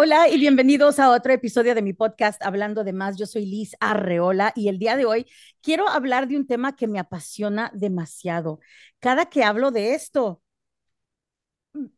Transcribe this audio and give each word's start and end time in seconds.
Hola 0.00 0.28
y 0.28 0.38
bienvenidos 0.38 1.00
a 1.00 1.10
otro 1.10 1.32
episodio 1.32 1.74
de 1.74 1.82
mi 1.82 1.92
podcast 1.92 2.40
Hablando 2.44 2.84
de 2.84 2.92
más. 2.92 3.16
Yo 3.18 3.26
soy 3.26 3.46
Liz 3.46 3.74
Arreola 3.80 4.52
y 4.54 4.68
el 4.68 4.78
día 4.78 4.96
de 4.96 5.04
hoy 5.06 5.26
quiero 5.60 5.88
hablar 5.88 6.28
de 6.28 6.36
un 6.36 6.46
tema 6.46 6.76
que 6.76 6.86
me 6.86 7.00
apasiona 7.00 7.72
demasiado. 7.74 8.60
Cada 9.00 9.26
que 9.26 9.42
hablo 9.42 9.72
de 9.72 9.94
esto, 9.94 10.40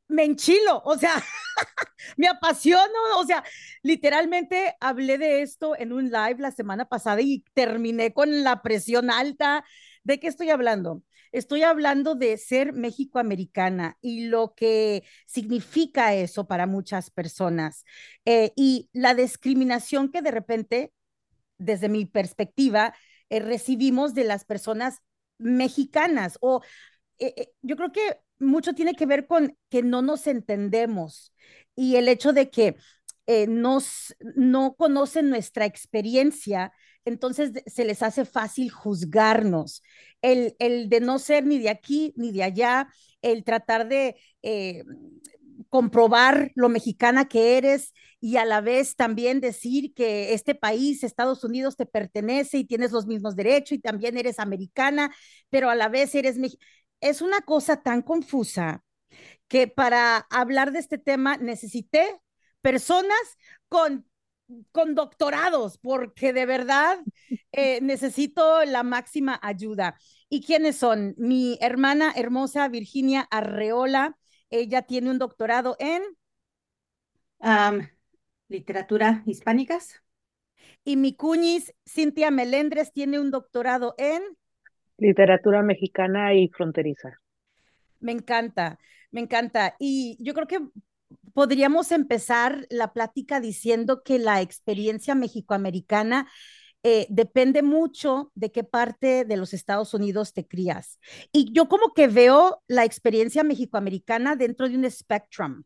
me 0.08 0.24
enchilo, 0.24 0.80
o 0.82 0.96
sea, 0.96 1.12
me 2.16 2.26
apasiono, 2.26 3.18
o 3.18 3.24
sea, 3.26 3.44
literalmente 3.82 4.74
hablé 4.80 5.18
de 5.18 5.42
esto 5.42 5.76
en 5.76 5.92
un 5.92 6.06
live 6.06 6.36
la 6.38 6.52
semana 6.52 6.86
pasada 6.86 7.20
y 7.20 7.44
terminé 7.52 8.14
con 8.14 8.42
la 8.42 8.62
presión 8.62 9.10
alta. 9.10 9.62
¿De 10.04 10.18
qué 10.18 10.28
estoy 10.28 10.48
hablando? 10.48 11.02
Estoy 11.32 11.62
hablando 11.62 12.14
de 12.14 12.36
ser 12.36 12.72
México-americana 12.72 13.96
y 14.00 14.26
lo 14.26 14.54
que 14.54 15.04
significa 15.26 16.14
eso 16.14 16.46
para 16.48 16.66
muchas 16.66 17.10
personas 17.10 17.84
eh, 18.24 18.52
y 18.56 18.88
la 18.92 19.14
discriminación 19.14 20.10
que 20.10 20.22
de 20.22 20.30
repente, 20.32 20.92
desde 21.58 21.88
mi 21.88 22.04
perspectiva, 22.06 22.94
eh, 23.28 23.40
recibimos 23.40 24.12
de 24.14 24.24
las 24.24 24.44
personas 24.44 24.98
mexicanas 25.38 26.36
o 26.40 26.62
eh, 27.18 27.52
yo 27.62 27.76
creo 27.76 27.92
que 27.92 28.20
mucho 28.40 28.74
tiene 28.74 28.94
que 28.94 29.06
ver 29.06 29.26
con 29.26 29.56
que 29.68 29.82
no 29.82 30.02
nos 30.02 30.26
entendemos 30.26 31.32
y 31.76 31.96
el 31.96 32.08
hecho 32.08 32.32
de 32.32 32.50
que 32.50 32.76
nos, 33.46 34.16
no 34.34 34.74
conocen 34.74 35.30
nuestra 35.30 35.64
experiencia 35.64 36.72
entonces 37.04 37.52
se 37.66 37.84
les 37.84 38.02
hace 38.02 38.24
fácil 38.24 38.70
juzgarnos. 38.70 39.82
El, 40.22 40.54
el 40.58 40.88
de 40.88 41.00
no 41.00 41.18
ser 41.18 41.46
ni 41.46 41.58
de 41.58 41.70
aquí 41.70 42.12
ni 42.16 42.32
de 42.32 42.42
allá, 42.42 42.88
el 43.22 43.44
tratar 43.44 43.88
de 43.88 44.16
eh, 44.42 44.84
comprobar 45.68 46.52
lo 46.54 46.68
mexicana 46.68 47.28
que 47.28 47.56
eres 47.56 47.92
y 48.20 48.36
a 48.36 48.44
la 48.44 48.60
vez 48.60 48.96
también 48.96 49.40
decir 49.40 49.94
que 49.94 50.34
este 50.34 50.54
país, 50.54 51.04
Estados 51.04 51.44
Unidos, 51.44 51.76
te 51.76 51.86
pertenece 51.86 52.58
y 52.58 52.64
tienes 52.64 52.92
los 52.92 53.06
mismos 53.06 53.36
derechos 53.36 53.72
y 53.72 53.80
también 53.80 54.18
eres 54.18 54.38
americana, 54.38 55.14
pero 55.48 55.70
a 55.70 55.74
la 55.74 55.88
vez 55.88 56.14
eres 56.14 56.36
Es 57.00 57.22
una 57.22 57.40
cosa 57.42 57.82
tan 57.82 58.02
confusa 58.02 58.84
que 59.48 59.68
para 59.68 60.18
hablar 60.30 60.72
de 60.72 60.80
este 60.80 60.98
tema 60.98 61.36
necesité 61.38 62.20
personas 62.62 63.18
con 63.68 64.06
con 64.72 64.94
doctorados, 64.94 65.78
porque 65.78 66.32
de 66.32 66.46
verdad 66.46 66.98
eh, 67.52 67.80
necesito 67.80 68.64
la 68.64 68.82
máxima 68.82 69.38
ayuda. 69.42 69.96
¿Y 70.28 70.42
quiénes 70.42 70.76
son? 70.76 71.14
Mi 71.18 71.58
hermana 71.60 72.12
hermosa 72.14 72.68
Virginia 72.68 73.26
Arreola, 73.30 74.16
ella 74.50 74.82
tiene 74.82 75.10
un 75.10 75.18
doctorado 75.18 75.76
en... 75.78 76.02
literatura 78.48 79.22
hispánicas. 79.26 80.02
Y 80.84 80.96
mi 80.96 81.14
cuñis, 81.14 81.74
Cintia 81.86 82.30
Melendres, 82.30 82.92
tiene 82.92 83.18
un 83.20 83.30
doctorado 83.30 83.94
en... 83.98 84.22
Literatura 84.96 85.62
mexicana 85.62 86.34
y 86.34 86.48
fronteriza. 86.48 87.20
Me 88.00 88.12
encanta, 88.12 88.78
me 89.10 89.20
encanta. 89.20 89.76
Y 89.78 90.16
yo 90.20 90.34
creo 90.34 90.46
que 90.46 90.60
podríamos 91.34 91.92
empezar 91.92 92.66
la 92.70 92.92
plática 92.92 93.40
diciendo 93.40 94.02
que 94.02 94.18
la 94.18 94.40
experiencia 94.40 95.14
mexicoamericana 95.14 96.28
eh, 96.82 97.06
depende 97.10 97.62
mucho 97.62 98.32
de 98.34 98.52
qué 98.52 98.64
parte 98.64 99.24
de 99.24 99.36
los 99.36 99.52
Estados 99.52 99.92
Unidos 99.92 100.32
te 100.32 100.46
crías. 100.46 100.98
Y 101.32 101.52
yo 101.52 101.68
como 101.68 101.92
que 101.92 102.08
veo 102.08 102.62
la 102.68 102.84
experiencia 102.84 103.44
mexicoamericana 103.44 104.36
dentro 104.36 104.68
de 104.68 104.76
un 104.76 104.90
spectrum. 104.90 105.64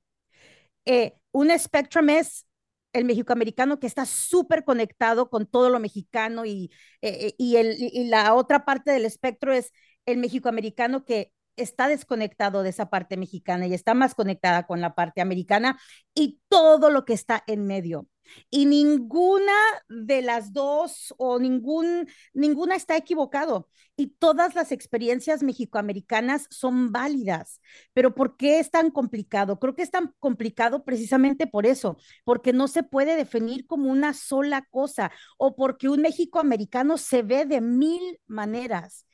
Eh, 0.84 1.14
un 1.32 1.56
spectrum 1.58 2.10
es 2.10 2.46
el 2.92 3.04
mexicoamericano 3.04 3.80
que 3.80 3.86
está 3.86 4.06
súper 4.06 4.64
conectado 4.64 5.30
con 5.30 5.46
todo 5.46 5.70
lo 5.70 5.80
mexicano 5.80 6.44
y, 6.44 6.70
eh, 7.02 7.34
y, 7.38 7.56
el, 7.56 7.76
y 7.78 8.04
la 8.08 8.34
otra 8.34 8.64
parte 8.64 8.92
del 8.92 9.04
espectro 9.04 9.52
es 9.52 9.72
el 10.06 10.18
mexicoamericano 10.18 11.04
que 11.04 11.32
está 11.56 11.88
desconectado 11.88 12.62
de 12.62 12.70
esa 12.70 12.90
parte 12.90 13.16
mexicana 13.16 13.66
y 13.66 13.74
está 13.74 13.94
más 13.94 14.14
conectada 14.14 14.66
con 14.66 14.80
la 14.80 14.94
parte 14.94 15.20
americana 15.20 15.78
y 16.14 16.40
todo 16.48 16.90
lo 16.90 17.04
que 17.04 17.14
está 17.14 17.42
en 17.46 17.66
medio. 17.66 18.08
Y 18.50 18.66
ninguna 18.66 19.52
de 19.88 20.22
las 20.22 20.52
dos 20.52 21.14
o 21.18 21.38
ningún, 21.38 22.08
ninguna 22.32 22.74
está 22.74 22.96
equivocado. 22.96 23.68
Y 23.96 24.08
todas 24.18 24.54
las 24.54 24.72
experiencias 24.72 25.42
mexicoamericanas 25.42 26.46
son 26.50 26.90
válidas. 26.90 27.60
Pero 27.92 28.14
¿por 28.14 28.36
qué 28.36 28.58
es 28.58 28.70
tan 28.70 28.90
complicado? 28.90 29.58
Creo 29.58 29.74
que 29.74 29.82
es 29.82 29.90
tan 29.90 30.14
complicado 30.18 30.84
precisamente 30.84 31.46
por 31.46 31.66
eso, 31.66 31.96
porque 32.24 32.52
no 32.52 32.66
se 32.68 32.82
puede 32.82 33.16
definir 33.16 33.66
como 33.66 33.90
una 33.90 34.14
sola 34.14 34.66
cosa 34.70 35.12
o 35.38 35.54
porque 35.54 35.88
un 35.88 36.02
mexicoamericano 36.02 36.98
se 36.98 37.22
ve 37.22 37.44
de 37.44 37.60
mil 37.60 38.20
maneras 38.26 39.06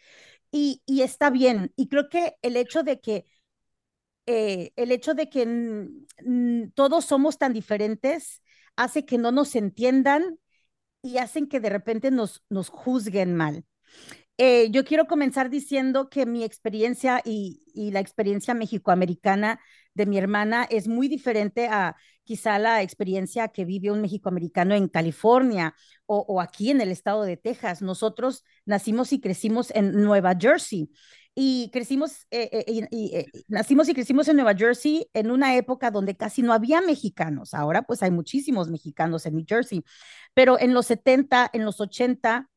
y, 0.51 0.83
está 1.03 1.31
bien. 1.31 1.73
Y 1.77 1.89
creo 1.89 2.09
que 2.09 2.37
el 2.43 2.57
hecho 2.57 2.83
de 2.83 3.01
que, 3.01 3.27
eh, 4.27 4.73
el 4.77 4.93
hecho 4.93 5.15
de 5.15 5.29
que 5.29 5.89
todos 6.75 7.05
somos 7.05 7.39
tan 7.39 7.53
diferentes 7.53 8.43
hace 8.77 9.05
que 9.05 9.19
no 9.19 9.33
nos 9.33 9.55
entiendan 9.57 10.39
y 11.03 11.19
hacen 11.19 11.49
que 11.49 11.61
de 11.61 11.71
repente 11.71 12.11
nos, 12.11 12.45
nos 12.49 12.69
juzguen 12.69 13.35
mal. 13.35 13.65
Eh, 14.43 14.71
yo 14.71 14.85
quiero 14.87 15.07
comenzar 15.07 15.51
diciendo 15.51 16.09
que 16.09 16.25
mi 16.25 16.45
experiencia 16.45 17.21
y, 17.23 17.63
y 17.75 17.91
la 17.91 18.01
experiencia 18.01 18.55
mexicoamericana 18.55 19.61
de 19.93 20.07
mi 20.07 20.17
hermana 20.17 20.67
es 20.71 20.89
muy 20.89 21.09
diferente 21.09 21.69
a 21.69 21.95
quizá 22.25 22.59
la 22.59 22.81
experiencia 22.81 23.49
que 23.49 23.65
vive 23.65 23.91
un 23.91 24.01
mexicoamericano 24.01 24.75
en 24.75 24.89
California 24.89 25.75
o, 26.07 26.41
aquí 26.41 26.71
en 26.71 26.81
el 26.81 26.91
estado 26.91 27.23
de 27.23 27.37
Texas. 27.37 27.83
Nosotros 27.83 28.45
nacimos 28.65 29.13
y 29.13 29.21
crecimos 29.21 29.71
en 29.73 29.93
Nueva 30.03 30.35
Jersey 30.39 30.91
y 31.35 31.71
crecimos, 31.73 32.27
eh, 32.31 32.49
eh, 32.53 32.89
eh, 32.91 33.27
nacimos 33.49 33.89
y 33.89 33.95
crecimos 33.95 34.29
en 34.29 34.37
Nueva 34.37 34.55
Jersey 34.55 35.09
en 35.13 35.31
una 35.31 35.57
época 35.57 35.91
donde 35.91 36.17
casi 36.17 36.43
no 36.43 36.53
había 36.53 36.81
mexicanos. 36.81 37.55
Ahora 37.55 37.83
pues 37.83 38.03
hay 38.03 38.11
muchísimos 38.11 38.71
mexicanos 38.71 39.27
en 39.27 39.37
New 39.37 39.45
Jersey, 39.49 39.85
pero 40.35 40.59
en 40.59 40.75
los 40.75 40.87
70, 40.87 41.51
en 41.53 41.65
los 41.65 41.81
80, 41.81 42.50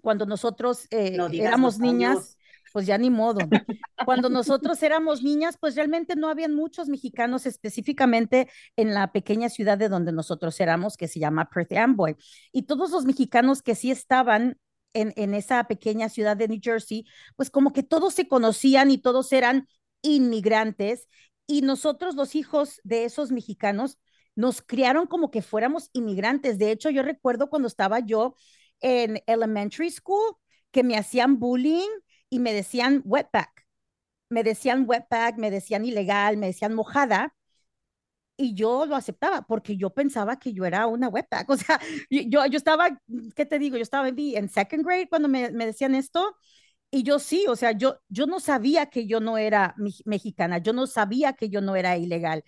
cuando 0.00 0.26
nosotros 0.26 0.86
éramos 0.90 1.78
niñas, 1.78 2.38
pues 2.72 2.86
ya 2.86 2.98
ni 2.98 3.10
modo. 3.10 3.40
Cuando 4.06 4.28
nosotros 4.28 4.82
éramos 4.82 5.22
niñas, 5.22 5.56
pues 5.58 5.74
realmente 5.74 6.16
no 6.16 6.28
habían 6.28 6.54
muchos 6.54 6.88
mexicanos 6.88 7.46
específicamente 7.46 8.48
en 8.76 8.94
la 8.94 9.10
pequeña 9.12 9.48
ciudad 9.48 9.76
de 9.76 9.88
donde 9.88 10.12
nosotros 10.12 10.60
éramos, 10.60 10.96
que 10.96 11.08
se 11.08 11.18
llama 11.18 11.50
Perth 11.50 11.72
Amboy. 11.72 12.16
Y 12.52 12.62
todos 12.62 12.90
los 12.90 13.04
mexicanos 13.04 13.62
que 13.62 13.74
sí 13.74 13.90
estaban 13.90 14.58
en, 14.92 15.12
en 15.16 15.34
esa 15.34 15.64
pequeña 15.64 16.08
ciudad 16.08 16.36
de 16.36 16.48
New 16.48 16.60
Jersey, 16.62 17.06
pues 17.36 17.50
como 17.50 17.72
que 17.72 17.82
todos 17.82 18.14
se 18.14 18.28
conocían 18.28 18.90
y 18.90 18.98
todos 18.98 19.32
eran 19.32 19.68
inmigrantes. 20.02 21.08
Y 21.46 21.62
nosotros, 21.62 22.14
los 22.14 22.34
hijos 22.34 22.80
de 22.84 23.04
esos 23.04 23.30
mexicanos, 23.30 23.98
nos 24.36 24.62
criaron 24.62 25.08
como 25.08 25.32
que 25.32 25.42
fuéramos 25.42 25.90
inmigrantes. 25.92 26.58
De 26.58 26.70
hecho, 26.70 26.90
yo 26.90 27.02
recuerdo 27.02 27.50
cuando 27.50 27.66
estaba 27.66 27.98
yo 27.98 28.36
en 28.80 29.22
elementary 29.26 29.90
school 29.90 30.36
que 30.70 30.82
me 30.82 30.96
hacían 30.96 31.38
bullying 31.38 31.88
y 32.30 32.38
me 32.40 32.52
decían 32.52 33.02
wetback, 33.04 33.66
me 34.28 34.42
decían 34.44 34.84
wetback, 34.86 35.36
me 35.38 35.50
decían 35.50 35.84
ilegal, 35.84 36.36
me 36.36 36.48
decían 36.48 36.74
mojada, 36.74 37.34
y 38.40 38.54
yo 38.54 38.86
lo 38.86 38.96
aceptaba 38.96 39.42
porque 39.42 39.76
yo 39.76 39.90
pensaba 39.90 40.38
que 40.38 40.52
yo 40.54 40.64
era 40.64 40.86
una 40.86 41.08
wetback. 41.08 41.48
O 41.50 41.56
sea, 41.56 41.80
yo, 42.10 42.46
yo 42.46 42.56
estaba, 42.56 42.88
¿qué 43.34 43.44
te 43.46 43.58
digo? 43.58 43.76
Yo 43.76 43.82
estaba 43.82 44.08
en 44.08 44.48
second 44.48 44.84
grade 44.86 45.08
cuando 45.08 45.28
me, 45.28 45.50
me, 45.50 45.66
decían 45.66 45.94
esto. 45.94 46.36
Y 46.90 47.02
yo 47.02 47.18
sí, 47.18 47.46
o 47.48 47.56
sea, 47.56 47.72
yo, 47.72 47.98
yo 48.08 48.26
no 48.26 48.40
sabía 48.40 48.86
que 48.86 49.06
yo 49.06 49.20
no 49.20 49.38
era 49.38 49.74
mexicana, 50.06 50.58
yo 50.58 50.72
no 50.72 50.86
sabía 50.86 51.34
que 51.34 51.50
yo 51.50 51.60
no 51.60 51.76
era 51.76 51.96
ilegal. 51.98 52.44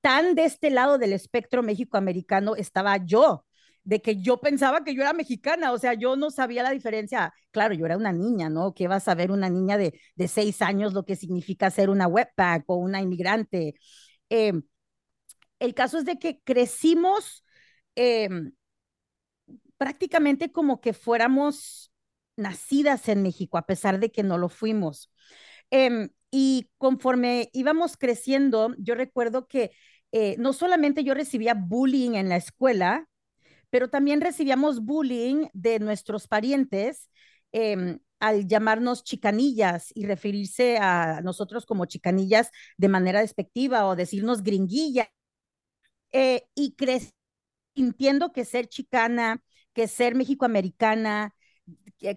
Tan 0.00 0.34
de 0.34 0.44
este 0.44 0.70
lado 0.70 0.98
del 0.98 1.12
espectro 1.12 1.62
México-americano 1.62 2.56
estaba 2.56 2.98
yo, 2.98 3.45
de 3.86 4.02
que 4.02 4.20
yo 4.20 4.38
pensaba 4.40 4.82
que 4.84 4.94
yo 4.94 5.02
era 5.02 5.12
mexicana, 5.12 5.72
o 5.72 5.78
sea, 5.78 5.94
yo 5.94 6.16
no 6.16 6.30
sabía 6.30 6.64
la 6.64 6.70
diferencia. 6.72 7.32
Claro, 7.52 7.72
yo 7.74 7.86
era 7.86 7.96
una 7.96 8.12
niña, 8.12 8.50
¿no? 8.50 8.74
¿Qué 8.74 8.88
va 8.88 8.96
a 8.96 9.00
saber 9.00 9.30
una 9.30 9.48
niña 9.48 9.78
de, 9.78 9.98
de 10.16 10.28
seis 10.28 10.60
años 10.60 10.92
lo 10.92 11.04
que 11.04 11.14
significa 11.16 11.70
ser 11.70 11.88
una 11.88 12.08
webpack 12.08 12.64
o 12.66 12.74
una 12.76 13.00
inmigrante? 13.00 13.74
Eh, 14.28 14.52
el 15.58 15.74
caso 15.74 15.98
es 15.98 16.04
de 16.04 16.18
que 16.18 16.40
crecimos 16.42 17.44
eh, 17.96 18.28
prácticamente 19.76 20.52
como 20.52 20.80
que 20.80 20.92
fuéramos 20.92 21.92
nacidas 22.36 23.08
en 23.08 23.22
México, 23.22 23.58
a 23.58 23.66
pesar 23.66 24.00
de 24.00 24.10
que 24.10 24.22
no 24.22 24.38
lo 24.38 24.48
fuimos. 24.48 25.10
Eh, 25.70 26.08
y 26.30 26.70
conforme 26.78 27.50
íbamos 27.52 27.96
creciendo, 27.96 28.74
yo 28.78 28.94
recuerdo 28.94 29.46
que 29.46 29.72
no 30.38 30.54
solamente 30.54 31.04
yo 31.04 31.12
recibía 31.12 31.52
bullying 31.52 32.12
en 32.14 32.30
la 32.30 32.36
escuela, 32.36 33.06
pero 33.70 33.88
también 33.88 34.20
recibíamos 34.20 34.80
bullying 34.80 35.46
de 35.52 35.78
nuestros 35.78 36.28
parientes 36.28 37.10
em, 37.52 37.98
al 38.20 38.46
llamarnos 38.46 39.04
chicanillas 39.04 39.92
y 39.94 40.06
referirse 40.06 40.78
a 40.78 41.20
nosotros 41.22 41.66
como 41.66 41.86
chicanillas 41.86 42.50
de 42.76 42.88
manera 42.88 43.20
despectiva 43.20 43.86
o 43.86 43.96
decirnos 43.96 44.42
gringuilla 44.42 45.10
eh, 46.12 46.46
y 46.54 46.74
sintiendo 47.74 48.32
que 48.32 48.44
ser 48.44 48.68
chicana, 48.68 49.42
que 49.74 49.86
ser 49.86 50.14
mexicoamericana, 50.14 51.34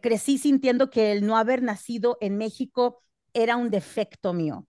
crecí 0.02 0.38
sintiendo 0.38 0.90
que 0.90 1.12
el 1.12 1.26
no 1.26 1.38
haber 1.38 1.62
nacido 1.64 2.18
en 2.22 2.38
México 2.38 3.04
era 3.34 3.58
un 3.58 3.70
defecto 3.70 4.34
mío. 4.34 4.68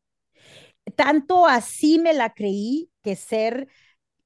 Tanto 0.97 1.47
así 1.47 1.99
me 1.99 2.15
la 2.15 2.35
creí 2.35 2.91
que 3.03 3.17
ser 3.17 3.69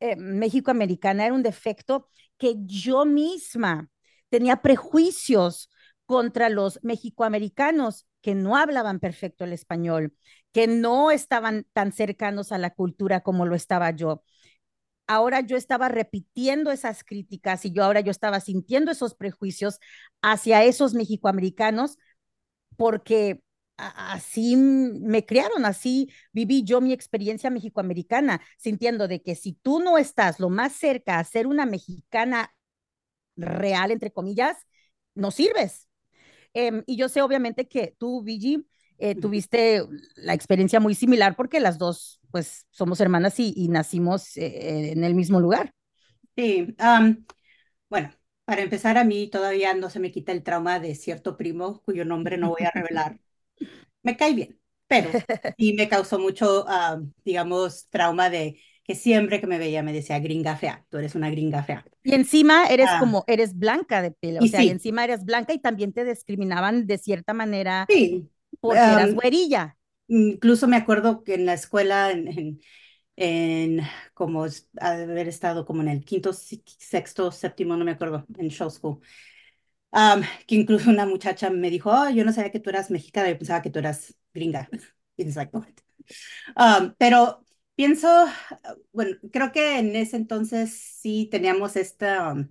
eh, 0.04 0.16
mexicoamericana 0.16 1.24
era 1.24 1.34
un 1.34 1.42
defecto 1.42 2.08
que 2.36 2.56
yo 2.66 3.06
misma 3.06 3.88
tenía 4.28 4.60
prejuicios 4.60 5.70
contra 6.04 6.50
los 6.50 6.78
mexicoamericanos 6.82 8.06
que 8.20 8.34
no 8.34 8.56
hablaban 8.56 9.00
perfecto 9.00 9.44
el 9.44 9.54
español, 9.54 10.14
que 10.52 10.66
no 10.66 11.10
estaban 11.10 11.66
tan 11.72 11.92
cercanos 11.92 12.52
a 12.52 12.58
la 12.58 12.70
cultura 12.74 13.20
como 13.22 13.46
lo 13.46 13.54
estaba 13.54 13.90
yo. 13.92 14.22
Ahora 15.06 15.40
yo 15.40 15.56
estaba 15.56 15.88
repitiendo 15.88 16.70
esas 16.70 17.04
críticas 17.04 17.64
y 17.64 17.72
yo 17.72 17.84
ahora 17.84 18.00
yo 18.00 18.10
estaba 18.10 18.40
sintiendo 18.40 18.90
esos 18.90 19.14
prejuicios 19.14 19.78
hacia 20.22 20.64
esos 20.64 20.94
mexicoamericanos 20.94 21.98
porque 22.76 23.43
así 23.76 24.56
me 24.56 25.24
criaron, 25.26 25.64
así 25.64 26.10
viví 26.32 26.64
yo 26.64 26.80
mi 26.80 26.92
experiencia 26.92 27.50
mexicoamericana, 27.50 28.40
sintiendo 28.58 29.08
de 29.08 29.22
que 29.22 29.34
si 29.34 29.54
tú 29.54 29.80
no 29.80 29.98
estás 29.98 30.40
lo 30.40 30.50
más 30.50 30.72
cerca 30.72 31.18
a 31.18 31.24
ser 31.24 31.46
una 31.46 31.66
mexicana 31.66 32.54
real, 33.36 33.90
entre 33.90 34.12
comillas, 34.12 34.56
no 35.14 35.30
sirves. 35.30 35.88
Em, 36.52 36.82
y 36.86 36.96
yo 36.96 37.08
sé 37.08 37.22
obviamente 37.22 37.66
que 37.66 37.94
tú, 37.98 38.22
Vigi, 38.22 38.64
eh, 38.98 39.16
tuviste 39.16 39.82
la 40.14 40.34
experiencia 40.34 40.78
muy 40.78 40.94
similar 40.94 41.34
porque 41.34 41.58
las 41.58 41.78
dos, 41.78 42.20
pues, 42.30 42.66
somos 42.70 43.00
hermanas 43.00 43.34
y, 43.38 43.68
nacimos 43.68 44.36
eh, 44.36 44.92
en 44.92 45.02
el 45.02 45.14
mismo 45.14 45.40
lugar. 45.40 45.72
Sí, 46.36 46.74
bueno, 47.88 48.10
para 48.44 48.62
empezar, 48.62 48.98
a 48.98 49.04
mí 49.04 49.28
todavía 49.28 49.74
no 49.74 49.90
se 49.90 50.00
me 50.00 50.10
quita 50.10 50.32
el 50.32 50.42
trauma 50.42 50.80
de 50.80 50.94
cierto 50.94 51.36
primo 51.36 51.80
cuyo 51.82 52.04
nombre 52.04 52.36
no 52.36 52.50
voy 52.50 52.62
a 52.62 52.70
revelar. 52.74 53.20
Me 54.04 54.16
cae 54.16 54.34
bien, 54.34 54.60
pero 54.86 55.10
sí 55.58 55.72
me 55.72 55.88
causó 55.88 56.20
mucho, 56.20 56.64
digamos, 57.24 57.88
trauma 57.88 58.30
de 58.30 58.60
que 58.84 58.94
siempre 58.94 59.40
que 59.40 59.46
me 59.46 59.58
veía 59.58 59.82
me 59.82 59.94
decía 59.94 60.18
gringa 60.18 60.56
fea, 60.56 60.84
tú 60.90 60.98
eres 60.98 61.14
una 61.14 61.30
gringa 61.30 61.62
fea. 61.62 61.84
Y 62.02 62.14
encima 62.14 62.66
eres 62.66 62.86
ah. 62.90 62.98
como, 63.00 63.24
eres 63.26 63.58
blanca 63.58 64.02
de 64.02 64.10
pelo, 64.12 64.40
o 64.42 64.46
sea, 64.46 64.62
y 64.62 64.68
encima 64.68 65.04
eres 65.04 65.24
blanca 65.24 65.54
y 65.54 65.58
también 65.58 65.92
te 65.92 66.04
discriminaban 66.04 66.86
de 66.86 66.98
cierta 66.98 67.32
manera 67.32 67.86
sí. 67.88 68.28
porque 68.60 68.78
eras 68.78 69.14
güerilla. 69.14 69.76
Incluso 70.06 70.68
me 70.68 70.76
acuerdo 70.76 71.24
que 71.24 71.34
en 71.34 71.46
la 71.46 71.54
escuela, 71.54 72.10
en, 72.10 72.60
en, 73.16 73.80
como 74.12 74.46
haber 74.78 75.28
estado 75.28 75.64
como 75.64 75.80
en 75.80 75.88
el 75.88 76.04
quinto, 76.04 76.34
sexto, 76.34 77.32
séptimo, 77.32 77.78
no 77.78 77.86
me 77.86 77.92
acuerdo, 77.92 78.26
en 78.36 78.50
show 78.50 78.68
school, 78.68 79.00
que 80.46 80.54
incluso 80.56 80.90
una 80.90 81.06
muchacha 81.06 81.50
me 81.50 81.70
dijo, 81.70 81.90
oh, 81.90 82.10
yo 82.10 82.24
no 82.24 82.32
sabía 82.32 82.50
que 82.50 82.60
tú 82.60 82.70
eras 82.70 82.90
mexicana, 82.90 83.30
yo 83.30 83.38
pensaba 83.38 83.62
que 83.62 83.70
tú 83.70 83.78
eras 83.78 84.14
gringa. 84.32 84.68
Exactamente. 85.16 85.82
pero 86.98 87.40
Pienso, 87.76 88.08
bueno, 88.92 89.16
creo 89.32 89.50
que 89.52 89.78
en 89.80 89.96
ese 89.96 90.16
entonces 90.16 90.72
sí 90.72 91.28
teníamos 91.30 91.74
esta 91.76 92.32
um, 92.32 92.48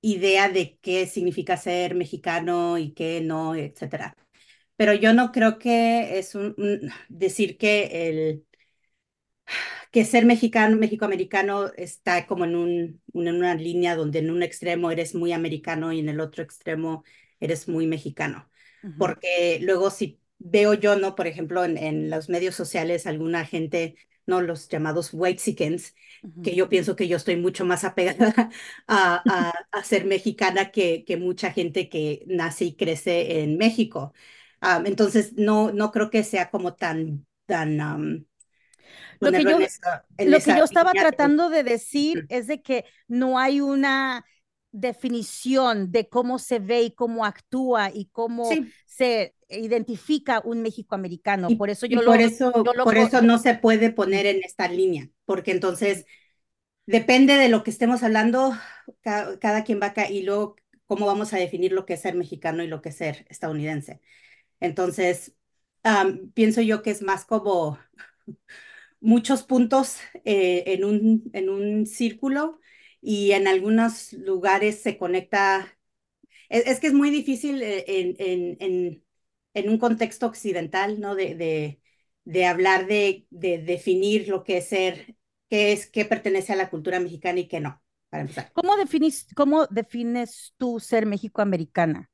idea 0.00 0.48
de 0.48 0.78
qué 0.80 1.06
significa 1.06 1.56
ser 1.56 1.94
mexicano 1.94 2.78
y 2.78 2.92
qué 2.92 3.20
no, 3.22 3.54
etcétera. 3.54 4.16
Pero 4.76 4.94
yo 4.94 5.14
no 5.14 5.32
creo 5.32 5.58
que 5.58 6.18
es 6.18 6.34
un, 6.34 6.54
decir 7.08 7.58
que 7.58 8.08
el 8.10 8.46
que 9.94 10.04
ser 10.04 10.26
mexicano, 10.26 10.76
mexicoamericano 10.76 11.72
está 11.76 12.26
como 12.26 12.44
en, 12.44 12.56
un, 12.56 13.02
en 13.14 13.28
una 13.36 13.54
línea 13.54 13.94
donde 13.94 14.18
en 14.18 14.30
un 14.30 14.42
extremo 14.42 14.90
eres 14.90 15.14
muy 15.14 15.32
americano 15.32 15.92
y 15.92 16.00
en 16.00 16.08
el 16.08 16.18
otro 16.18 16.42
extremo 16.42 17.04
eres 17.38 17.68
muy 17.68 17.86
mexicano. 17.86 18.50
Porque 18.98 19.60
luego 19.62 19.90
si 19.90 20.20
veo 20.38 20.74
yo, 20.74 20.96
¿no? 20.96 21.14
Por 21.14 21.28
ejemplo, 21.28 21.64
en, 21.64 21.78
en 21.78 22.10
los 22.10 22.28
medios 22.28 22.56
sociales, 22.56 23.06
alguna 23.06 23.46
gente, 23.46 23.94
¿no? 24.26 24.40
Los 24.42 24.68
llamados 24.68 25.10
white 25.12 25.40
chickens, 25.40 25.94
que 26.42 26.56
yo 26.56 26.68
pienso 26.68 26.96
que 26.96 27.06
yo 27.06 27.16
estoy 27.16 27.36
mucho 27.36 27.64
más 27.64 27.84
apegada 27.84 28.50
a, 28.88 29.52
a, 29.70 29.84
ser 29.84 30.06
mexicana 30.06 30.72
que, 30.72 31.04
que 31.04 31.16
mucha 31.16 31.52
gente 31.52 31.88
que 31.88 32.24
nace 32.26 32.64
y 32.64 32.74
crece 32.74 33.42
en 33.42 33.58
México. 33.58 34.12
entonces, 34.84 35.34
no, 35.34 35.70
no 35.70 35.92
creo 35.92 36.10
que 36.10 36.24
sea 36.24 36.50
como 36.50 36.74
tan, 36.74 37.26
tan... 37.46 38.26
lo 39.24 39.32
que 39.32 39.44
yo, 39.44 39.58
lo 40.26 40.40
que 40.40 40.56
yo 40.56 40.64
estaba 40.64 40.92
tratando 40.92 41.50
de 41.50 41.64
decir 41.64 42.26
es 42.28 42.46
de 42.46 42.62
que 42.62 42.84
no 43.08 43.38
hay 43.38 43.60
una 43.60 44.24
definición 44.72 45.92
de 45.92 46.08
cómo 46.08 46.40
se 46.40 46.58
ve 46.58 46.82
y 46.82 46.90
cómo 46.90 47.24
actúa 47.24 47.90
y 47.94 48.06
cómo 48.06 48.50
se 48.86 49.34
identifica 49.48 50.40
un 50.44 50.62
mexicoamericano. 50.62 51.48
Por 51.56 51.70
eso 51.70 51.86
yo 51.86 52.02
lo, 52.02 52.10
por 52.10 52.20
eso, 52.20 52.52
por 52.82 52.96
eso 52.96 53.22
no 53.22 53.38
se 53.38 53.54
puede 53.54 53.90
poner 53.90 54.26
en 54.26 54.42
esta 54.42 54.66
línea, 54.68 55.08
porque 55.26 55.52
entonces 55.52 56.06
depende 56.86 57.34
de 57.34 57.48
lo 57.48 57.62
que 57.62 57.70
estemos 57.70 58.02
hablando, 58.02 58.52
cada, 59.02 59.64
quien 59.64 59.80
va 59.80 59.86
acá 59.86 60.10
y 60.10 60.22
luego 60.22 60.56
cómo 60.86 61.06
vamos 61.06 61.32
a 61.32 61.38
definir 61.38 61.72
lo 61.72 61.86
que 61.86 61.94
es 61.94 62.00
ser 62.00 62.16
mexicano 62.16 62.62
y 62.62 62.66
lo 62.66 62.82
que 62.82 62.88
es 62.88 62.96
ser 62.96 63.26
estadounidense. 63.28 64.00
Entonces, 64.58 65.36
pienso 66.34 66.60
yo 66.62 66.82
que 66.82 66.90
es 66.90 67.02
más 67.02 67.24
como 67.24 67.78
muchos 69.04 69.42
puntos 69.42 69.98
eh, 70.24 70.64
en, 70.66 70.84
un, 70.84 71.30
en 71.34 71.50
un 71.50 71.86
círculo 71.86 72.58
y 73.00 73.32
en 73.32 73.46
algunos 73.46 74.12
lugares 74.14 74.80
se 74.82 74.96
conecta. 74.96 75.78
Es, 76.48 76.80
que 76.80 76.86
es 76.86 76.94
muy 76.94 77.10
difícil 77.10 77.62
eh, 77.62 77.84
en, 77.86 78.16
en, 78.18 78.56
en, 78.60 79.04
en, 79.52 79.68
un 79.68 79.78
contexto 79.78 80.26
occidental, 80.26 81.00
¿no? 81.00 81.14
De, 81.14 81.34
de, 81.34 81.80
de 82.24 82.46
hablar 82.46 82.86
de, 82.86 83.26
de, 83.30 83.58
definir 83.58 84.28
lo 84.28 84.42
que 84.42 84.58
es 84.58 84.68
ser, 84.68 85.16
qué 85.50 85.72
es, 85.72 85.86
qué 85.86 86.04
pertenece 86.04 86.54
a 86.54 86.56
la 86.56 86.70
cultura 86.70 86.98
mexicana 86.98 87.40
y 87.40 87.48
qué 87.48 87.60
no, 87.60 87.82
para 88.08 88.22
empezar. 88.22 88.52
¿Cómo, 88.54 88.72
cómo 89.36 89.66
defines 89.66 90.54
tú 90.56 90.80
ser 90.80 91.04
mexicoamericana? 91.04 92.10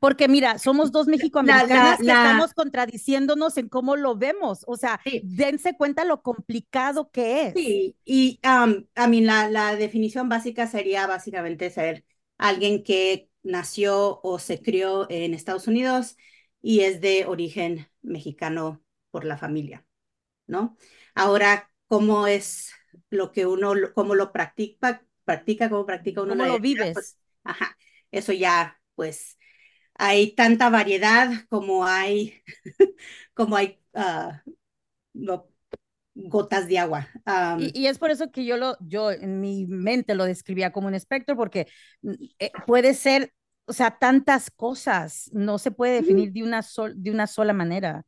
Porque 0.00 0.28
mira, 0.28 0.58
somos 0.58 0.92
dos 0.92 1.06
mexicoamericanas 1.08 1.98
que 1.98 2.10
estamos 2.10 2.54
contradiciéndonos 2.54 3.56
en 3.56 3.68
cómo 3.68 3.96
lo 3.96 4.16
vemos. 4.16 4.64
O 4.66 4.76
sea, 4.76 5.00
dense 5.22 5.76
cuenta 5.76 6.04
lo 6.04 6.22
complicado 6.22 7.10
que 7.10 7.48
es. 7.48 7.54
Sí, 7.54 7.96
y 8.04 8.38
a 8.42 8.66
mí 9.08 9.20
la, 9.20 9.48
la 9.48 9.76
definición 9.76 10.28
básica 10.28 10.66
sería 10.66 11.06
básicamente 11.06 11.70
ser 11.70 12.04
alguien 12.38 12.82
que 12.82 13.30
nació 13.42 14.20
o 14.22 14.38
se 14.38 14.60
crió 14.60 15.06
en 15.10 15.32
Estados 15.32 15.66
Unidos 15.68 16.16
y 16.60 16.80
es 16.80 17.00
de 17.00 17.26
origen 17.26 17.88
mexicano 18.02 18.82
por 19.10 19.24
la 19.24 19.38
familia, 19.38 19.86
¿no? 20.46 20.76
Ahora, 21.14 21.70
¿cómo 21.86 22.26
es 22.26 22.72
lo 23.10 23.32
que 23.32 23.46
uno, 23.46 23.72
cómo 23.94 24.14
lo 24.14 24.32
practica, 24.32 25.02
practica, 25.24 25.70
cómo 25.70 25.86
practica 25.86 26.22
uno? 26.22 26.32
¿Cómo 26.36 26.44
lo 26.44 26.58
vives? 26.58 26.92
Pues, 26.92 27.18
ajá, 27.44 27.78
eso 28.10 28.32
ya, 28.32 28.80
pues, 28.94 29.35
hay 29.98 30.34
tanta 30.34 30.70
variedad 30.70 31.30
como 31.48 31.84
hay, 31.84 32.42
como 33.34 33.56
hay 33.56 33.78
ah, 33.94 34.42
gotas 36.14 36.66
de 36.68 36.78
agua. 36.78 37.08
y, 37.58 37.86
es 37.86 37.98
por 37.98 38.10
eso 38.10 38.30
que 38.30 38.44
yo, 38.44 38.56
lo, 38.56 38.76
yo 38.80 39.10
en 39.10 39.40
mi 39.40 39.66
mente 39.66 40.14
lo 40.14 40.24
describía 40.24 40.72
como 40.72 40.88
un 40.88 40.94
espectro, 40.94 41.36
porque 41.36 41.66
mm, 42.02 42.12
eh, 42.38 42.50
puede 42.66 42.94
ser, 42.94 43.32
o 43.66 43.72
sea, 43.72 43.98
tantas 43.98 44.50
cosas, 44.50 45.30
no 45.32 45.58
se 45.58 45.70
puede 45.70 45.94
definir 45.94 46.32
de, 46.32 46.42
una 46.42 46.62
sol, 46.62 46.94
de 46.96 47.10
una 47.10 47.26
sola 47.26 47.52
manera. 47.52 48.04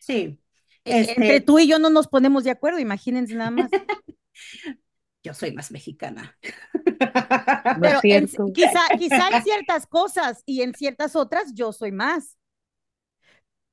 Sí. 0.00 0.38
E, 0.84 0.98
entre 0.98 1.36
este 1.36 1.40
tú 1.40 1.58
y 1.58 1.68
yo 1.68 1.78
no 1.78 1.90
nos 1.90 2.08
ponemos 2.08 2.44
de 2.44 2.50
acuerdo, 2.50 2.78
imagínense 2.78 3.34
nada 3.34 3.50
más. 3.50 3.70
yo 5.22 5.34
soy 5.34 5.52
más 5.52 5.70
mexicana. 5.70 6.36
Pero 7.80 8.00
quizá, 8.52 8.80
quizá 8.98 9.28
en 9.30 9.42
ciertas 9.42 9.86
cosas 9.86 10.42
y 10.46 10.62
en 10.62 10.74
ciertas 10.74 11.16
otras 11.16 11.54
yo 11.54 11.72
soy 11.72 11.92
más. 11.92 12.36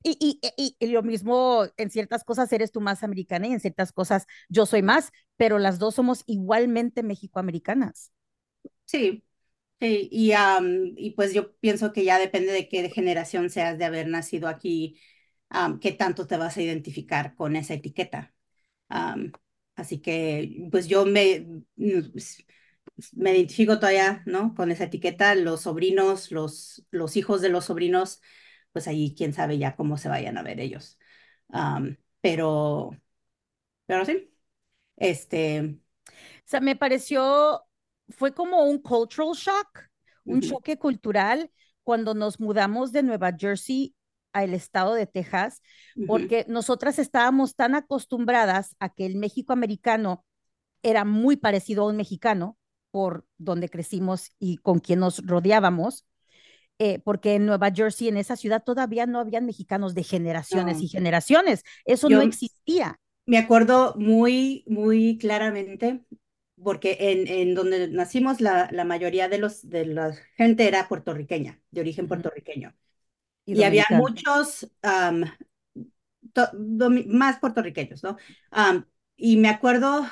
Y, 0.02 0.40
y, 0.56 0.76
y, 0.80 0.86
lo 0.86 1.02
mismo, 1.02 1.66
en 1.76 1.90
ciertas 1.90 2.24
cosas 2.24 2.50
eres 2.54 2.72
tú 2.72 2.80
más 2.80 3.02
americana 3.02 3.48
y 3.48 3.52
en 3.52 3.60
ciertas 3.60 3.92
cosas 3.92 4.26
yo 4.48 4.64
soy 4.64 4.80
más, 4.80 5.12
pero 5.36 5.58
las 5.58 5.78
dos 5.78 5.94
somos 5.94 6.22
igualmente 6.26 7.02
mexicoamericanas. 7.02 8.10
Sí, 8.86 9.22
sí 9.78 10.08
y, 10.10 10.32
y 10.96 11.10
pues 11.10 11.34
yo 11.34 11.54
pienso 11.56 11.92
que 11.92 12.04
ya 12.04 12.18
depende 12.18 12.50
de 12.52 12.66
qué 12.68 12.88
generación 12.88 13.50
seas 13.50 13.76
de 13.76 13.84
haber 13.84 14.08
nacido 14.08 14.48
aquí, 14.48 14.98
qué 15.82 15.92
tanto 15.92 16.26
te 16.26 16.38
vas 16.38 16.56
a 16.56 16.62
identificar 16.62 17.34
con 17.34 17.56
esa 17.56 17.74
etiqueta. 17.74 18.34
Así 19.80 20.00
que, 20.00 20.68
pues 20.72 20.88
yo 20.88 21.06
me, 21.06 21.46
me 23.12 23.32
identifico 23.32 23.78
todavía, 23.78 24.22
¿no? 24.26 24.54
Con 24.54 24.70
esa 24.70 24.84
etiqueta, 24.84 25.34
los 25.34 25.62
sobrinos, 25.62 26.30
los, 26.32 26.84
los 26.90 27.16
hijos 27.16 27.40
de 27.40 27.48
los 27.48 27.66
sobrinos, 27.66 28.20
pues 28.72 28.86
ahí 28.88 29.14
quién 29.16 29.32
sabe 29.32 29.58
ya 29.58 29.76
cómo 29.76 29.96
se 29.98 30.08
vayan 30.08 30.38
a 30.38 30.42
ver 30.42 30.60
ellos. 30.60 30.98
pero, 32.20 32.90
pero 33.86 34.04
sí, 34.04 34.32
Este, 34.96 35.78
O 36.38 36.42
sea, 36.44 36.60
me 36.60 36.76
pareció, 36.76 37.64
fue 38.08 38.34
como 38.34 38.64
un 38.64 38.78
cultural 38.78 39.32
shock, 39.34 39.88
un 40.26 40.40
ujú, 40.40 40.40
choque 40.40 40.78
cultural 40.78 41.50
cuando 41.82 42.14
nos 42.14 42.40
mudamos 42.40 42.92
de 42.92 43.02
Nueva 43.02 43.32
Jersey 43.38 43.94
al 44.32 44.54
estado 44.54 44.94
de 44.94 45.06
Texas, 45.06 45.62
porque 46.06 46.44
nosotras 46.48 46.98
estábamos 46.98 47.54
tan 47.56 47.74
acostumbradas 47.74 48.76
a 48.80 48.88
que 48.94 49.06
el 49.06 49.16
México 49.16 49.52
americano 49.52 50.24
era 50.82 51.04
muy 51.04 51.36
parecido 51.36 51.84
a 51.84 51.88
un 51.88 51.96
mexicano 51.96 52.56
por 52.90 53.26
donde 53.38 53.68
crecimos 53.68 54.30
y 54.38 54.58
con 54.58 54.80
quien 54.80 55.00
nos 55.00 55.18
rodeábamos, 55.26 56.06
eh, 56.78 56.98
porque 57.00 57.34
en 57.34 57.46
Nueva 57.46 57.70
Jersey, 57.72 58.08
en 58.08 58.16
esa 58.16 58.36
ciudad, 58.36 58.62
todavía 58.64 59.06
no 59.06 59.20
habían 59.20 59.46
mexicanos 59.46 59.94
de 59.94 60.02
generaciones 60.04 60.82
y 60.82 60.88
generaciones. 60.88 61.62
Eso 61.84 62.10
no 62.10 62.22
existía. 62.22 62.98
me 63.26 63.38
acuerdo 63.38 63.94
muy, 63.96 64.64
muy 64.66 65.18
claramente, 65.18 66.04
porque 66.62 66.96
en, 67.00 67.26
en 67.28 67.54
donde 67.54 67.88
nacimos 67.88 68.40
la, 68.40 68.68
la 68.72 68.84
mayoría 68.84 69.28
de 69.28 69.38
los 69.38 69.68
de 69.68 69.86
la 69.86 70.14
gente 70.36 70.66
era 70.68 70.88
puertorriqueña, 70.88 71.60
de 71.70 71.80
origen 71.80 72.08
puertorriqueño. 72.08 72.74
Y 73.52 73.62
Y 73.62 73.64
había 73.64 73.84
muchos 73.90 74.68
domi- 76.52 77.06
más 77.06 77.38
puertorriqueños, 77.38 78.02
¿no? 78.02 78.16
Y 79.16 79.36
me 79.36 79.48
acuerdo, 79.50 80.06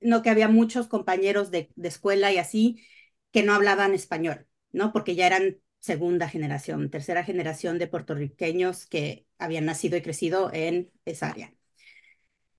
no, 0.00 0.22
que 0.22 0.30
había 0.30 0.48
muchos 0.48 0.88
compañeros 0.88 1.50
de, 1.50 1.70
de 1.76 1.88
escuela 1.88 2.32
y 2.32 2.38
así 2.38 2.84
que 3.32 3.42
no 3.42 3.54
hablaban 3.54 3.94
español, 3.94 4.46
¿no? 4.72 4.92
Porque 4.92 5.14
ya 5.16 5.26
eran 5.26 5.58
segunda 5.78 6.28
generación, 6.28 6.90
tercera 6.90 7.24
generación 7.24 7.78
de 7.78 7.86
puertorriqueños 7.88 8.86
que 8.86 9.26
habían 9.38 9.64
nacido 9.66 9.96
y 9.96 10.02
crecido 10.02 10.50
en 10.52 10.92
esa 11.04 11.30
área. 11.30 11.54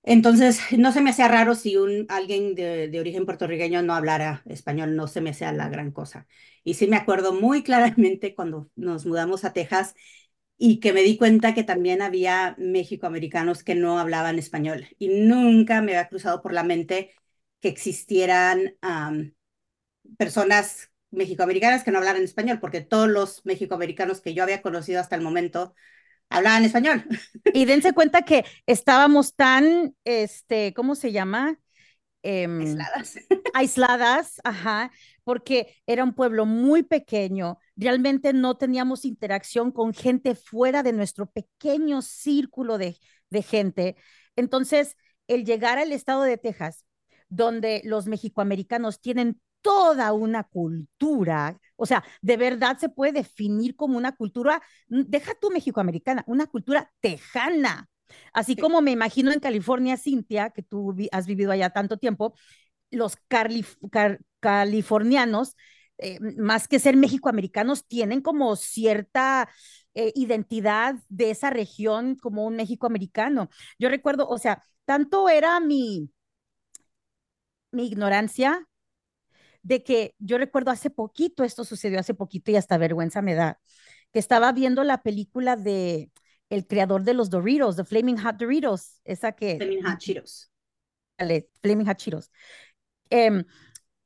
Entonces, 0.06 0.60
no 0.78 0.92
se 0.92 1.00
me 1.02 1.10
hacía 1.10 1.26
raro 1.28 1.56
si 1.56 1.76
un, 1.76 2.06
alguien 2.08 2.54
de, 2.54 2.96
origen 3.00 3.26
puertorriqueño 3.26 3.82
no 3.82 3.92
hablara 3.94 4.42
español, 4.46 4.94
no 4.94 5.08
se 5.08 5.20
me 5.20 5.30
hacía 5.30 5.52
la 5.52 5.68
gran 5.68 5.90
cosa. 5.90 6.28
Y 6.64 6.74
sí 6.74 6.86
me 6.86 6.96
acuerdo 6.96 7.32
muy 7.34 7.62
claramente 7.64 8.34
cuando 8.34 8.70
nos 8.76 9.04
mudamos 9.04 9.44
a 9.44 9.52
Texas 9.52 9.94
y 10.58 10.80
que 10.80 10.92
me 10.92 11.02
di 11.02 11.16
cuenta 11.18 11.54
que 11.54 11.64
también 11.64 12.02
había 12.02 12.54
mexicoamericanos 12.58 13.64
que 13.64 13.74
no 13.74 13.98
hablaban 13.98 14.38
español. 14.38 14.86
Y 14.98 15.08
nunca 15.08 15.82
me 15.82 15.92
había 15.96 16.08
cruzado 16.08 16.40
por 16.42 16.52
la 16.52 16.62
mente 16.62 17.12
que 17.60 17.68
existieran 17.68 18.76
personas 20.18 20.90
mexicoamericanas 21.10 21.84
que 21.84 21.90
no 21.90 21.98
hablaran 21.98 22.22
español, 22.22 22.60
porque 22.60 22.80
todos 22.80 23.08
los 23.08 23.44
mexicoamericanos 23.44 24.20
que 24.20 24.34
yo 24.34 24.42
había 24.42 24.62
conocido 24.62 25.00
hasta 25.00 25.16
el 25.16 25.22
momento 25.22 25.74
hablaban 26.30 26.64
español. 26.64 27.04
Y 27.54 27.64
dense 27.64 27.92
cuenta 27.92 28.22
que 28.22 28.44
estábamos 28.66 29.34
tan, 29.34 29.94
este, 30.04 30.74
¿cómo 30.74 30.94
se 30.94 31.12
llama? 31.12 31.58
Em, 32.22 32.60
Aisladas. 32.60 33.18
aisladas, 33.54 34.40
ajá, 34.44 34.90
porque 35.22 35.76
era 35.86 36.02
un 36.02 36.12
pueblo 36.12 36.44
muy 36.44 36.82
pequeño, 36.82 37.58
realmente 37.76 38.32
no 38.32 38.56
teníamos 38.56 39.04
interacción 39.04 39.70
con 39.70 39.94
gente 39.94 40.34
fuera 40.34 40.82
de 40.82 40.92
nuestro 40.92 41.26
pequeño 41.30 42.02
círculo 42.02 42.78
de, 42.78 42.96
de 43.30 43.42
gente. 43.42 43.96
Entonces, 44.34 44.96
el 45.28 45.44
llegar 45.44 45.78
al 45.78 45.92
estado 45.92 46.22
de 46.22 46.36
Texas, 46.36 46.84
donde 47.28 47.80
los 47.84 48.06
mexicoamericanos 48.06 49.00
tienen 49.00 49.40
toda 49.66 50.12
una 50.12 50.44
cultura, 50.44 51.58
o 51.76 51.86
sea, 51.86 52.04
de 52.22 52.36
verdad 52.36 52.78
se 52.78 52.88
puede 52.88 53.12
definir 53.12 53.76
como 53.76 53.98
una 53.98 54.12
cultura, 54.16 54.62
mm, 54.88 55.02
deja 55.08 55.34
tú 55.40 55.50
mexicoamericana, 55.50 56.24
una 56.26 56.46
cultura 56.46 56.92
tejana. 57.00 57.88
Así 58.32 58.54
Sí, 58.54 58.60
como 58.62 58.80
me 58.82 58.92
imagino 58.92 59.32
en 59.32 59.40
California, 59.40 59.96
Cintia, 59.96 60.50
que 60.50 60.62
tú 60.62 60.92
vi- 60.94 61.08
has 61.12 61.26
vivido 61.26 61.50
allá 61.52 61.70
tanto 61.70 61.96
tiempo, 61.98 62.34
los 62.90 63.16
carlif- 63.28 63.78
car- 63.90 64.20
californianos, 64.40 65.56
eh, 65.98 66.18
más 66.38 66.68
que 66.68 66.78
ser 66.78 66.96
mexicoamericanos, 66.96 67.86
tienen 67.86 68.20
como 68.22 68.56
cierta 68.56 69.48
eh, 69.94 70.12
identidad 70.16 70.96
de 71.08 71.30
esa 71.30 71.50
región 71.50 72.16
como 72.16 72.44
un 72.46 72.56
mexicoamericano. 72.56 73.50
Yo 73.78 73.88
recuerdo, 73.88 74.28
o 74.28 74.38
sea, 74.38 74.62
tanto 74.86 75.28
era 75.30 75.58
mi, 75.60 76.10
mi 77.72 77.86
ignorancia 77.86 78.66
de 79.66 79.82
que 79.82 80.14
yo 80.20 80.38
recuerdo 80.38 80.70
hace 80.70 80.90
poquito, 80.90 81.42
esto 81.42 81.64
sucedió 81.64 81.98
hace 81.98 82.14
poquito 82.14 82.52
y 82.52 82.56
hasta 82.56 82.78
vergüenza 82.78 83.20
me 83.20 83.34
da, 83.34 83.60
que 84.12 84.20
estaba 84.20 84.52
viendo 84.52 84.84
la 84.84 85.02
película 85.02 85.56
de 85.56 86.12
el 86.50 86.68
creador 86.68 87.02
de 87.02 87.14
los 87.14 87.30
Doritos, 87.30 87.74
de 87.74 87.84
Flaming 87.84 88.18
Hot 88.18 88.36
Doritos, 88.36 89.00
esa 89.04 89.32
que, 89.32 89.56
Flaming 89.56 89.84
Hot 89.84 89.98
Cheetos. 89.98 90.52
dale, 91.18 91.50
Flaming 91.60 91.88
Hot 91.88 91.96
Cheetos. 91.96 92.30
Em, 93.10 93.44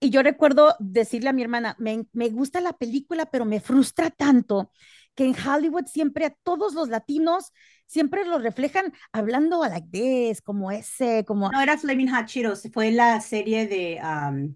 y 0.01 0.09
yo 0.09 0.23
recuerdo 0.23 0.75
decirle 0.79 1.29
a 1.29 1.35
mi 1.35 1.43
hermana, 1.43 1.77
me, 1.79 2.07
me 2.15 2.31
gusta 2.31 2.63
la 2.63 2.73
película, 2.73 3.27
pero 3.27 3.45
me 3.45 3.61
frustra 3.61 4.09
tanto 4.09 4.73
que 5.15 5.27
en 5.27 5.35
Hollywood 5.47 5.85
siempre 5.85 6.25
a 6.25 6.35
todos 6.43 6.73
los 6.73 6.89
latinos 6.89 7.53
siempre 7.85 8.25
los 8.25 8.43
reflejan 8.43 8.95
hablando 9.13 9.63
a 9.63 9.69
like 9.69 9.89
this, 9.91 10.41
como 10.41 10.71
ese, 10.71 11.27
como, 11.27 11.51
No 11.51 11.61
era 11.61 11.77
Flaming 11.77 12.09
Hot 12.15 12.25
Cheetos, 12.25 12.63
fue 12.73 12.93
la 12.93 13.21
serie 13.21 13.67
de 13.67 14.01
um, 14.03 14.55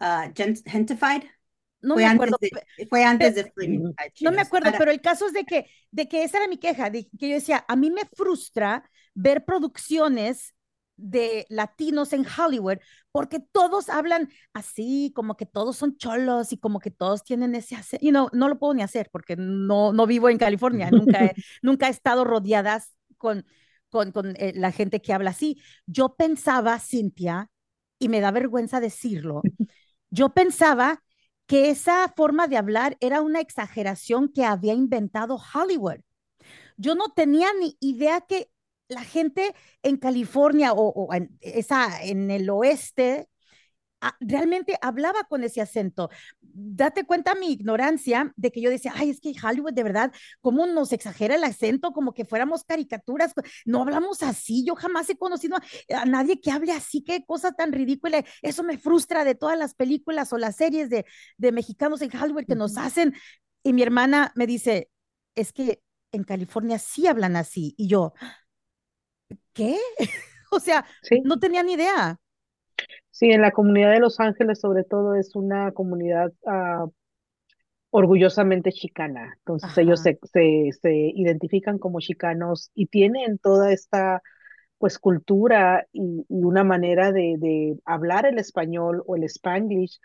uh, 0.00 0.32
Gent- 0.34 0.62
Gentified. 0.68 1.22
no 1.82 1.96
Fue 1.96 2.04
me 2.04 2.06
antes 2.06 2.08
acuerdo, 2.08 2.38
de, 2.40 2.50
fue 2.88 3.04
antes 3.04 3.34
pe- 3.34 3.36
de 3.36 3.44
Flaming 3.52 3.86
Hot 3.86 3.96
no 4.20 4.32
me 4.32 4.42
acuerdo, 4.42 4.72
Para- 4.72 4.78
pero 4.78 4.90
el 4.90 5.00
caso 5.00 5.26
es 5.26 5.32
de 5.32 5.46
que, 5.46 5.66
de 5.90 6.08
que 6.08 6.24
esa 6.24 6.38
era 6.38 6.48
mi 6.48 6.58
queja, 6.58 6.90
de 6.90 7.08
que 7.18 7.28
yo 7.28 7.34
decía, 7.34 7.64
a 7.68 7.76
mí 7.76 7.90
me 7.90 8.02
frustra 8.14 8.88
ver 9.14 9.44
producciones 9.44 10.54
de 10.96 11.46
latinos 11.48 12.12
en 12.12 12.26
Hollywood 12.26 12.78
porque 13.12 13.40
todos 13.40 13.88
hablan 13.88 14.28
así, 14.52 15.12
como 15.16 15.36
que 15.36 15.46
todos 15.46 15.76
son 15.76 15.96
cholos 15.96 16.52
y 16.52 16.58
como 16.58 16.80
que 16.80 16.90
todos 16.90 17.24
tienen 17.24 17.54
ese 17.54 17.76
acento, 17.76 18.04
you 18.04 18.10
know, 18.12 18.28
no 18.32 18.48
lo 18.48 18.58
puedo 18.58 18.74
ni 18.74 18.82
hacer 18.82 19.08
porque 19.12 19.36
no, 19.36 19.92
no 19.94 20.06
vivo 20.06 20.28
en 20.28 20.38
California, 20.38 20.90
nunca 20.92 21.26
he, 21.26 21.36
nunca 21.62 21.88
he 21.88 21.90
estado 21.90 22.24
rodeadas 22.24 22.94
con, 23.18 23.46
con, 23.90 24.12
con 24.12 24.34
eh, 24.36 24.52
la 24.54 24.72
gente 24.72 25.00
que 25.02 25.12
habla 25.14 25.30
así. 25.30 25.60
Yo 25.86 26.16
pensaba, 26.16 26.78
Cintia, 26.80 27.50
y 27.98 28.08
me 28.08 28.20
da 28.20 28.30
vergüenza 28.30 28.80
decirlo, 28.80 29.48
yo 30.10 30.30
pensaba 30.30 31.02
que 31.46 31.70
esa 31.70 32.12
forma 32.16 32.46
de 32.46 32.56
hablar 32.56 32.96
era 33.00 33.22
una 33.22 33.40
exageración 33.40 34.28
que 34.28 34.44
había 34.44 34.74
inventado 34.74 35.40
Hollywood. 35.54 36.00
Yo 36.76 36.94
no 36.94 37.08
tenía 37.14 37.48
ni 37.58 37.76
idea 37.80 38.20
que 38.20 38.50
la 38.88 39.04
gente 39.04 39.54
en 39.82 39.96
California 39.96 40.72
o, 40.74 41.08
en, 41.12 42.30
el 42.30 42.50
oeste 42.50 43.28
realmente 44.20 44.76
hablaba 44.80 45.24
con 45.24 45.44
ese 45.44 45.60
acento. 45.60 46.10
Date 46.40 47.04
cuenta 47.04 47.34
mi 47.34 47.52
ignorancia 47.52 48.32
de 48.36 48.50
que 48.50 48.60
yo 48.60 48.70
decía, 48.70 48.92
ay, 48.96 49.10
es 49.10 49.20
que 49.20 49.34
Hollywood 49.42 49.72
de 49.72 49.82
verdad, 49.82 50.12
¿cómo 50.40 50.66
nos 50.66 50.92
exagera 50.92 51.34
el 51.34 51.44
acento? 51.44 51.92
Como 51.92 52.12
que 52.12 52.24
fuéramos 52.24 52.64
caricaturas. 52.64 53.32
No 53.64 53.82
hablamos 53.82 54.22
así. 54.22 54.64
Yo 54.64 54.74
jamás 54.74 55.08
he 55.10 55.16
conocido 55.16 55.56
a, 55.94 56.04
nadie 56.06 56.40
que 56.40 56.50
hable 56.50 56.72
así. 56.72 57.02
Qué 57.02 57.24
cosa 57.24 57.52
tan 57.52 57.72
ridícula. 57.72 58.24
Eso 58.42 58.62
me 58.62 58.78
frustra 58.78 59.24
de 59.24 59.34
todas 59.34 59.58
las 59.58 59.74
películas 59.74 60.32
o 60.32 60.38
las 60.38 60.56
series 60.56 60.88
de, 60.90 61.04
de 61.36 61.52
mexicanos 61.52 62.02
en 62.02 62.16
Hollywood 62.16 62.46
que 62.46 62.56
nos 62.56 62.76
hacen. 62.76 63.14
Y 63.62 63.72
mi 63.72 63.82
hermana 63.82 64.32
me 64.34 64.46
dice, 64.46 64.90
es 65.34 65.52
que 65.52 65.82
en 66.12 66.24
California 66.24 66.78
sí 66.78 67.06
hablan 67.06 67.36
así. 67.36 67.74
Y 67.76 67.88
yo, 67.88 68.14
¿qué? 69.52 69.78
O 70.52 70.58
sea, 70.58 70.84
Sí, 71.02 71.20
no 71.24 71.38
tenía 71.38 71.62
ni 71.62 71.74
idea. 71.74 72.18
Sí, 73.20 73.30
en 73.30 73.42
la 73.42 73.52
comunidad 73.52 73.92
de 73.92 74.00
Los 74.00 74.18
Ángeles 74.20 74.60
sobre 74.60 74.84
todo 74.84 75.14
es 75.14 75.36
una 75.36 75.72
comunidad 75.72 76.32
ah, 76.46 76.86
orgullosamente 77.90 78.72
chicana. 78.72 79.34
Entonces 79.38 79.76
ellos 79.78 80.02
se, 80.02 80.18
se, 80.32 80.70
se 80.80 80.94
identifican 81.14 81.78
como 81.78 82.00
chicanos 82.00 82.70
y 82.74 82.86
tienen 82.86 83.38
toda 83.38 83.72
esta 83.72 84.22
pues 84.78 84.98
cultura 84.98 85.86
y, 85.92 86.24
y 86.28 86.42
una 86.44 86.64
manera 86.64 87.12
de, 87.12 87.36
de 87.38 87.76
hablar 87.84 88.26
el 88.26 88.38
español 88.38 89.02
o 89.06 89.16
el 89.16 89.24
spanglish 89.24 90.00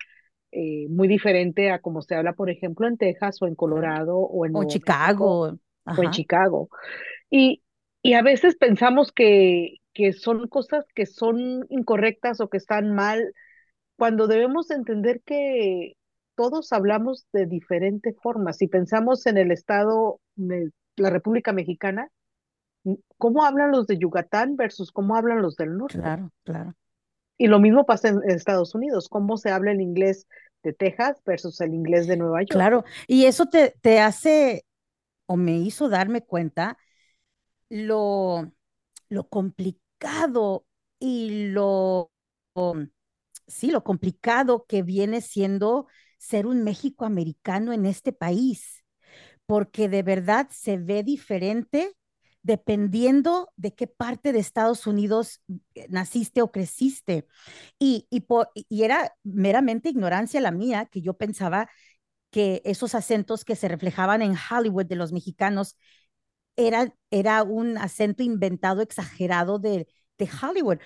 eh, 0.52 0.88
muy 0.90 1.08
diferente 1.08 1.72
a 1.72 1.80
como 1.80 2.02
se 2.02 2.16
habla, 2.16 2.34
por 2.34 2.50
ejemplo, 2.50 2.88
en 2.88 2.98
Texas 2.98 3.42
o 3.42 3.48
en. 3.48 3.56
Colorado 3.56 4.18
o 4.18 4.46
en 4.46 4.56
O 4.56 4.60
México 4.60 4.68
Chicago. 4.68 5.60
o 5.86 6.04
en. 6.04 6.12
Chicago. 6.12 6.70
Y, 7.30 7.64
y 8.02 8.14
a 8.14 8.22
veces 8.22 8.56
pensamos 8.56 9.12
que, 9.12 9.78
que 9.96 10.12
son 10.12 10.48
cosas 10.50 10.86
que 10.94 11.08
son 11.08 11.66
incorrectas 11.70 12.42
o 12.42 12.50
que 12.50 12.58
están 12.58 12.94
mal, 12.94 13.34
cuando 13.96 14.28
debemos 14.28 14.70
entender 14.70 15.22
que 15.26 15.94
todos 16.36 16.74
hablamos 16.74 17.26
de 17.32 17.46
diferente 17.46 18.14
forma. 18.22 18.52
Si 18.52 18.68
pensamos 18.68 19.26
en 19.26 19.38
el 19.38 19.52
estado 19.52 20.20
de 20.36 20.72
la 20.98 21.10
República 21.10 21.54
Mexicana, 21.54 22.10
¿cómo 23.18 23.46
hablan 23.46 23.72
los 23.72 23.88
de 23.88 23.98
Yucatán 23.98 24.58
versus 24.58 24.92
cómo 24.92 25.16
hablan 25.16 25.42
los 25.42 25.56
del 25.56 25.78
norte? 25.78 25.98
Claro, 25.98 26.30
claro. 26.44 26.76
Y 27.38 27.48
lo 27.48 27.60
mismo 27.60 27.86
pasa 27.86 28.10
en 28.10 28.22
Estados 28.30 28.76
Unidos, 28.76 29.08
cómo 29.08 29.38
se 29.38 29.50
habla 29.50 29.72
el 29.72 29.80
inglés 29.80 30.28
de 30.62 30.74
Texas 30.74 31.22
versus 31.26 31.62
el 31.62 31.74
inglés 31.74 32.06
de 32.08 32.18
Nueva 32.18 32.42
York. 32.42 32.52
Claro. 32.52 32.84
Y 33.08 33.26
eso 33.26 33.46
te, 33.46 33.76
te 33.82 34.00
hace 34.00 34.66
o 35.26 35.38
me 35.38 35.54
hizo 35.54 35.88
darme 35.88 36.22
cuenta 36.22 36.78
lo, 37.70 38.52
lo 39.08 39.28
complicado 39.30 39.85
y 41.00 41.50
lo, 41.52 42.12
sí, 43.48 43.72
lo 43.72 43.84
complicado 43.84 44.66
que 44.68 44.84
viene 44.84 45.22
siendo 45.22 45.88
ser 46.18 46.48
un 46.48 46.64
México 46.64 47.06
americano 47.06 47.74
en 47.74 47.86
este 47.86 48.12
país, 48.14 48.84
porque 49.46 49.90
de 49.90 50.04
verdad 50.04 50.48
se 50.52 50.78
ve 50.78 51.04
diferente 51.04 51.94
dependiendo 52.44 53.50
de 53.58 53.76
qué 53.76 53.88
parte 53.88 54.34
de 54.34 54.40
Estados 54.40 54.88
Unidos 54.88 55.42
eh, 55.76 55.88
naciste 55.90 56.42
o 56.44 56.52
creciste. 56.52 57.28
Y, 57.80 58.08
y, 58.12 58.26
y 58.70 58.84
era 58.84 59.14
meramente 59.24 59.90
ignorancia 59.90 60.42
la 60.42 60.52
mía, 60.52 60.88
que 60.92 61.02
yo 61.02 61.16
pensaba 61.16 61.70
que 62.32 62.62
esos 62.66 62.96
acentos 62.96 63.46
que 63.46 63.56
se 63.56 63.68
reflejaban 63.68 64.22
en 64.22 64.36
Hollywood 64.52 64.86
de 64.86 64.96
los 64.96 65.12
mexicanos 65.14 65.78
era, 66.56 66.94
era 67.12 67.44
un 67.44 67.78
acento 67.78 68.24
inventado, 68.24 68.82
exagerado 68.82 69.60
de, 69.60 69.88
de 70.18 70.30
Hollywood, 70.42 70.80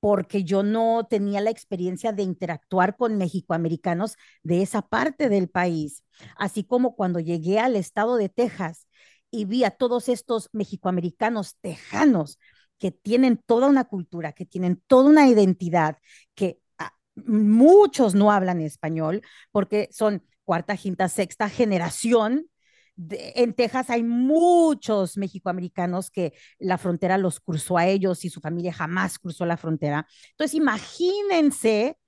porque 0.00 0.44
yo 0.44 0.62
no 0.62 1.06
tenía 1.08 1.40
la 1.40 1.50
experiencia 1.50 2.12
de 2.12 2.22
interactuar 2.22 2.96
con 2.96 3.16
mexicoamericanos 3.18 4.16
de 4.42 4.62
esa 4.62 4.82
parte 4.82 5.28
del 5.28 5.48
país. 5.48 6.04
Así 6.36 6.64
como 6.64 6.94
cuando 6.94 7.18
llegué 7.20 7.58
al 7.58 7.76
estado 7.76 8.16
de 8.16 8.28
Texas 8.28 8.86
y 9.30 9.46
vi 9.46 9.64
a 9.64 9.70
todos 9.70 10.08
estos 10.08 10.48
mexicoamericanos 10.52 11.56
tejanos 11.60 12.38
que 12.78 12.90
tienen 12.92 13.42
toda 13.46 13.68
una 13.68 13.84
cultura, 13.84 14.32
que 14.32 14.46
tienen 14.46 14.82
toda 14.86 15.08
una 15.08 15.28
identidad, 15.28 15.98
que 16.34 16.60
ah, 16.78 16.92
muchos 17.14 18.14
no 18.14 18.30
hablan 18.30 18.60
español 18.60 19.22
porque 19.50 19.88
son 19.92 20.22
cuarta, 20.44 20.76
quinta, 20.76 21.08
sexta 21.08 21.48
generación 21.48 22.48
en 22.96 23.52
Texas 23.54 23.90
hay 23.90 24.02
muchos 24.02 25.16
mexicoamericanos 25.16 26.10
que 26.10 26.32
la 26.58 26.78
frontera 26.78 27.18
los 27.18 27.40
cruzó 27.40 27.76
a 27.78 27.86
ellos 27.86 28.24
y 28.24 28.30
su 28.30 28.40
familia 28.40 28.72
jamás 28.72 29.18
cruzó 29.18 29.44
la 29.44 29.56
frontera. 29.56 30.06
Entonces, 30.30 30.54
imagínense 30.54 31.98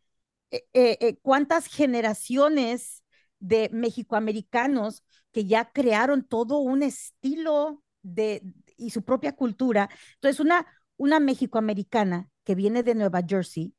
eh, 0.50 0.64
eh, 0.72 0.98
eh, 1.00 1.18
cuántas 1.20 1.66
generaciones 1.66 3.04
de 3.38 3.68
mexicoamericanos 3.72 5.04
que 5.32 5.44
ya 5.44 5.70
crearon 5.72 6.26
todo 6.26 6.58
un 6.58 6.82
estilo 6.82 7.82
de, 8.02 8.42
y 8.76 8.90
su 8.90 9.04
propia 9.04 9.36
cultura. 9.36 9.90
Entonces, 10.14 10.40
una, 10.40 10.66
una 10.96 11.20
mexicoamericana 11.20 12.30
que 12.44 12.54
viene 12.54 12.82
de 12.82 12.94
Nueva 12.94 13.20
Jersey 13.26 13.74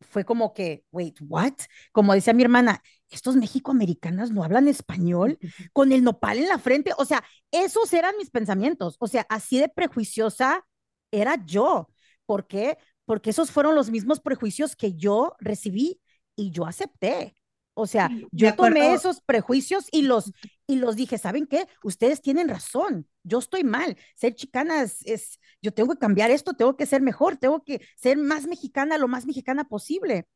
fue 0.00 0.24
como 0.24 0.52
que, 0.52 0.84
wait, 0.90 1.16
what? 1.20 1.54
Como 1.92 2.12
decía 2.14 2.32
mi 2.34 2.42
hermana, 2.42 2.82
estos 3.10 3.36
mexicoamericanas 3.36 4.30
no 4.30 4.44
hablan 4.44 4.68
español 4.68 5.38
con 5.72 5.92
el 5.92 6.02
nopal 6.04 6.38
en 6.38 6.48
la 6.48 6.58
frente. 6.58 6.92
O 6.98 7.04
sea, 7.04 7.24
esos 7.50 7.92
eran 7.92 8.16
mis 8.18 8.30
pensamientos. 8.30 8.96
O 8.98 9.06
sea, 9.08 9.26
así 9.28 9.58
de 9.58 9.68
prejuiciosa 9.68 10.66
era 11.10 11.36
yo. 11.44 11.88
¿Por 12.26 12.46
qué? 12.46 12.78
Porque 13.04 13.30
esos 13.30 13.50
fueron 13.50 13.74
los 13.74 13.90
mismos 13.90 14.20
prejuicios 14.20 14.76
que 14.76 14.94
yo 14.94 15.36
recibí 15.40 16.00
y 16.34 16.50
yo 16.50 16.66
acepté. 16.66 17.34
O 17.78 17.86
sea, 17.86 18.10
yo 18.32 18.54
tomé 18.54 18.94
esos 18.94 19.20
prejuicios 19.20 19.86
y 19.92 20.00
los, 20.00 20.32
y 20.66 20.76
los 20.76 20.96
dije, 20.96 21.18
¿saben 21.18 21.46
qué? 21.46 21.66
Ustedes 21.84 22.22
tienen 22.22 22.48
razón, 22.48 23.06
yo 23.22 23.38
estoy 23.38 23.64
mal. 23.64 23.98
Ser 24.14 24.34
chicana 24.34 24.80
es, 24.82 25.38
yo 25.60 25.72
tengo 25.72 25.92
que 25.92 25.98
cambiar 25.98 26.30
esto, 26.30 26.54
tengo 26.54 26.74
que 26.74 26.86
ser 26.86 27.02
mejor, 27.02 27.36
tengo 27.36 27.62
que 27.64 27.82
ser 27.94 28.16
más 28.16 28.46
mexicana, 28.46 28.96
lo 28.96 29.08
más 29.08 29.26
mexicana 29.26 29.64
posible. 29.64 30.26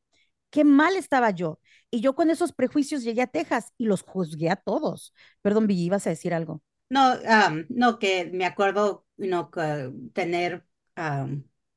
Qué 0.50 0.64
mal 0.64 0.96
estaba 0.96 1.30
yo. 1.30 1.60
Y 1.90 2.02
yo 2.02 2.14
con 2.14 2.28
esos 2.28 2.52
prejuicios 2.52 3.04
llegué 3.04 3.22
a 3.22 3.26
Texas 3.26 3.72
y 3.78 3.86
los 3.86 4.02
juzgué 4.02 4.50
a 4.50 4.56
todos. 4.56 5.14
Perdón, 5.40 5.66
Billy, 5.66 5.84
ibas 5.84 6.06
a 6.06 6.10
decir 6.10 6.34
algo. 6.34 6.60
No, 6.90 7.14
no, 7.70 7.98
que 7.98 8.30
me 8.34 8.44
acuerdo, 8.44 9.06
no, 9.16 9.50
tener 10.12 10.66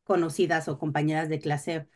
conocidas 0.03 0.67
o 0.67 0.77
compañeras 0.77 1.29
de 1.29 1.39
clase 1.39 1.87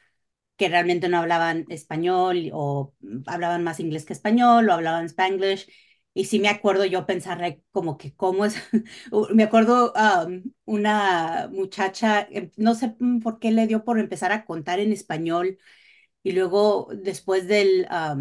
que 0.58 0.70
realmente 0.70 1.10
no 1.10 1.20
hablaban 1.20 1.66
español 1.70 2.50
o 2.54 2.94
hablaban 3.28 3.64
más 3.64 3.80
inglés 3.80 4.06
que 4.06 4.14
español 4.14 4.70
o 4.70 4.74
hablaban 4.74 5.06
spanglish. 5.06 5.70
Y 6.14 6.26
sí 6.26 6.40
me 6.40 6.50
acuerdo 6.50 6.86
yo 6.86 7.06
pensar 7.06 7.62
como 7.72 7.98
que 7.98 8.16
cómo 8.16 8.46
es, 8.46 8.56
me 9.34 9.44
acuerdo 9.44 9.94
una 10.66 11.50
muchacha, 11.52 12.28
em, 12.32 12.52
no 12.58 12.76
sé 12.76 12.96
mm, 13.00 13.20
por 13.20 13.40
qué 13.40 13.52
le 13.52 13.68
dio 13.68 13.84
por 13.84 14.00
empezar 14.00 14.32
a 14.32 14.46
contar 14.46 14.80
en 14.80 14.92
español 14.94 15.60
y 16.24 16.34
luego 16.34 16.90
después 16.94 17.48
del, 17.48 17.88
ah, 17.90 18.16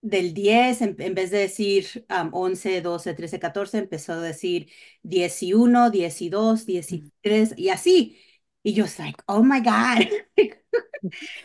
del 0.00 0.34
10, 0.34 0.82
en, 0.82 0.96
vez 1.14 1.30
de 1.30 1.38
decir 1.38 2.06
11, 2.32 2.80
12, 2.82 3.14
13, 3.14 3.38
14, 3.38 3.78
empezó 3.78 4.14
a 4.14 4.20
decir 4.20 4.70
10 5.02 5.42
y 5.42 5.54
1, 5.54 5.90
10 5.90 6.20
y 6.22 6.28
2, 6.28 6.66
10 6.66 6.92
y 6.92 7.12
3 7.22 7.54
y 7.56 7.68
así. 7.70 8.18
Y 8.62 8.74
yo, 8.74 8.84
like, 8.98 9.18
oh 9.26 9.42
my 9.42 9.60
God. 9.60 10.06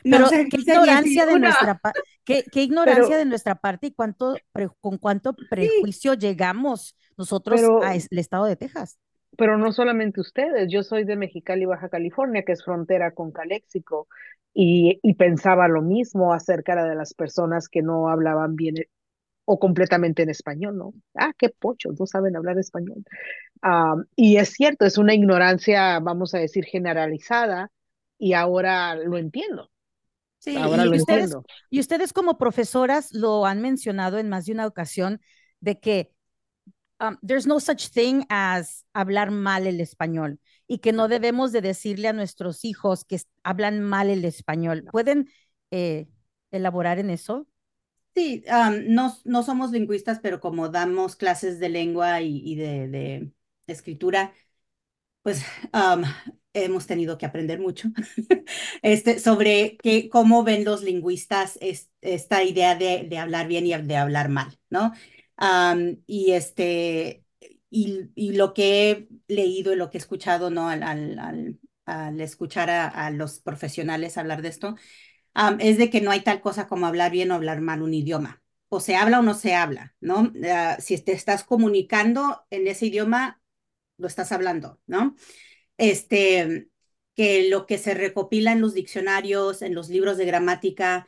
Pero 0.03 0.29
qué 0.29 0.57
ignorancia 0.57 1.25
de 1.25 1.39
nuestra 1.39 1.81
qué, 2.23 2.43
qué, 2.51 2.61
ignorancia 2.61 3.17
de 3.17 3.25
nuestra 3.25 3.55
parte 3.55 3.87
y 3.87 3.91
cuánto 3.91 4.35
con 4.81 4.97
cuánto 4.97 5.35
prejuicio 5.49 6.13
llegamos 6.13 6.95
nosotros 7.17 7.61
al 7.83 7.99
estado 8.11 8.45
de 8.45 8.55
Texas. 8.55 8.99
Pero 9.35 9.57
no 9.57 9.71
solamente 9.71 10.21
ustedes, 10.21 10.71
yo 10.71 10.83
soy 10.83 11.03
de 11.03 11.15
Mexicali, 11.15 11.65
Baja 11.65 11.89
California, 11.89 12.43
que 12.43 12.53
es 12.53 12.63
frontera 12.63 13.11
con 13.11 13.31
Caléxico, 13.31 14.07
y, 14.53 14.99
y 15.03 15.13
pensaba 15.15 15.67
lo 15.67 15.81
mismo 15.81 16.33
acerca 16.33 16.83
de 16.83 16.95
las 16.95 17.13
personas 17.13 17.67
que 17.67 17.81
no 17.81 18.09
hablaban 18.09 18.55
bien 18.55 18.75
o 19.49 19.59
completamente 19.59 20.23
en 20.23 20.29
español, 20.29 20.77
¿no? 20.77 20.93
Ah, 21.15 21.31
qué 21.37 21.49
pochos, 21.49 21.97
no 21.97 22.05
saben 22.05 22.35
hablar 22.35 22.59
español. 22.59 23.03
Ah, 23.61 23.95
y 24.15 24.37
es 24.37 24.49
cierto, 24.49 24.85
es 24.85 24.97
una 24.97 25.13
ignorancia, 25.13 25.99
vamos 25.99 26.33
a 26.33 26.39
decir, 26.39 26.65
generalizada, 26.65 27.71
y 28.17 28.33
ahora 28.33 28.95
lo 28.95 29.17
entiendo. 29.17 29.71
Sí, 30.39 30.55
ahora 30.55 30.85
y, 30.85 30.89
lo 30.89 30.95
ustedes, 30.95 31.23
entiendo. 31.25 31.45
y 31.69 31.79
ustedes 31.79 32.13
como 32.13 32.37
profesoras 32.37 33.11
lo 33.13 33.45
han 33.45 33.61
mencionado 33.61 34.17
en 34.17 34.29
más 34.29 34.45
de 34.45 34.53
una 34.53 34.67
ocasión, 34.67 35.19
de 35.59 35.79
que 35.79 36.11
um, 36.99 37.17
there's 37.25 37.47
no 37.47 37.59
such 37.59 37.89
thing 37.89 38.23
as 38.29 38.85
hablar 38.93 39.31
mal 39.31 39.67
el 39.67 39.81
español 39.81 40.39
y 40.67 40.79
que 40.79 40.93
no 40.93 41.07
debemos 41.07 41.51
de 41.51 41.61
decirle 41.61 42.07
a 42.07 42.13
nuestros 42.13 42.65
hijos 42.65 43.05
que 43.05 43.19
hablan 43.43 43.81
mal 43.81 44.09
el 44.09 44.25
español. 44.25 44.85
¿Pueden 44.91 45.29
eh, 45.71 46.07
elaborar 46.51 46.99
en 46.99 47.09
eso? 47.09 47.47
Sí, 48.15 48.43
no, 48.87 49.15
no 49.25 49.43
somos 49.43 49.71
lingüistas, 49.71 50.19
pero 50.19 50.39
como 50.39 50.69
damos 50.69 51.15
clases 51.15 51.59
de 51.59 51.69
lengua 51.69 52.21
y, 52.21 52.55
de, 52.55 53.31
escritura, 53.67 54.33
pues 55.21 55.43
hemos 56.53 56.87
tenido 56.87 57.17
que 57.17 57.25
aprender 57.25 57.59
mucho 57.59 57.89
este, 58.81 59.19
sobre 59.19 59.77
que, 59.77 60.09
cómo 60.09 60.43
ven 60.43 60.63
los 60.63 60.83
lingüistas 60.83 61.59
esta 62.01 62.43
idea 62.43 62.75
de, 62.75 63.05
de, 63.09 63.17
hablar 63.17 63.47
bien 63.47 63.65
y 63.65 63.73
de 63.75 63.97
hablar 63.97 64.29
mal, 64.29 64.57
¿no? 64.69 64.93
y, 66.07 66.31
este, 66.31 67.23
y, 67.69 68.09
y, 68.15 68.33
lo 68.33 68.53
que 68.53 68.91
he 68.91 69.07
leído 69.27 69.73
y 69.73 69.75
lo 69.75 69.89
que 69.89 69.97
he 69.97 70.01
escuchado, 70.01 70.49
¿no? 70.49 70.69
Al, 70.69 70.81
al, 70.83 71.59
al, 71.85 72.21
escuchar 72.21 72.69
a, 72.69 72.87
a 72.87 73.11
los 73.11 73.39
profesionales 73.39 74.17
hablar 74.17 74.41
de 74.41 74.49
esto, 74.49 74.75
es 75.59 75.77
de 75.77 75.89
que 75.89 76.01
no 76.01 76.11
hay 76.11 76.21
tal 76.21 76.41
cosa 76.41 76.67
como 76.67 76.87
hablar 76.87 77.11
bien 77.11 77.31
o 77.31 77.35
hablar 77.35 77.61
mal 77.61 77.81
un 77.81 77.93
idioma. 77.93 78.41
O 78.69 78.79
se 78.79 78.95
habla 78.95 79.19
o 79.19 79.23
no 79.23 79.33
se 79.33 79.55
habla, 79.55 79.95
¿no? 80.01 80.31
Ah, 80.51 80.77
si 80.79 80.97
te 80.97 81.13
estás 81.13 81.43
comunicando 81.43 82.45
en 82.49 82.67
ese 82.67 82.87
idioma, 82.87 83.41
lo 83.97 84.07
estás 84.07 84.31
hablando, 84.31 84.79
¿no? 84.87 85.15
Este, 85.77 86.69
que 87.15 87.49
lo 87.49 87.65
que 87.65 87.77
se 87.77 87.93
recopila 87.93 88.51
en 88.51 88.61
los 88.61 88.73
diccionarios, 88.73 89.61
en 89.61 89.75
los 89.75 89.89
libros 89.89 90.17
de 90.17 90.25
gramática, 90.25 91.07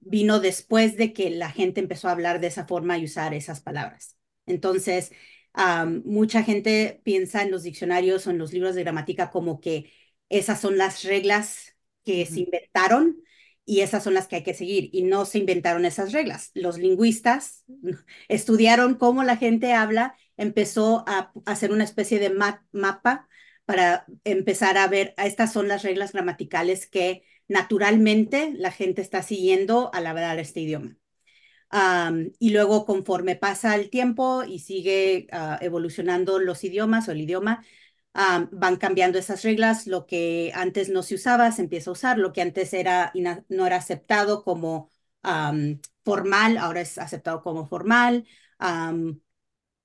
vino 0.00 0.40
después 0.40 0.96
de 0.96 1.12
que 1.12 1.30
la 1.30 1.50
gente 1.50 1.80
empezó 1.80 2.08
a 2.08 2.12
hablar 2.12 2.40
de 2.40 2.48
esa 2.48 2.66
forma 2.66 2.98
y 2.98 3.04
usar 3.04 3.34
esas 3.34 3.60
palabras. 3.60 4.16
Entonces, 4.46 5.12
mucha 6.04 6.42
gente 6.42 7.00
piensa 7.04 7.42
en 7.42 7.50
los 7.50 7.62
diccionarios 7.62 8.26
o 8.26 8.30
en 8.30 8.38
los 8.38 8.52
libros 8.52 8.74
de 8.74 8.82
gramática 8.82 9.30
como 9.30 9.60
que 9.60 9.92
esas 10.28 10.60
son 10.60 10.78
las 10.78 11.02
reglas 11.04 11.76
que 12.04 12.26
se 12.26 12.40
inventaron 12.40 13.22
y 13.64 13.80
esas 13.80 14.04
son 14.04 14.14
las 14.14 14.28
que 14.28 14.36
hay 14.36 14.42
que 14.42 14.54
seguir. 14.54 14.90
Y 14.92 15.02
no 15.02 15.24
se 15.24 15.38
inventaron 15.38 15.84
esas 15.84 16.12
reglas. 16.12 16.50
Los 16.54 16.78
lingüistas 16.78 17.64
estudiaron 18.28 18.94
cómo 18.94 19.22
la 19.22 19.36
gente 19.36 19.72
habla, 19.72 20.16
empezó 20.36 21.04
a 21.06 21.32
hacer 21.46 21.72
una 21.72 21.84
especie 21.84 22.18
de 22.18 22.30
mapa 22.72 23.28
para 23.64 24.04
empezar 24.24 24.76
a 24.78 24.88
ver, 24.88 25.14
estas 25.16 25.52
son 25.52 25.68
las 25.68 25.82
reglas 25.82 26.12
gramaticales 26.12 26.86
que 26.86 27.24
naturalmente 27.48 28.52
la 28.56 28.70
gente 28.70 29.02
está 29.02 29.22
siguiendo 29.22 29.90
al 29.94 30.06
hablar 30.06 30.38
este 30.38 30.60
idioma. 30.60 30.96
y 32.38 32.50
luego, 32.50 32.86
conforme 32.86 33.36
pasa 33.36 33.74
el 33.74 33.90
tiempo 33.90 34.44
y 34.44 34.60
sigue 34.60 35.26
ah, 35.32 35.58
evolucionando 35.60 36.38
los 36.38 36.62
idiomas 36.64 37.08
o 37.08 37.12
el 37.12 37.20
idioma, 37.22 37.64
van 38.14 38.76
cambiando 38.76 39.18
esas 39.18 39.42
reglas, 39.42 39.86
lo 39.88 40.06
que 40.06 40.52
antes 40.54 40.88
no 40.88 41.02
se 41.02 41.16
usaba 41.16 41.50
se 41.50 41.62
empieza 41.62 41.90
a 41.90 41.94
usar, 41.94 42.18
lo 42.18 42.32
que 42.32 42.42
antes 42.42 42.72
era 42.72 43.12
no 43.48 43.66
era 43.66 43.76
aceptado 43.76 44.44
como 44.44 44.90
formal, 46.04 46.58
ahora 46.58 46.80
es 46.80 46.98
aceptado 46.98 47.42
como 47.42 47.66
formal. 47.66 48.26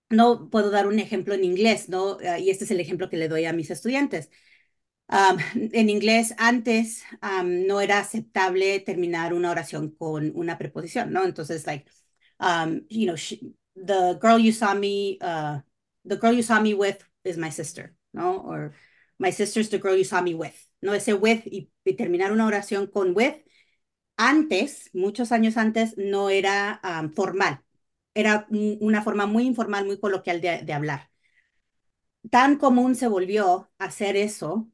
No 0.09 0.49
puedo 0.49 0.69
dar 0.71 0.87
un 0.87 0.99
ejemplo 0.99 1.33
en 1.33 1.43
inglés, 1.43 1.89
¿no? 1.89 2.17
Ah, 2.27 2.39
y 2.39 2.49
este 2.49 2.65
es 2.65 2.71
el 2.71 2.79
ejemplo 2.79 3.09
que 3.09 3.17
le 3.17 3.27
doy 3.27 3.45
a 3.45 3.53
mis 3.53 3.71
estudiantes. 3.71 4.29
Um, 5.07 5.39
en 5.73 5.89
inglés, 5.89 6.35
antes 6.37 7.03
no 7.43 7.81
era 7.81 7.99
aceptable 7.99 8.79
terminar 8.79 9.33
una 9.33 9.51
oración 9.51 9.89
con 9.91 10.31
una 10.35 10.57
preposición, 10.57 11.11
¿no? 11.11 11.23
Entonces, 11.25 11.65
like, 11.65 11.89
um, 12.39 12.81
you 12.89 13.05
know, 13.07 13.15
the 13.75 14.19
girl 14.21 14.37
you 14.37 14.51
saw 14.51 14.75
me, 14.75 15.17
uh, 15.21 15.61
the 16.05 16.17
girl 16.17 16.33
you 16.33 16.43
saw 16.43 16.61
me 16.61 16.73
with 16.75 16.97
is 17.23 17.37
my 17.37 17.49
sister, 17.49 17.95
¿no? 18.13 18.41
Or 18.45 18.75
my 19.17 19.31
sister's 19.31 19.69
the 19.69 19.79
girl 19.79 19.97
you 19.97 20.03
saw 20.03 20.21
me 20.21 20.35
with, 20.35 20.53
¿no? 20.81 20.93
Ese 20.93 21.13
with 21.13 21.45
y, 21.47 21.69
y 21.85 21.93
terminar 21.93 22.31
una 22.31 22.45
oración 22.45 22.87
con 22.87 23.15
with, 23.15 23.33
antes, 24.17 24.89
muchos 24.93 25.31
años 25.31 25.57
antes, 25.57 25.97
no 25.97 26.29
era 26.29 26.81
formal. 27.15 27.63
Era 28.19 28.47
una 28.49 29.01
forma 29.03 29.25
muy 29.27 29.45
informal, 29.45 29.85
muy 29.85 29.99
coloquial 29.99 30.41
de, 30.41 30.73
hablar. 30.73 31.09
Tan 32.29 32.57
común 32.57 32.95
se 32.95 33.07
volvió 33.07 33.69
hacer 33.77 34.17
eso 34.17 34.69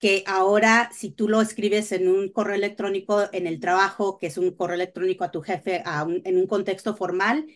que 0.00 0.24
ahora 0.26 0.90
si 0.94 1.10
tú 1.10 1.28
lo 1.28 1.40
escribes 1.40 1.92
en 1.92 2.08
un 2.08 2.30
correo 2.30 2.56
electrónico 2.56 3.24
en 3.32 3.46
el 3.46 3.60
trabajo, 3.60 4.18
que 4.18 4.28
es 4.28 4.38
un 4.38 4.52
correo 4.52 4.76
electrónico 4.76 5.24
a 5.24 5.30
tu 5.30 5.42
jefe 5.42 5.82
a 5.86 6.04
un, 6.04 6.22
en 6.24 6.36
un 6.38 6.46
contexto 6.46 6.96
formal, 6.96 7.46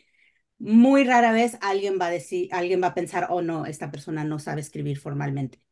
muy 0.58 1.04
rara 1.04 1.32
vez 1.32 1.58
alguien 1.62 1.98
va 2.00 2.06
a 2.08 2.10
decir, 2.10 2.48
alguien 2.52 2.82
va 2.82 2.88
a 2.88 2.94
pensar, 2.94 3.28
oh 3.30 3.42
no, 3.42 3.66
esta 3.66 3.90
persona 3.90 4.24
no 4.24 4.38
sabe 4.38 4.62
escribir 4.62 4.98
formalmente, 4.98 5.62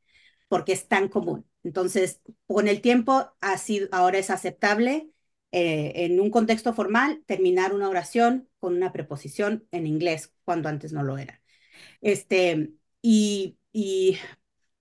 porque 0.48 0.72
es 0.72 0.88
tan 0.88 1.08
común. 1.08 1.46
Entonces, 1.64 2.22
con 2.46 2.68
el 2.68 2.80
tiempo, 2.82 3.32
así 3.40 3.88
ahora 3.92 4.18
es 4.18 4.30
aceptable 4.30 5.10
eh, 5.52 5.92
en 5.96 6.20
un 6.20 6.30
contexto 6.30 6.74
formal 6.74 7.22
terminar 7.26 7.74
una 7.74 7.88
oración 7.88 8.48
con 8.60 8.74
una 8.76 8.92
preposición 8.92 9.66
en 9.72 9.86
inglés, 9.86 10.34
cuando 10.44 10.68
antes 10.68 10.92
no 10.92 11.02
lo 11.02 11.18
era. 11.18 11.42
Este, 12.02 12.72
y, 13.02 13.58
y 13.72 14.18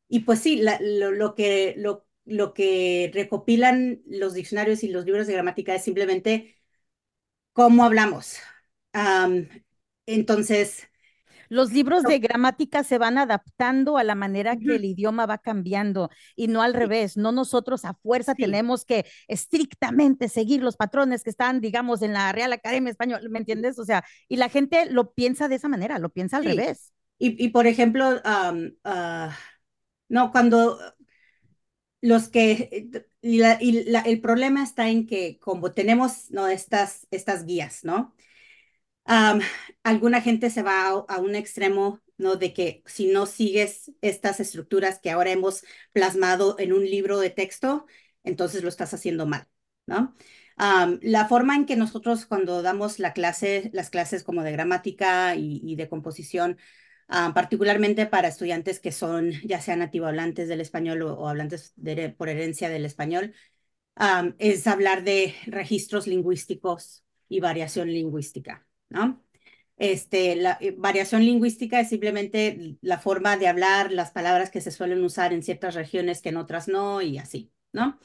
y 0.10 0.22
pues 0.22 0.40
sí, 0.42 0.62
lo, 0.82 1.12
lo, 1.12 1.36
que, 1.36 1.76
lo, 1.78 2.06
lo 2.26 2.54
que 2.54 3.12
recopilan 3.14 4.02
los 4.08 4.34
diccionarios 4.34 4.84
y 4.84 4.90
los 4.90 5.06
libros 5.06 5.28
de 5.28 5.34
gramática 5.34 5.76
es 5.76 5.84
simplemente 5.84 6.56
cómo 7.54 7.84
hablamos. 7.86 8.38
Entonces... 10.06 10.88
Los 11.50 11.72
libros 11.72 12.04
de 12.04 12.20
gramática 12.20 12.84
se 12.84 12.98
van 12.98 13.18
adaptando 13.18 13.98
a 13.98 14.04
la 14.04 14.16
manera 14.16 14.58
que 14.58 14.76
el 14.76 14.86
idioma 14.86 15.26
va 15.26 15.38
cambiando 15.38 16.10
y 16.36 16.48
no 16.48 16.62
al 16.62 16.74
revés, 16.74 17.18
no 17.18 17.32
nosotros 17.32 17.86
a 17.86 17.94
fuerza 17.94 18.34
sí. 18.36 18.44
tenemos 18.44 18.86
que 18.86 19.06
estrictamente 19.28 20.30
seguir 20.30 20.62
los 20.62 20.78
patrones 20.78 21.24
que 21.24 21.30
están, 21.30 21.62
digamos, 21.62 22.02
en 22.02 22.14
la 22.14 22.32
Real 22.32 22.54
Academia 22.54 22.92
Española, 22.92 23.28
¿me 23.30 23.40
entiendes? 23.40 23.80
O 23.80 23.86
sea, 23.86 24.04
y 24.28 24.38
la 24.38 24.50
gente 24.50 24.86
lo 24.90 25.14
piensa 25.14 25.48
de 25.48 25.56
esa 25.56 25.70
manera, 25.70 26.00
lo 26.00 26.10
piensa 26.10 26.38
al 26.38 26.44
sí. 26.44 26.50
revés. 26.50 26.94
Y, 27.20 27.44
y, 27.44 27.50
por 27.50 27.66
ejemplo, 27.66 28.10
um, 28.10 28.72
uh, 28.86 29.30
no, 30.10 30.32
cuando 30.32 30.80
los 32.02 32.30
que, 32.30 32.90
y, 33.22 33.40
la, 33.40 33.58
y 33.60 33.86
la, 33.86 34.02
el 34.02 34.22
problema 34.22 34.64
está 34.64 34.90
en 34.90 35.08
que 35.08 35.40
como 35.40 35.72
tenemos 35.72 36.30
¿no? 36.32 36.48
estas, 36.48 37.08
estas 37.12 37.46
guías, 37.46 37.84
¿no? 37.84 38.16
Um, 39.08 39.40
alguna 39.84 40.22
gente 40.22 40.50
se 40.50 40.64
va 40.64 40.88
a, 40.88 40.90
a, 40.92 41.20
un 41.20 41.36
extremo, 41.36 42.02
¿no? 42.18 42.36
De 42.36 42.54
que 42.54 42.84
si 42.86 43.08
no 43.08 43.26
sigues 43.26 43.92
estas 44.02 44.40
estructuras 44.40 45.00
que 45.00 45.12
ahora 45.12 45.32
hemos 45.32 45.64
plasmado 45.94 46.56
en 46.60 46.74
un 46.74 46.84
libro 46.84 47.20
de 47.20 47.30
texto, 47.30 47.86
entonces 48.24 48.64
lo 48.64 48.70
estás 48.70 48.94
haciendo 48.94 49.26
mal, 49.26 49.48
¿no? 49.86 50.16
Um, 50.60 51.00
la 51.02 51.28
forma 51.28 51.56
en 51.56 51.66
que 51.66 51.76
nosotros 51.76 52.26
cuando 52.26 52.62
damos 52.64 53.00
la 53.00 53.14
clase, 53.14 53.70
las 53.74 53.90
clases 53.90 54.24
como 54.24 54.44
de 54.44 54.52
gramática 54.52 55.36
y, 55.36 55.62
y 55.64 55.76
de 55.76 55.88
composición, 55.88 56.58
particularmente 57.08 58.06
para 58.06 58.28
estudiantes 58.28 58.80
que 58.80 58.92
son 58.92 59.32
ya 59.46 59.62
sean 59.62 59.80
nativohablantes 59.80 60.50
del 60.50 60.62
español 60.62 61.02
o, 61.04 61.14
o 61.14 61.28
hablantes 61.30 61.74
de, 61.76 62.10
por 62.10 62.30
herencia 62.30 62.70
del 62.70 62.86
español, 62.86 63.34
um, 63.96 64.34
es 64.40 64.68
hablar 64.68 65.04
de 65.04 65.34
registros 65.46 66.08
lingüísticos 66.08 67.04
y 67.30 67.40
variación 67.40 67.90
lingüística, 67.90 68.68
¿no? 68.90 69.24
Este, 69.78 70.36
la 70.36 70.58
eh, 70.60 70.74
variación 70.78 71.24
lingüística 71.24 71.80
es 71.80 71.90
simplemente 71.90 72.78
la 72.82 72.98
forma 72.98 73.38
de 73.38 73.48
hablar, 73.48 73.92
las 73.92 74.12
palabras 74.12 74.50
que 74.50 74.62
se 74.62 74.72
suelen 74.72 75.04
usar 75.04 75.34
en 75.34 75.44
ciertas 75.44 75.76
regiones 75.76 76.22
que 76.22 76.30
en 76.30 76.38
otras 76.38 76.68
no, 76.68 77.02
y 77.02 77.18
así, 77.20 77.52
¿no? 77.74 78.00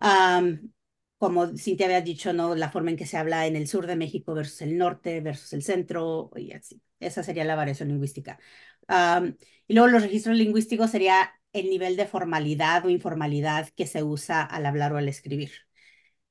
Um, 0.00 0.70
como 1.18 1.56
Cintia 1.56 1.86
había 1.86 2.00
dicho, 2.00 2.32
¿no? 2.32 2.54
La 2.54 2.70
forma 2.70 2.90
en 2.90 2.96
que 2.96 3.06
se 3.06 3.16
habla 3.16 3.46
en 3.46 3.56
el 3.56 3.68
sur 3.68 3.86
de 3.86 3.96
México 3.96 4.34
versus 4.34 4.62
el 4.62 4.76
norte 4.78 5.20
versus 5.20 5.52
el 5.52 5.62
centro, 5.62 6.30
y 6.36 6.52
así. 6.52 6.82
Esa 7.00 7.22
sería 7.22 7.44
la 7.44 7.56
variación 7.56 7.88
lingüística. 7.88 8.38
Um, 8.88 9.36
y 9.66 9.74
luego 9.74 9.88
los 9.88 10.02
registros 10.02 10.36
lingüísticos 10.36 10.90
sería 10.90 11.32
el 11.52 11.68
nivel 11.70 11.96
de 11.96 12.06
formalidad 12.06 12.84
o 12.86 12.90
informalidad 12.90 13.68
que 13.76 13.86
se 13.86 14.02
usa 14.02 14.42
al 14.42 14.66
hablar 14.66 14.92
o 14.92 14.98
al 14.98 15.08
escribir. 15.08 15.52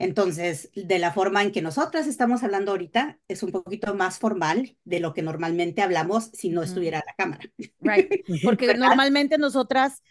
Entonces, 0.03 0.69
de 0.75 0.99
la 0.99 1.11
forma 1.11 1.41
en 1.41 1.51
que 1.51 1.61
nosotras 1.61 2.07
estamos 2.07 2.43
hablando 2.43 2.71
ahorita, 2.71 3.19
es 3.27 3.43
un 3.43 3.51
poquito 3.51 3.93
más 3.95 4.19
formal 4.19 4.75
de 4.83 4.99
lo 4.99 5.13
que 5.13 5.21
normalmente 5.21 5.81
hablamos 5.81 6.31
si 6.33 6.49
no 6.49 6.63
estuviera 6.63 7.03
la 7.05 7.13
cámara. 7.15 7.43
Right. 7.79 8.25
Porque 8.43 8.73
normalmente 8.73 9.37
nosotras 9.37 10.01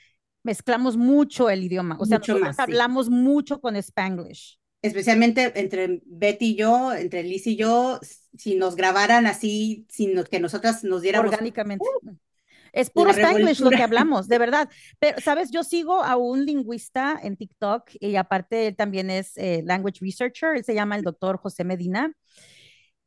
mezclamos 0.43 0.97
mucho 0.97 1.51
el 1.51 1.65
idioma, 1.65 1.97
o 2.01 2.07
sea, 2.07 2.19
mucho 2.19 2.33
nosotros 2.33 2.57
más, 2.57 2.59
hablamos 2.59 3.07
sí. 3.07 3.13
mucho 3.13 3.61
con 3.61 3.77
Spanglish 3.77 4.61
especialmente 4.83 5.53
entre 5.61 6.01
Betty 6.07 6.53
y 6.53 6.57
yo, 6.57 6.93
entre 6.95 7.23
Liz 7.23 7.47
y 7.47 7.57
yo, 7.57 8.01
si 8.37 8.55
nos 8.55 8.77
grabaran 8.77 9.27
así, 9.27 9.87
sin 9.91 10.23
que 10.25 10.41
nosotras 10.41 10.85
nos 10.85 11.03
diéramos 11.03 11.33
orgánicamente. 11.33 11.85
Uh, 12.03 12.13
es 12.73 12.91
puro 12.91 13.11
Spanglish 13.11 13.61
lo 13.61 13.71
que 13.71 13.83
hablamos, 13.83 14.29
de 14.29 14.39
verdad. 14.39 14.69
Pero, 14.99 15.21
¿sabes? 15.21 15.51
Yo 15.51 15.65
sigo 15.65 16.03
a 16.03 16.17
un 16.17 16.45
lingüista 16.45 17.19
en 17.23 17.37
TikTok 17.37 17.91
y 18.01 18.17
aparte 18.17 18.73
también 18.73 19.11
es 19.11 19.37
eh, 19.37 19.63
language 19.65 19.99
researcher, 20.01 20.57
él 20.57 20.65
se 20.65 20.75
llama 20.75 20.97
el 20.97 21.03
doctor 21.03 21.39
José 21.39 21.65
Medina 21.65 22.13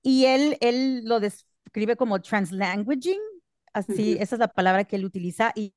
y 0.02 0.26
él, 0.26 0.58
él 0.62 1.04
lo 1.06 1.20
describe 1.20 1.96
como 1.96 2.22
translanguaging, 2.22 3.22
así, 3.74 4.14
uh 4.14 4.18
-huh. 4.18 4.22
esa 4.22 4.36
es 4.36 4.40
la 4.40 4.50
palabra 4.50 4.84
que 4.84 4.98
él 4.98 5.06
utiliza 5.06 5.52
y 5.56 5.74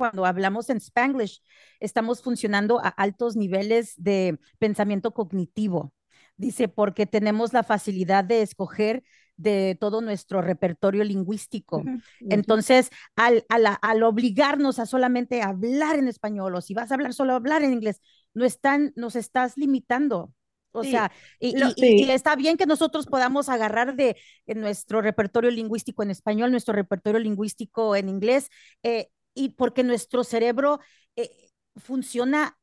cuando 0.00 0.24
hablamos 0.24 0.70
en 0.70 0.78
Spanglish, 0.78 1.42
estamos 1.78 2.22
funcionando 2.22 2.80
a 2.82 2.88
altos 2.88 3.36
niveles 3.36 3.92
de 3.98 4.38
pensamiento 4.58 5.12
cognitivo. 5.12 5.92
Dice, 6.38 6.68
porque 6.68 7.04
tenemos 7.04 7.52
la 7.52 7.62
facilidad 7.62 8.24
de 8.24 8.40
escoger 8.40 9.02
de 9.40 9.76
todo 9.80 10.00
nuestro 10.00 10.42
repertorio 10.42 11.04
lingüístico. 11.04 11.78
Uh 11.78 11.84
-huh. 11.84 12.02
Entonces, 12.30 12.90
al, 13.16 13.44
al, 13.48 13.78
al, 13.80 14.02
obligarnos 14.02 14.78
a 14.78 14.86
solamente 14.86 15.42
hablar 15.42 15.98
en 15.98 16.08
español 16.08 16.54
o 16.54 16.60
si 16.60 16.74
vas 16.74 16.90
a 16.90 16.94
hablar 16.94 17.14
solo 17.14 17.34
hablar 17.34 17.62
en 17.62 17.72
inglés, 17.72 18.00
no 18.34 18.44
están, 18.44 18.92
nos 18.96 19.16
estás 19.16 19.56
limitando. 19.56 20.32
O 20.72 20.84
sí, 20.84 20.92
sea, 20.92 21.10
y, 21.40 21.58
lo, 21.58 21.68
y, 21.70 21.72
sí. 21.72 22.04
y, 22.04 22.10
está 22.10 22.36
bien 22.36 22.56
que 22.56 22.66
nosotros 22.66 23.06
podamos 23.06 23.48
agarrar 23.48 23.96
de, 23.96 24.16
de, 24.46 24.54
nuestro 24.54 25.02
repertorio 25.02 25.50
lingüístico 25.50 26.02
en 26.02 26.10
español, 26.10 26.52
nuestro 26.52 26.74
repertorio 26.74 27.18
lingüístico 27.18 27.96
en 27.96 28.08
inglés, 28.08 28.50
eh, 28.84 29.08
y 29.34 29.50
porque 29.50 29.82
nuestro 29.82 30.22
cerebro 30.22 30.78
eh, 31.16 31.50
funciona 31.76 32.56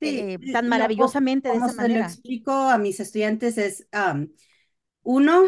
sí, 0.00 0.18
eh, 0.18 0.38
tan 0.52 0.68
maravillosamente 0.68 1.48
de 1.48 1.56
esa 1.56 1.72
manera. 1.72 2.00
Lo 2.00 2.06
explico 2.06 2.52
a 2.52 2.78
mis 2.78 3.00
estudiantes 3.00 3.56
es, 3.56 3.88
um, 3.92 4.28
uno, 5.02 5.44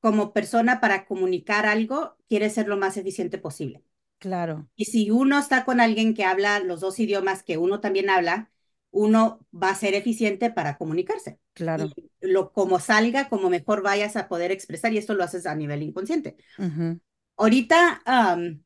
como 0.00 0.32
persona 0.32 0.80
para 0.80 1.06
comunicar 1.06 1.66
algo, 1.66 2.16
quiere 2.28 2.50
ser 2.50 2.68
lo 2.68 2.76
más 2.76 2.96
eficiente 2.96 3.38
posible. 3.38 3.84
Claro. 4.18 4.68
Y 4.76 4.86
si 4.86 5.10
uno 5.10 5.38
está 5.38 5.64
con 5.64 5.80
alguien 5.80 6.14
que 6.14 6.24
habla 6.24 6.60
los 6.60 6.80
dos 6.80 6.98
idiomas 6.98 7.42
que 7.42 7.58
uno 7.58 7.80
también 7.80 8.10
habla, 8.10 8.50
uno 8.90 9.46
va 9.52 9.70
a 9.70 9.74
ser 9.74 9.94
eficiente 9.94 10.50
para 10.50 10.76
comunicarse. 10.76 11.38
Claro. 11.54 11.90
Y 11.96 12.10
lo 12.20 12.52
como 12.52 12.80
salga, 12.80 13.28
como 13.28 13.48
mejor 13.48 13.82
vayas 13.82 14.16
a 14.16 14.28
poder 14.28 14.50
expresar, 14.50 14.92
y 14.92 14.98
esto 14.98 15.14
lo 15.14 15.24
haces 15.24 15.46
a 15.46 15.54
nivel 15.54 15.82
inconsciente. 15.82 16.36
Uh 16.58 16.62
-huh. 16.62 17.00
Ahorita, 17.36 18.02
um, 18.06 18.62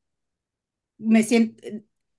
me 0.98 1.22
siento, 1.22 1.62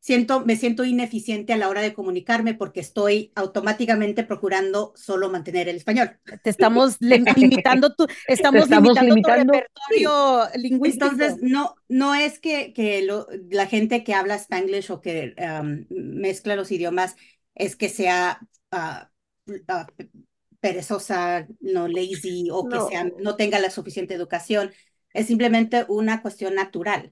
siento, 0.06 0.46
me 0.46 0.56
siento 0.56 0.86
ineficiente 0.86 1.52
a 1.52 1.58
la 1.58 1.68
hora 1.68 1.82
de 1.82 1.96
comunicarme 1.96 2.54
porque 2.54 2.80
estoy 2.80 3.32
automáticamente 3.34 4.24
procurando 4.24 4.94
solo 4.96 5.32
mantener 5.32 5.68
el 5.68 5.78
español. 5.78 6.20
Te 6.44 6.52
estamos 6.52 6.98
limitando 7.00 7.96
tu, 7.96 8.06
estamos, 8.28 8.65
estamos 8.65 9.02
limitando, 9.02 9.15
limitando, 9.15 9.54
tu 9.54 9.60
repertorio 9.60 10.46
sí. 10.54 10.60
lingüístico. 10.60 11.06
Entonces, 11.08 11.38
no, 11.41 11.74
no 11.88 12.13
es 12.13 12.38
que, 12.38 12.72
que 12.74 13.02
lo, 13.02 13.26
la 13.50 13.65
gente 13.65 14.04
que 14.04 14.13
habla 14.13 14.36
spanglish 14.36 14.91
o 14.91 15.02
que 15.02 15.34
um, 15.39 15.88
mezcla 15.89 16.56
los 16.56 16.72
idiomas 16.72 17.15
es 17.56 17.76
que 17.76 17.89
sea 17.89 18.39
uh, 18.74 19.06
uh, 19.50 20.06
perezosa, 20.60 21.48
no 21.62 21.88
lazy 21.88 22.50
o 22.52 22.70
que 22.70 22.76
no. 22.76 22.88
Sea, 22.89 23.12
no 23.20 23.36
tenga 23.36 23.58
la 23.58 23.72
suficiente 23.72 24.13
educación. 24.13 24.72
Es 25.13 25.26
simplemente 25.26 25.84
una 25.88 26.22
cuestión 26.22 26.54
natural. 26.54 27.12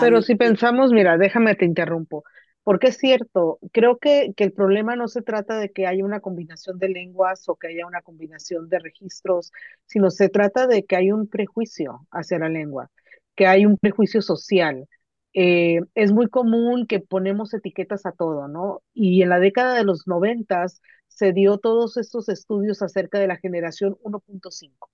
Pero 0.00 0.22
si 0.22 0.36
pensamos, 0.36 0.92
mira, 0.92 1.18
déjame 1.18 1.54
te 1.54 1.64
interrumpo, 1.64 2.24
porque 2.62 2.88
es 2.88 2.96
cierto, 2.96 3.58
creo 3.72 3.98
que, 3.98 4.32
que 4.36 4.44
el 4.44 4.52
problema 4.52 4.96
no 4.96 5.08
se 5.08 5.22
trata 5.22 5.58
de 5.58 5.70
que 5.72 5.86
haya 5.86 6.04
una 6.04 6.20
combinación 6.20 6.78
de 6.78 6.88
lenguas 6.88 7.48
o 7.48 7.56
que 7.56 7.68
haya 7.68 7.86
una 7.86 8.02
combinación 8.02 8.68
de 8.68 8.78
registros, 8.78 9.50
sino 9.86 10.10
se 10.10 10.28
trata 10.28 10.66
de 10.66 10.84
que 10.84 10.96
hay 10.96 11.12
un 11.12 11.28
prejuicio 11.28 12.06
hacia 12.10 12.38
la 12.38 12.48
lengua, 12.48 12.90
que 13.34 13.46
hay 13.46 13.66
un 13.66 13.76
prejuicio 13.78 14.22
social, 14.22 14.88
eh, 15.34 15.80
es 15.94 16.12
muy 16.12 16.28
común 16.28 16.86
que 16.86 17.00
ponemos 17.00 17.54
etiquetas 17.54 18.04
a 18.06 18.12
todo, 18.12 18.48
¿no? 18.48 18.82
Y 18.92 19.22
en 19.22 19.30
la 19.30 19.38
década 19.38 19.74
de 19.74 19.84
los 19.84 20.06
noventas 20.06 20.82
se 21.08 21.32
dio 21.32 21.58
todos 21.58 21.96
estos 21.96 22.28
estudios 22.28 22.82
acerca 22.82 23.18
de 23.18 23.26
la 23.26 23.36
generación 23.38 23.96
1.5, 24.02 24.90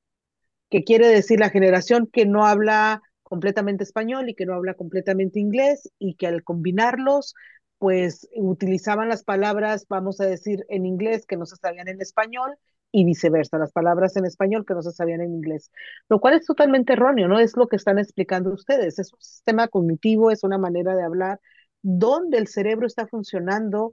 que 0.70 0.84
quiere 0.84 1.08
decir 1.08 1.40
la 1.40 1.50
generación 1.50 2.08
que 2.12 2.26
no 2.26 2.46
habla 2.46 3.02
completamente 3.28 3.84
español 3.84 4.28
y 4.28 4.34
que 4.34 4.46
no 4.46 4.54
habla 4.54 4.74
completamente 4.74 5.38
inglés 5.38 5.90
y 5.98 6.14
que 6.14 6.26
al 6.26 6.42
combinarlos, 6.42 7.34
pues 7.78 8.28
utilizaban 8.34 9.08
las 9.08 9.22
palabras, 9.22 9.86
vamos 9.88 10.20
a 10.20 10.26
decir, 10.26 10.64
en 10.68 10.86
inglés 10.86 11.26
que 11.26 11.36
no 11.36 11.46
se 11.46 11.56
sabían 11.56 11.88
en 11.88 12.00
español 12.00 12.56
y 12.90 13.04
viceversa, 13.04 13.58
las 13.58 13.72
palabras 13.72 14.16
en 14.16 14.24
español 14.24 14.64
que 14.66 14.74
no 14.74 14.82
se 14.82 14.92
sabían 14.92 15.20
en 15.20 15.34
inglés, 15.34 15.70
lo 16.08 16.20
cual 16.20 16.34
es 16.34 16.46
totalmente 16.46 16.94
erróneo, 16.94 17.28
no 17.28 17.38
es 17.38 17.54
lo 17.56 17.68
que 17.68 17.76
están 17.76 17.98
explicando 17.98 18.50
ustedes, 18.50 18.98
es 18.98 19.12
un 19.12 19.20
sistema 19.20 19.68
cognitivo, 19.68 20.30
es 20.30 20.42
una 20.42 20.56
manera 20.56 20.96
de 20.96 21.04
hablar 21.04 21.38
donde 21.82 22.38
el 22.38 22.48
cerebro 22.48 22.86
está 22.86 23.06
funcionando 23.06 23.92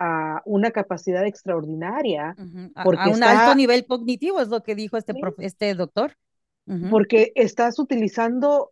a 0.00 0.42
una 0.44 0.72
capacidad 0.72 1.24
extraordinaria. 1.24 2.34
a, 2.74 2.88
un 3.08 3.22
alto 3.22 3.54
nivel 3.54 3.86
cognitivo, 3.86 4.40
es 4.40 4.48
lo 4.48 4.62
que 4.64 4.74
dijo 4.74 4.96
este, 4.96 5.14
este 5.38 5.74
doctor. 5.74 6.16
Porque 6.90 7.32
estás 7.34 7.78
utilizando 7.78 8.70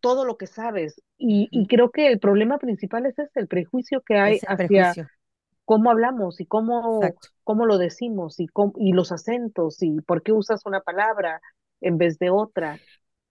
todo 0.00 0.24
lo 0.24 0.36
que 0.36 0.46
sabes. 0.46 1.00
Y, 1.16 1.48
creo 1.68 1.90
que 1.90 2.08
el 2.08 2.18
problema 2.18 2.58
principal 2.58 3.06
es 3.06 3.18
este, 3.18 3.40
el 3.40 3.46
prejuicio 3.46 4.02
que 4.02 4.16
hay 4.16 4.38
hacia 4.46 4.94
cómo 5.70 5.92
hablamos 5.92 6.40
y 6.40 6.46
cómo, 6.46 7.00
cómo 7.44 7.64
lo 7.64 7.78
decimos 7.78 8.40
y, 8.40 8.48
y 8.78 8.92
los 8.92 9.12
acentos 9.12 9.80
y 9.82 10.00
por 10.00 10.24
qué 10.24 10.32
usas 10.32 10.66
una 10.66 10.80
palabra 10.80 11.40
en 11.80 11.96
vez 11.96 12.18
de 12.18 12.28
otra. 12.28 12.80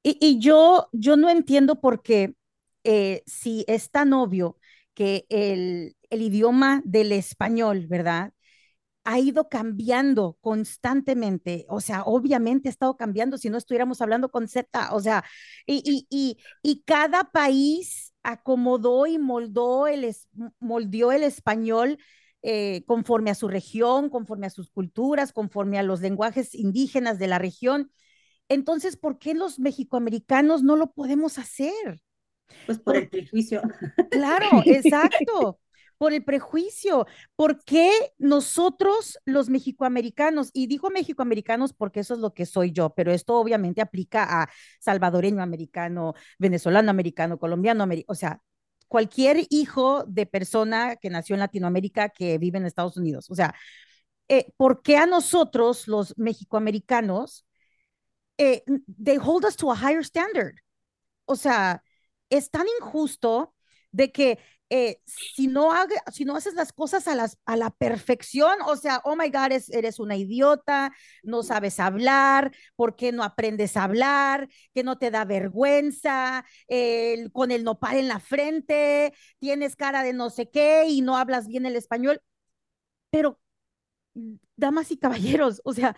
Y, 0.03 0.39
yo, 0.39 0.87
yo 0.93 1.17
no 1.17 1.29
entiendo 1.29 1.81
por 1.81 2.01
qué, 2.01 2.35
eh, 2.85 3.23
si 3.25 3.65
es 3.67 3.91
tan 3.91 4.13
obvio 4.13 4.55
que 4.93 5.25
el, 5.27 5.97
el 6.09 6.21
idioma 6.21 6.81
del 6.85 7.11
español, 7.11 7.87
¿verdad? 7.87 8.31
Ha 9.09 9.17
ido 9.17 9.49
cambiando 9.49 10.37
constantemente, 10.39 11.65
o 11.67 11.81
sea, 11.81 12.03
obviamente 12.03 12.69
ha 12.69 12.71
estado 12.71 12.95
cambiando 12.95 13.39
si 13.39 13.49
no 13.49 13.57
estuviéramos 13.57 14.01
hablando 14.01 14.29
con 14.29 14.47
Z, 14.47 14.93
o 14.93 14.99
sea, 14.99 15.25
y, 15.65 16.05
y, 16.11 16.37
y, 16.61 16.83
cada 16.83 17.23
país 17.23 18.13
acomodó 18.21 19.07
y 19.07 19.17
moldó 19.17 19.87
el, 19.87 20.15
moldeó 20.59 21.11
el 21.11 21.23
español 21.23 21.97
eh, 22.43 22.83
conforme 22.85 23.31
a 23.31 23.35
su 23.35 23.47
región, 23.47 24.11
conforme 24.11 24.45
a 24.45 24.51
sus 24.51 24.69
culturas, 24.69 25.33
conforme 25.33 25.79
a 25.79 25.83
los 25.83 26.01
lenguajes 26.01 26.53
indígenas 26.53 27.17
de 27.17 27.29
la 27.29 27.39
región. 27.39 27.91
Entonces, 28.47 28.95
¿por 28.95 29.17
qué 29.17 29.33
los 29.33 29.57
mexicoamericanos 29.57 30.61
no 30.61 30.75
lo 30.75 30.91
podemos 30.91 31.39
hacer? 31.39 31.99
Pues 32.67 32.77
por, 32.77 32.95
el 32.95 33.09
prejuicio. 33.09 33.63
Claro, 34.11 34.49
exacto, 34.67 35.59
por 35.99 36.13
el 36.13 36.23
prejuicio. 36.23 37.05
¿Por 37.35 37.63
qué 37.65 37.91
nosotros, 38.17 39.19
los 39.25 39.49
mexicoamericanos, 39.49 40.49
y 40.53 40.67
digo 40.67 40.89
mexicoamericanos 40.89 41.73
porque 41.73 41.99
eso 41.99 42.15
es 42.15 42.21
lo 42.21 42.33
que 42.33 42.47
soy 42.47 42.71
yo, 42.71 42.91
pero 42.95 43.11
esto 43.11 43.35
obviamente 43.37 43.81
aplica 43.81 44.41
a 44.41 44.49
salvadoreño 44.79 45.43
americano, 45.43 46.15
venezolano 46.39 46.89
americano, 46.89 47.37
colombiano 47.37 47.83
americano, 47.83 48.13
o 48.13 48.15
sea, 48.15 48.41
cualquier 48.87 49.45
hijo 49.49 50.05
de 50.07 50.25
persona 50.25 50.95
que 50.95 51.09
nació 51.09 51.35
en 51.35 51.41
Latinoamérica 51.41 52.09
que 52.09 52.37
vive 52.37 52.57
en 52.57 52.65
Estados 52.65 52.97
Unidos. 52.97 53.29
O 53.29 53.35
sea, 53.35 53.53
eh, 54.29 54.53
¿por 54.57 54.81
qué 54.81 54.97
a 54.97 55.05
nosotros, 55.05 55.87
los 55.87 56.17
mexicoamericanos, 56.17 57.45
eh, 58.37 58.63
they 59.03 59.17
hold 59.17 59.45
us 59.45 59.57
to 59.57 59.71
a 59.71 59.75
higher 59.75 60.01
standard? 60.03 60.55
O 61.25 61.35
sea, 61.35 61.83
es 62.29 62.49
tan 62.51 62.65
injusto 62.79 63.53
de 63.91 64.11
que 64.11 64.39
eh, 64.69 65.01
si, 65.05 65.47
no 65.47 65.71
si 66.11 66.25
no 66.25 66.35
haces 66.35 66.53
las 66.53 66.73
cosas 66.73 67.07
a, 67.07 67.15
las, 67.15 67.37
a 67.45 67.57
la 67.57 67.71
perfección, 67.71 68.61
o 68.65 68.75
sea, 68.75 69.01
oh 69.03 69.15
my 69.15 69.29
God, 69.29 69.51
eres 69.69 69.99
una 69.99 70.15
idiota, 70.15 70.93
no 71.23 71.41
sabes 71.43 71.79
hablar, 71.79 72.51
¿por 72.75 72.95
qué 72.95 73.11
no 73.11 73.23
aprendes 73.23 73.75
a 73.77 73.85
hablar? 73.85 74.47
¿Que 74.73 74.83
no 74.83 74.97
te 74.97 75.11
da 75.11 75.25
vergüenza? 75.25 76.45
con 77.33 77.51
el 77.51 77.63
nopal 77.63 77.97
en 77.97 78.07
la 78.07 78.19
frente, 78.19 79.13
tienes 79.39 79.75
cara 79.75 80.03
de 80.03 80.13
no 80.13 80.29
sé 80.29 80.49
qué 80.49 80.85
y 80.87 81.01
no 81.01 81.17
hablas 81.17 81.47
bien 81.47 81.65
el 81.65 81.75
español. 81.75 82.21
Pero, 83.09 83.39
damas 84.55 84.91
y 84.91 84.97
caballeros, 84.97 85.61
o 85.63 85.73
sea, 85.73 85.95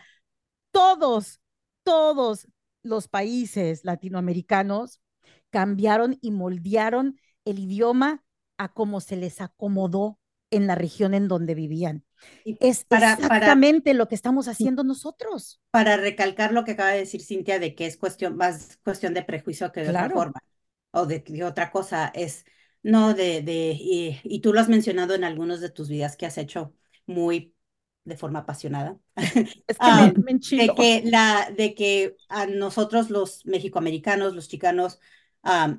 todos, 0.72 1.42
todos 1.84 2.48
los 2.84 3.08
países 3.08 3.84
latinoamericanos 3.84 5.02
cambiaron 5.50 6.18
y 6.22 6.32
moldearon 6.32 7.20
el 7.46 7.60
idioma 7.60 8.24
a 8.62 8.72
cómo 8.72 9.02
se 9.02 9.16
les 9.16 9.42
acomodó 9.42 10.20
en 10.52 10.68
la 10.68 10.76
región 10.76 11.16
en 11.16 11.28
donde 11.28 11.56
vivían. 11.56 12.06
es 12.46 12.86
exactamente 12.90 13.96
lo 13.96 14.08
que 14.08 14.16
estamos 14.16 14.48
haciendo 14.48 14.84
nosotros. 14.84 15.60
Para 15.72 15.98
recalcar 15.98 16.52
lo 16.52 16.64
que 16.64 16.74
acaba 16.74 16.92
de 16.92 17.00
decir 17.00 17.22
Cintia 17.22 17.58
de 17.58 17.74
que 17.74 17.88
es 17.88 17.98
cuestión 17.98 18.36
más 18.36 18.78
cuestión 18.84 19.16
de 19.16 19.24
prejuicio 19.24 19.72
que 19.72 19.82
de 19.82 19.90
otra 19.90 20.10
forma 20.12 20.44
o 20.92 21.08
de, 21.08 21.44
otra 21.44 21.72
cosa 21.72 22.12
es 22.14 22.46
no 22.84 23.16
de 23.16 23.42
de 23.42 23.76
y, 23.80 24.42
tú 24.42 24.54
lo 24.54 24.60
has 24.60 24.70
mencionado 24.70 25.16
en 25.16 25.24
algunos 25.24 25.60
de 25.60 25.72
tus 25.72 25.90
videos 25.90 26.16
que 26.16 26.28
has 26.28 26.38
hecho 26.38 26.76
muy 27.08 27.56
de 28.04 28.18
forma 28.18 28.40
apasionada. 28.40 28.98
Es 29.68 29.78
que 29.78 30.14
me, 30.22 30.34
me 30.34 30.40
de 30.40 30.74
que 30.76 31.02
la 31.06 31.52
de 31.58 31.74
que 31.74 32.16
a 32.30 32.46
nosotros 32.46 33.10
los 33.10 33.44
mexicoamericanos, 33.46 34.36
los 34.36 34.48
chicanos 34.48 35.00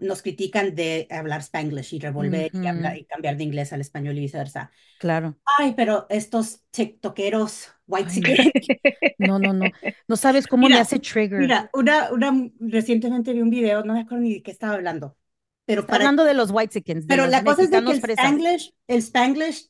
nos 0.01 0.23
critican 0.23 0.75
de 0.75 1.07
hablar 1.11 1.41
spanglish 1.43 1.95
y 1.95 2.01
revolver 2.01 2.51
y, 2.53 2.59
y, 2.59 3.05
cambiar 3.05 3.37
de 3.37 3.45
inglés 3.45 3.73
al 3.73 3.81
español 3.81 4.17
y 4.19 4.21
viceversa. 4.21 4.71
Claro. 4.99 5.39
Ay, 5.59 5.75
pero 5.77 6.07
estos 6.09 6.63
tiktokeros 6.71 7.73
white 7.87 8.11
No, 9.19 9.39
no, 9.39 9.53
no. 9.53 9.67
No 10.09 10.17
sabes 10.17 10.47
cómo 10.47 10.69
me 10.69 10.79
hace 10.79 10.99
trigger. 10.99 11.41
Mira, 11.41 11.71
una, 11.75 12.11
una, 12.13 12.51
recientemente 12.61 13.33
vi 13.33 13.41
un 13.41 13.51
video, 13.51 13.85
no 13.85 13.95
me 13.95 14.01
acuerdo 14.01 14.25
ni 14.25 14.35
de 14.35 14.43
qué 14.43 14.51
estaba 14.51 14.75
hablando. 14.75 15.17
Pero 15.65 15.87
para, 15.87 15.99
hablando 15.99 16.25
de 16.25 16.35
los 16.35 16.51
white 16.51 16.73
chickens. 16.73 17.07
Pero 17.07 17.27
la 17.27 17.45
cosa 17.45 17.63
es 17.63 17.71
que 17.71 17.77
el 17.77 17.89
spanglish, 17.89 18.75
el 18.89 18.99
spanglish 18.99 19.69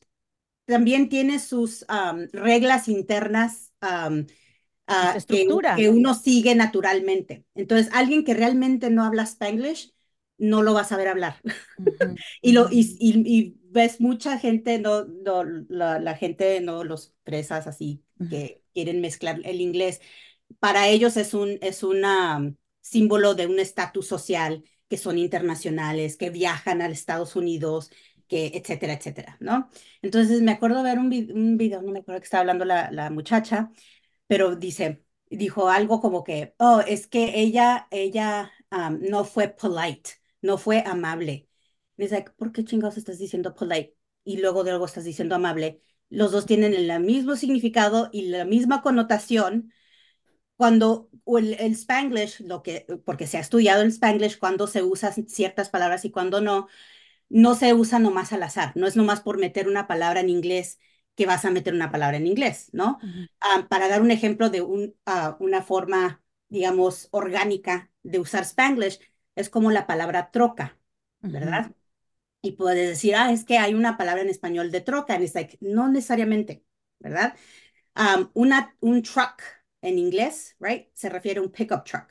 también 0.65 1.09
tiene 1.09 1.39
sus 1.39 1.85
reglas 2.31 2.87
internas. 2.87 3.71
Um, 3.81 4.25
estructura. 5.15 5.75
Que, 5.75 5.89
uno 5.89 6.13
sigue 6.13 6.55
naturalmente. 6.55 7.45
Entonces, 7.55 7.91
alguien 7.93 8.23
que 8.23 8.33
realmente 8.33 8.89
no 8.89 9.03
habla 9.03 9.23
spanglish, 9.23 9.93
no 10.37 10.61
lo 10.61 10.73
va 10.73 10.81
a 10.81 10.85
saber 10.85 11.07
hablar. 11.07 11.41
y, 12.41 12.51
lo, 12.51 12.67
y, 12.69 12.97
y, 12.99 13.57
ves 13.69 14.01
mucha 14.01 14.37
gente, 14.37 14.79
no, 14.79 15.05
no 15.05 15.43
la, 15.43 16.15
gente, 16.15 16.59
no 16.61 16.83
los 16.83 17.15
presas 17.23 17.65
así, 17.67 18.03
que 18.29 18.61
quieren 18.73 19.01
mezclar 19.01 19.39
el 19.45 19.61
inglés. 19.61 20.01
Para 20.59 20.87
ellos 20.87 21.17
es 21.17 21.33
un 21.33 21.57
es 21.61 21.81
una, 21.83 22.53
símbolo 22.81 23.33
de 23.33 23.47
un 23.47 23.59
estatus 23.59 24.07
social, 24.07 24.63
que 24.87 24.97
son 24.97 25.17
internacionales, 25.17 26.17
que 26.17 26.29
viajan 26.29 26.81
a 26.81 26.87
Estados 26.87 27.35
Unidos, 27.35 27.89
que 28.27 28.51
etcétera, 28.53 28.93
etcétera, 28.93 29.37
¿no? 29.39 29.69
Entonces 30.01 30.41
me 30.41 30.51
acuerdo 30.51 30.83
ver 30.83 30.99
un, 30.99 31.05
un 31.33 31.57
video, 31.57 31.81
no 31.81 31.91
me 31.91 31.99
acuerdo 31.99 32.21
que 32.21 32.25
estaba 32.25 32.41
hablando 32.41 32.65
la, 32.65 32.91
la 32.91 33.09
muchacha, 33.09 33.71
pero 34.33 34.55
dice, 34.55 35.03
dijo 35.29 35.69
algo 35.69 36.01
como 36.01 36.23
que, 36.23 36.55
oh, 36.57 36.79
es 36.81 37.05
que 37.05 37.39
ella, 37.39 37.87
ella 37.91 38.51
no 38.99 39.25
fue 39.25 39.49
polite, 39.49 40.09
no 40.41 40.57
fue 40.57 40.83
amable. 40.87 41.47
Y 41.97 42.01
dice, 42.03 42.25
¿por 42.35 42.51
qué 42.51 42.65
chingados 42.65 42.97
estás 42.97 43.19
diciendo 43.19 43.53
polite? 43.53 43.95
Y 44.23 44.37
luego 44.37 44.63
de 44.63 44.71
algo 44.71 44.85
estás 44.85 45.03
diciendo 45.03 45.35
amable. 45.35 45.83
Los 46.09 46.31
dos 46.31 46.47
tienen 46.47 46.73
el 46.73 46.99
mismo 47.01 47.35
significado 47.35 48.09
y 48.11 48.23
la 48.29 48.43
misma 48.43 48.81
connotación. 48.81 49.71
Cuando 50.57 51.11
el, 51.27 51.53
el 51.55 51.73
spanglish, 51.73 52.41
lo 52.41 52.63
que, 52.63 52.87
porque 53.05 53.27
se 53.27 53.37
ha 53.37 53.41
estudiado 53.41 53.83
el 53.83 53.89
spanglish, 53.91 54.39
cuando 54.39 54.65
se 54.67 54.81
usan 54.83 55.13
ciertas 55.29 55.69
palabras 55.69 56.05
y 56.05 56.11
cuando 56.11 56.41
no, 56.41 56.67
no 57.29 57.55
se 57.55 57.73
usa 57.75 57.99
nomás 57.99 58.33
al 58.33 58.43
azar, 58.43 58.73
no 58.75 58.87
es 58.87 58.95
nomás 58.95 59.21
por 59.21 59.37
meter 59.39 59.67
una 59.67 59.87
palabra 59.87 60.21
en 60.21 60.29
inglés 60.29 60.79
que 61.15 61.25
vas 61.25 61.45
a 61.45 61.51
meter 61.51 61.73
una 61.73 61.91
palabra 61.91 62.17
en 62.17 62.27
inglés, 62.27 62.69
¿no? 62.73 62.99
Ah, 63.39 63.67
para 63.69 63.87
dar 63.87 64.01
un 64.01 64.11
ejemplo 64.11 64.49
de 64.49 64.61
un, 64.61 64.95
ah, 65.05 65.37
una 65.39 65.61
forma, 65.61 66.23
digamos, 66.49 67.07
orgánica 67.11 67.91
de 68.01 68.19
usar 68.19 68.43
Spanglish, 68.43 68.99
es 69.35 69.49
como 69.49 69.71
la 69.71 69.85
palabra 69.87 70.31
troca, 70.31 70.77
¿verdad? 71.21 71.71
Y 72.41 72.53
puedes 72.53 72.89
decir, 72.89 73.15
ah, 73.15 73.31
es 73.31 73.45
que 73.45 73.57
hay 73.57 73.73
una 73.73 73.97
palabra 73.97 74.21
en 74.21 74.29
español 74.29 74.71
de 74.71 74.81
troca, 74.81 75.15
en 75.15 75.29
like, 75.33 75.57
no 75.61 75.87
necesariamente, 75.87 76.63
¿verdad? 76.99 77.35
una, 78.33 78.75
un 78.79 79.03
truck 79.03 79.43
en 79.81 79.99
inglés, 79.99 80.55
right, 80.59 80.87
se 80.93 81.09
refiere 81.09 81.39
a 81.39 81.43
un 81.43 81.51
pickup 81.51 81.83
truck, 81.85 82.09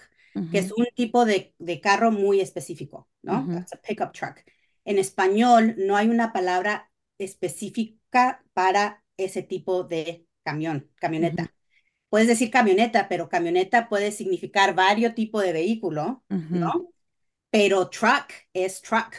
que 0.50 0.58
es 0.58 0.70
un 0.70 0.86
tipo 0.94 1.24
de, 1.24 1.54
de, 1.58 1.80
carro 1.80 2.12
muy 2.12 2.40
específico, 2.40 3.08
¿no? 3.20 3.46
That's 3.48 3.72
a 3.72 3.76
pickup 3.76 4.12
truck. 4.12 4.44
En 4.84 4.98
español 4.98 5.74
no 5.76 5.96
hay 5.96 6.08
una 6.08 6.32
palabra 6.32 6.90
específica 7.18 8.01
para 8.52 9.02
ese 9.16 9.42
tipo 9.42 9.84
de 9.84 10.26
camión, 10.42 10.90
camioneta. 10.96 11.54
Puedes 12.08 12.28
decir 12.28 12.50
camioneta, 12.50 13.08
pero 13.08 13.28
camioneta 13.28 13.88
puede 13.88 14.12
significar 14.12 14.74
varios 14.74 15.14
tipos 15.14 15.42
de 15.42 15.52
vehículo, 15.52 16.22
¿no? 16.28 16.92
pero 17.52 17.88
truck 17.90 18.32
es 18.54 18.80
truck. 18.80 19.14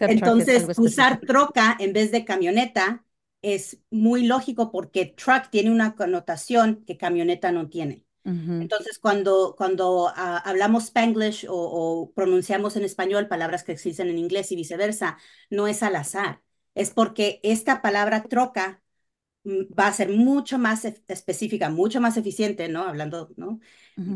Entonces, 0.00 0.66
usar 0.78 1.20
troca 1.20 1.76
en 1.78 1.92
vez 1.92 2.10
de 2.10 2.24
camioneta 2.24 3.04
es 3.42 3.78
muy 3.90 4.26
lógico 4.26 4.72
porque 4.72 5.04
truck 5.04 5.50
tiene 5.50 5.70
una 5.70 5.94
connotación 5.94 6.82
que 6.86 6.96
camioneta 6.96 7.52
no 7.52 7.68
tiene. 7.68 8.04
Entonces, 8.24 8.98
cuando, 8.98 9.54
cuando 9.56 10.08
ah, 10.08 10.42
hablamos 10.44 10.86
spanglish 10.86 11.46
o, 11.48 12.10
pronunciamos 12.16 12.74
en 12.74 12.82
español 12.84 13.28
palabras 13.28 13.62
que 13.62 13.70
existen 13.70 14.08
en 14.08 14.18
inglés 14.18 14.50
y 14.50 14.56
viceversa, 14.56 15.16
no 15.48 15.68
es 15.68 15.84
al 15.84 15.94
azar. 15.94 16.42
Es 16.76 16.92
porque 16.92 17.40
esta 17.42 17.82
palabra 17.82 18.24
troca 18.24 18.82
mm, 19.44 19.64
va 19.78 19.88
a 19.88 19.94
ser 19.94 20.10
mucho 20.10 20.58
más 20.58 20.84
específica, 20.84 21.70
mucho 21.70 22.00
más 22.00 22.16
eficiente, 22.18 22.68
¿no? 22.68 22.84
Hablando, 22.84 23.30
¿no? 23.36 23.60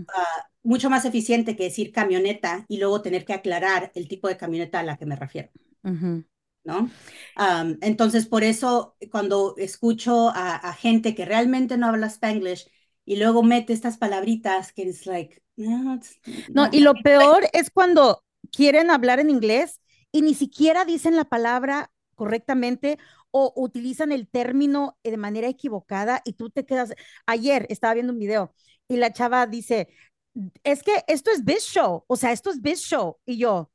Ah, 0.08 0.48
mucho 0.62 0.90
más 0.90 1.04
eficiente 1.06 1.56
que 1.56 1.64
decir 1.64 1.92
camioneta 1.92 2.66
y 2.68 2.78
luego 2.78 3.02
tener 3.02 3.24
que 3.24 3.34
aclarar 3.34 3.92
el 3.96 4.08
tipo 4.08 4.28
de 4.28 4.36
camioneta 4.38 4.80
a 4.80 4.84
la 4.84 4.98
que 4.98 5.06
me 5.06 5.16
refiero. 5.16 5.50
¿No? 6.62 6.90
entonces, 7.80 8.26
por 8.26 8.44
eso, 8.44 8.96
cuando 9.10 9.54
escucho 9.56 10.28
a, 10.30 10.56
a 10.56 10.72
gente 10.74 11.14
que 11.14 11.24
realmente 11.24 11.76
no 11.78 11.88
habla 11.88 12.06
spanglish, 12.08 12.70
y 13.04 13.16
luego 13.16 13.42
mete 13.42 13.72
estas 13.72 13.98
palabritas 13.98 14.72
que 14.72 14.82
es 14.82 15.06
like, 15.06 15.42
no, 15.56 16.00
no, 16.52 16.68
y 16.70 16.80
lo 16.80 17.02
peor 17.02 17.48
es 17.52 17.70
cuando 17.70 18.24
quieren 18.52 18.90
hablar 18.90 19.20
en 19.20 19.30
inglés 19.30 19.80
y 20.12 20.22
ni 20.22 20.34
siquiera 20.34 20.84
dicen 20.84 21.16
la 21.16 21.24
palabra 21.24 21.90
correctamente 22.20 22.98
o 23.30 23.54
utilizan 23.56 24.12
el 24.12 24.28
término 24.28 24.98
de 25.02 25.16
manera 25.16 25.48
equivocada 25.48 26.20
y 26.26 26.34
tú 26.34 26.50
te 26.50 26.66
quedas, 26.66 26.92
ayer 27.24 27.66
estaba 27.70 27.94
viendo 27.94 28.12
un 28.12 28.18
video 28.18 28.54
y 28.88 28.98
la 28.98 29.10
chava 29.10 29.46
dice, 29.46 29.88
es 30.62 30.82
que 30.82 30.92
esto 31.06 31.30
es 31.30 31.46
biz 31.46 31.64
show, 31.64 32.04
o 32.06 32.16
sea, 32.16 32.32
esto 32.32 32.50
es 32.50 32.60
biz 32.60 32.82
show. 32.82 33.16
Y 33.24 33.38
yo, 33.38 33.70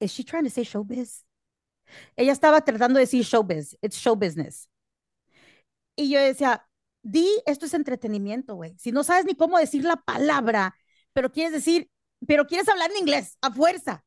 ¿is 0.00 0.12
she 0.12 0.24
trying 0.24 0.42
to 0.44 0.50
say 0.50 0.64
showbiz? 0.64 1.24
Ella 2.16 2.32
estaba 2.32 2.64
tratando 2.64 2.98
de 2.98 3.04
decir 3.04 3.22
showbiz, 3.24 3.78
it's 3.80 3.96
show 3.96 4.16
business. 4.16 4.68
Y 5.94 6.10
yo 6.10 6.18
decía, 6.18 6.66
di, 7.02 7.28
esto 7.46 7.66
es 7.66 7.74
entretenimiento, 7.74 8.56
güey. 8.56 8.74
Si 8.76 8.90
no 8.90 9.04
sabes 9.04 9.24
ni 9.24 9.36
cómo 9.36 9.56
decir 9.56 9.84
la 9.84 10.02
palabra, 10.02 10.74
pero 11.12 11.30
quieres 11.30 11.52
decir, 11.52 11.90
pero 12.26 12.46
quieres 12.48 12.68
hablar 12.68 12.90
en 12.90 12.98
inglés, 12.98 13.38
a 13.40 13.52
fuerza. 13.52 14.04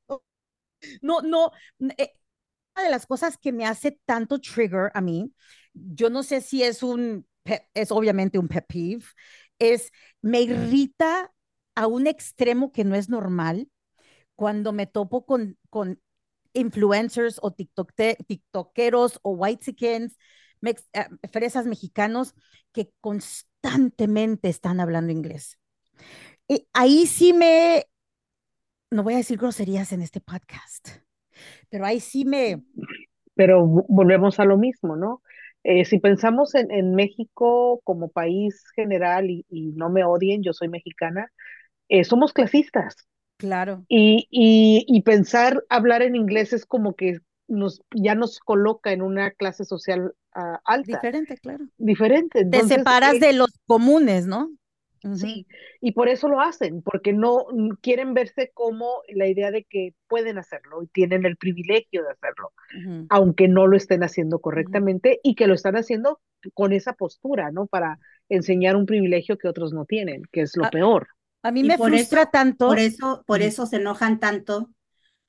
No, 1.01 1.21
no. 1.21 1.51
Eh, 1.97 2.13
de 2.81 2.89
las 2.89 3.05
cosas 3.05 3.38
que 3.38 3.51
me 3.51 3.65
hace 3.65 3.99
tanto 4.05 4.39
trigger 4.39 4.91
a 4.93 5.01
mí, 5.01 5.31
yo 5.73 6.09
no 6.09 6.23
sé 6.23 6.41
si 6.41 6.63
es 6.63 6.81
un, 6.81 7.27
es 7.73 7.91
obviamente 7.91 8.39
un 8.39 8.47
pet 8.47 8.65
peeve, 8.67 9.05
es, 9.59 9.91
me 10.21 10.41
irrita 10.41 11.31
a 11.75 11.88
un 11.88 12.07
extremo 12.07 12.71
que 12.71 12.83
no 12.83 12.95
es 12.95 13.09
normal 13.09 13.69
cuando 14.36 14.73
me 14.73 14.88
topo 14.88 15.25
con, 15.25 15.57
con 15.69 16.01
influencers 16.53 17.39
o 17.41 17.51
TikTok, 17.51 17.93
tiktokeros 18.27 19.19
o 19.21 19.31
white 19.31 19.63
chickens 19.65 20.17
eh, 20.63 20.75
fresas 21.31 21.65
mexicanos 21.65 22.33
que 22.71 22.93
constantemente 23.01 24.49
están 24.49 24.79
hablando 24.79 25.12
inglés. 25.12 25.59
Y 26.47 26.67
ahí 26.73 27.05
sí 27.07 27.33
me, 27.33 27.86
no 28.91 29.03
voy 29.03 29.13
a 29.15 29.17
decir 29.17 29.38
groserías 29.38 29.91
en 29.91 30.01
este 30.01 30.21
podcast, 30.21 31.02
pero 31.73 31.88
ahí 31.88 31.99
sí 31.99 32.23
me... 32.23 32.62
Pero 33.33 33.65
volvemos 33.65 34.39
a 34.39 34.45
lo 34.45 34.59
mismo, 34.59 34.95
¿no? 34.95 35.23
Eh, 35.63 35.86
si 35.86 35.97
pensamos 35.97 36.53
en, 36.53 36.69
en, 36.69 36.93
México 36.93 37.81
como 37.83 38.09
país 38.09 38.63
general, 38.75 39.27
y, 39.27 39.45
no 39.49 39.89
me 39.89 40.03
odien, 40.03 40.43
yo 40.43 40.53
soy 40.53 40.67
mexicana, 40.67 41.31
eh, 41.89 42.03
somos 42.03 42.31
clasistas. 42.31 43.07
Claro. 43.38 43.86
Y, 43.88 44.27
y, 44.29 44.86
y, 44.88 45.01
pensar 45.01 45.63
hablar 45.67 46.03
en 46.03 46.15
inglés 46.15 46.53
es 46.53 46.63
como 46.67 46.93
que 46.93 47.17
nos, 47.47 47.81
ya 47.89 48.13
nos 48.13 48.38
coloca 48.38 48.91
en 48.91 49.01
una 49.01 49.31
clase 49.31 49.65
social 49.65 50.13
uh, 50.36 50.57
alta. 50.65 50.97
Diferente, 50.97 51.38
claro. 51.38 51.65
Diferente. 51.79 52.41
Entonces, 52.41 52.69
Te 52.69 52.75
separas 52.75 53.19
de 53.19 53.33
los 53.33 53.49
comunes, 53.65 54.27
¿no? 54.27 54.51
Sí, 55.11 55.47
y 55.81 55.91
por 55.91 56.09
eso 56.09 56.27
lo 56.27 56.41
hacen, 56.41 56.81
porque 56.81 57.13
no 57.13 57.45
quieren 57.81 58.13
verse 58.13 58.51
como 58.53 59.01
la 59.09 59.27
idea 59.27 59.51
de 59.51 59.63
que 59.63 59.93
pueden 60.07 60.37
hacerlo 60.39 60.81
y 60.81 60.87
tienen 60.87 61.25
el 61.25 61.37
privilegio 61.37 62.03
de 62.03 62.11
hacerlo, 62.11 62.51
aunque 63.09 63.47
no 63.47 63.67
lo 63.67 63.77
estén 63.77 64.03
haciendo 64.03 64.39
correctamente 64.39 65.19
y 65.23 65.35
que 65.35 65.47
lo 65.47 65.53
están 65.53 65.75
haciendo 65.75 66.19
con 66.53 66.73
esa 66.73 66.93
postura, 66.93 67.51
¿no? 67.51 67.67
Para 67.67 67.99
enseñar 68.29 68.75
un 68.75 68.85
privilegio 68.85 69.37
que 69.37 69.47
otros 69.47 69.73
no 69.73 69.85
tienen, 69.85 70.23
que 70.31 70.41
es 70.41 70.57
lo 70.57 70.69
peor. 70.69 71.07
A 71.43 71.51
mí 71.51 71.63
me 71.63 71.77
frustra 71.77 72.31
tanto. 72.31 72.67
Por 72.67 72.79
eso, 72.79 73.23
por 73.27 73.41
eso 73.41 73.65
se 73.65 73.77
enojan 73.77 74.19
tanto 74.19 74.71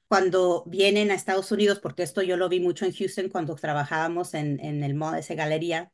cuando 0.09 0.65
vienen 0.67 1.11
a 1.11 1.15
Estados 1.15 1.51
Unidos, 1.53 1.81
porque 1.81 2.03
esto 2.03 2.23
yo 2.23 2.37
lo 2.37 2.49
vi 2.49 2.61
mucho 2.61 2.85
en 2.85 2.93
Houston 2.93 3.29
cuando 3.29 3.55
trabajábamos 3.57 4.35
en, 4.35 4.61
en 4.61 4.83
el 4.85 5.01
esa 5.19 5.35
galería, 5.35 5.93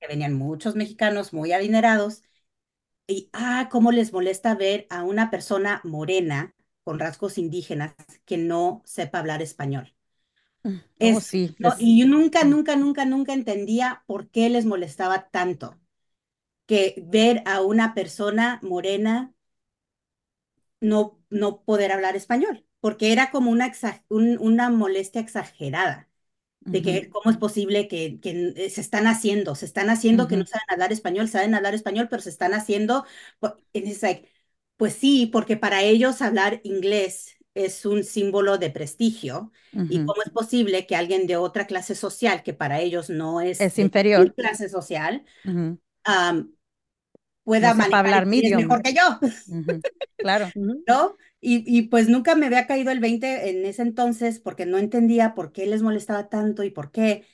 que 0.00 0.08
venían 0.08 0.34
muchos 0.34 0.76
mexicanos 0.76 1.32
muy 1.32 1.52
adinerados, 1.52 2.22
y 3.10 3.28
ah, 3.32 3.68
cómo 3.70 3.92
les 3.92 4.12
molesta 4.12 4.54
ver 4.54 4.86
a 4.90 5.02
una 5.02 5.30
persona 5.30 5.80
morena 5.84 6.54
con 6.84 6.98
rasgos 6.98 7.38
indígenas 7.38 7.94
que 8.24 8.38
no 8.38 8.82
sepa 8.84 9.18
hablar 9.18 9.42
español. 9.42 9.94
Mm, 10.64 10.76
oh, 11.00 11.20
sí, 11.20 11.54
y 11.78 12.00
yo 12.00 12.06
nunca, 12.06 12.44
nunca, 12.44 12.76
nunca, 12.76 13.04
nunca 13.04 13.32
entendía 13.32 14.04
por 14.06 14.28
qué 14.30 14.48
les 14.50 14.64
molestaba 14.66 15.28
tanto 15.30 15.78
que 16.66 17.02
ver 17.06 17.42
a 17.46 17.62
una 17.62 17.94
persona 17.94 18.60
morena 18.62 19.34
no, 20.80 21.18
no 21.30 21.62
poder 21.64 21.92
hablar 21.92 22.16
español 22.16 22.66
porque 22.80 23.12
era 23.12 23.30
como 23.30 23.50
una, 23.50 23.72
una 24.08 24.70
molestia 24.70 25.20
exagerada 25.20 26.09
de 26.60 26.82
que 26.82 27.08
cómo 27.08 27.30
es 27.30 27.38
posible 27.38 27.88
que, 27.88 28.20
que, 28.20 28.52
eh, 28.56 28.70
se 28.70 28.80
están 28.80 29.06
haciendo, 29.06 29.54
se 29.54 29.64
están 29.64 29.88
haciendo 29.88 30.28
que 30.28 30.36
no 30.36 30.46
saben 30.46 30.66
hablar 30.68 30.92
español, 30.92 31.28
saben 31.28 31.54
hablar 31.54 31.74
español, 31.74 32.08
pero 32.10 32.22
se 32.22 32.30
están 32.30 32.52
haciendo, 32.54 33.04
pues 34.76 34.94
sí, 34.94 35.26
porque 35.26 35.56
para 35.56 35.82
ellos 35.82 36.22
hablar 36.22 36.60
inglés 36.64 37.36
es 37.54 37.84
un 37.84 38.04
símbolo 38.04 38.58
de 38.58 38.70
prestigio 38.70 39.52
y 39.72 39.98
cómo 39.98 40.22
es 40.24 40.30
posible 40.30 40.86
que 40.86 40.96
alguien 40.96 41.26
de 41.26 41.36
otra 41.36 41.66
clase 41.66 41.94
social, 41.94 42.42
que 42.42 42.54
para 42.54 42.80
ellos 42.80 43.10
no 43.10 43.40
es, 43.40 43.60
es 43.60 43.78
inferior. 43.78 44.34
clase 44.34 44.68
social, 44.68 45.24
pueda 47.44 47.70
hablar 47.70 48.26
mejor 48.26 48.82
que 48.82 48.94
yo. 48.94 49.18
Claro. 50.16 50.48
¿No? 50.54 51.16
Y, 51.42 51.64
y, 51.66 51.82
pues 51.88 52.08
nunca 52.08 52.34
me 52.34 52.46
había 52.46 52.66
caído 52.66 52.90
el 52.90 53.00
20 53.00 53.48
en 53.50 53.64
ese 53.64 53.80
entonces 53.82 54.38
porque 54.40 54.66
no 54.66 54.76
entendía 54.76 55.34
por 55.34 55.52
qué 55.52 55.66
les 55.66 55.80
molestaba 55.82 56.28
tanto 56.28 56.64
y 56.64 56.70
por 56.70 56.90
qué, 56.92 57.24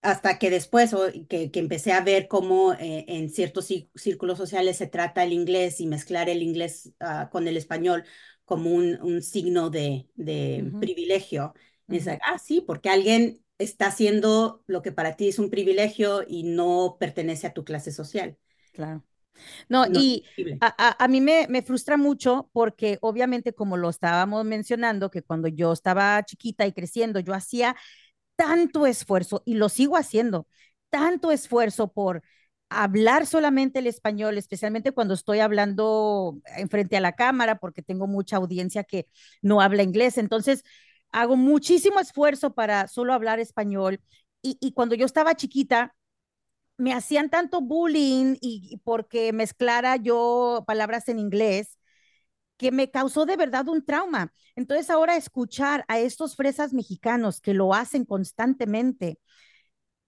hasta 0.00 0.38
que 0.38 0.50
después 0.50 0.94
que, 1.28 1.50
que 1.50 1.60
empecé 1.60 1.92
a 1.92 2.00
ver 2.02 2.28
cómo 2.28 2.72
eh, 2.74 3.04
en 3.08 3.30
ciertos 3.30 3.68
círculos 3.94 4.38
sociales 4.38 4.76
se 4.78 4.86
trata 4.86 5.22
el 5.22 5.32
inglés 5.32 5.80
y 5.80 5.86
mezclar 5.86 6.28
el 6.28 6.42
inglés 6.42 6.92
ah, 7.00 7.28
con 7.30 7.46
el 7.46 7.56
español 7.56 8.04
como 8.44 8.70
un, 8.70 8.98
un 9.02 9.22
signo 9.22 9.70
de, 9.70 10.08
de 10.14 10.72
privilegio. 10.80 11.54
es 11.88 12.08
ah, 12.08 12.38
sí, 12.38 12.60
porque 12.60 12.88
alguien 12.90 13.42
está 13.58 13.86
haciendo 13.86 14.62
lo 14.66 14.82
que 14.82 14.92
para 14.92 15.16
ti 15.16 15.28
es 15.28 15.38
un 15.38 15.50
privilegio 15.50 16.24
y 16.26 16.42
no 16.44 16.96
pertenece 16.98 17.46
a 17.46 17.52
tu 17.52 17.64
clase 17.64 17.92
social. 17.92 18.36
Claro. 18.72 19.04
No, 19.68 19.86
y 19.86 20.24
a, 20.60 21.08
mí 21.08 21.20
me, 21.20 21.46
me, 21.48 21.62
frustra 21.62 21.96
mucho 21.96 22.50
porque 22.52 22.98
obviamente 23.00 23.52
como 23.54 23.76
lo 23.76 23.90
estábamos 23.90 24.44
mencionando, 24.44 25.10
que 25.10 25.22
cuando 25.22 25.48
yo 25.48 25.72
estaba 25.72 26.22
chiquita 26.24 26.66
y 26.66 26.72
creciendo, 26.72 27.20
yo 27.20 27.34
hacía 27.34 27.76
tanto 28.36 28.86
esfuerzo 28.86 29.42
y 29.44 29.54
lo 29.54 29.68
sigo 29.68 29.96
haciendo, 29.96 30.46
tanto 30.90 31.32
esfuerzo 31.32 31.92
por 31.92 32.22
hablar 32.72 33.26
solamente 33.26 33.78
el 33.80 33.86
español, 33.86 34.38
especialmente 34.38 34.92
cuando 34.92 35.14
estoy 35.14 35.40
hablando 35.40 36.38
en 36.56 36.68
frente 36.68 36.96
a 36.96 37.00
la 37.00 37.12
cámara, 37.12 37.58
porque 37.58 37.82
tengo 37.82 38.06
mucha 38.06 38.36
audiencia 38.36 38.84
que 38.84 39.06
no 39.42 39.60
habla 39.60 39.82
inglés. 39.82 40.18
Entonces, 40.18 40.64
hago 41.10 41.36
muchísimo 41.36 42.00
esfuerzo 42.00 42.54
para 42.54 42.88
solo 42.88 43.12
hablar 43.14 43.40
español. 43.40 44.00
Y, 44.42 44.56
y 44.60 44.72
cuando 44.72 44.94
yo 44.94 45.06
estaba 45.06 45.34
chiquita, 45.34 45.94
me 46.82 46.92
hacían 46.92 47.30
tanto 47.30 47.60
bullying 47.60 48.36
y, 48.40 48.78
porque 48.84 49.32
mezclara 49.32 49.96
yo 49.96 50.64
palabras 50.66 51.08
en 51.08 51.20
inglés 51.20 51.78
que 52.56 52.72
me 52.72 52.90
causó 52.90 53.24
de 53.26 53.36
verdad 53.36 53.68
un 53.68 53.84
trauma. 53.84 54.32
Entonces 54.56 54.90
ahora 54.90 55.16
escuchar 55.16 55.84
a 55.88 56.00
estos 56.00 56.36
fresas 56.36 56.72
mexicanos 56.72 57.40
que 57.40 57.54
lo 57.54 57.74
hacen 57.74 58.04
constantemente, 58.04 59.20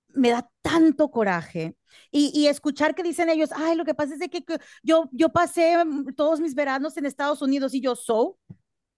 me 0.09 0.31
da 0.31 0.51
tanto 0.63 1.11
coraje. 1.11 1.77
Y, 2.11 2.47
escuchar 2.49 2.95
que 2.95 3.05
dicen 3.05 3.29
ellos, 3.29 3.51
ay, 3.55 3.77
lo 3.77 3.85
que 3.85 3.95
pasa 3.95 4.15
es 4.15 4.21
de 4.21 4.29
que, 4.29 4.45
yo, 4.83 5.09
yo 5.13 5.29
pasé 5.31 5.85
mm, 5.85 6.15
todos 6.17 6.41
mis 6.41 6.55
veranos 6.57 6.97
en 6.97 7.07
Estados 7.07 7.41
Unidos 7.43 7.75
y 7.75 7.81
yo, 7.81 7.95
so, 7.97 8.39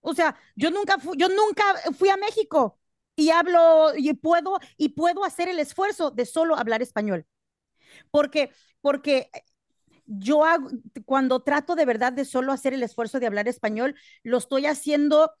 o 0.01 0.13
sea, 0.15 0.35
yo 0.55 0.71
nunca, 0.71 0.97
yo 1.15 1.29
nunca 1.29 1.63
fui 1.97 2.09
a 2.09 2.17
México 2.17 2.79
y 3.15 3.29
hablo 3.29 3.91
y 3.95 4.13
puedo, 4.13 4.59
y 4.77 4.89
puedo 4.89 5.23
hacer 5.23 5.47
el 5.49 5.59
esfuerzo 5.59 6.11
de 6.11 6.25
solo 6.25 6.57
hablar 6.57 6.81
español 6.81 7.27
porque, 8.11 8.51
porque 8.81 9.29
yo 10.05 10.43
cuando 11.05 11.41
trato 11.41 11.75
de 11.75 11.85
verdad 11.85 12.13
de 12.13 12.25
solo 12.25 12.51
hacer 12.51 12.73
el 12.73 12.83
esfuerzo 12.83 13.19
de 13.19 13.27
hablar 13.27 13.47
español, 13.47 13.95
lo 14.23 14.37
estoy 14.37 14.65
haciendo 14.65 15.31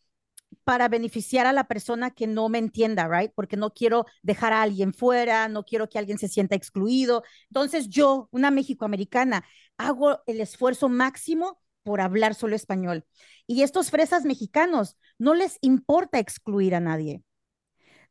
para 0.63 0.87
beneficiar 0.87 1.45
a 1.45 1.53
la 1.53 1.65
persona 1.65 2.11
que 2.11 2.27
no 2.27 2.49
me 2.49 2.57
entienda, 2.57 3.07
right? 3.07 3.31
Porque 3.35 3.57
no 3.57 3.73
quiero 3.73 4.05
dejar 4.21 4.53
a 4.53 4.61
alguien 4.61 4.93
fuera, 4.93 5.47
no 5.47 5.63
quiero 5.63 5.89
que 5.89 5.99
alguien 5.99 6.17
se 6.17 6.27
sienta 6.27 6.55
excluido. 6.55 7.23
Entonces 7.49 7.89
yo, 7.89 8.27
una 8.31 8.51
mexicoamericana, 8.51 9.45
hago 9.77 10.19
el 10.25 10.41
esfuerzo 10.41 10.89
máximo 10.89 11.61
por 11.83 12.01
hablar 12.01 12.35
solo 12.35 12.55
español. 12.55 13.05
Y 13.45 13.61
estos 13.61 13.91
fresas 13.91 14.25
mexicanos 14.25 14.97
no 15.17 15.33
les 15.33 15.57
importa 15.61 16.19
excluir 16.19 16.75
a 16.75 16.81
nadie. 16.81 17.23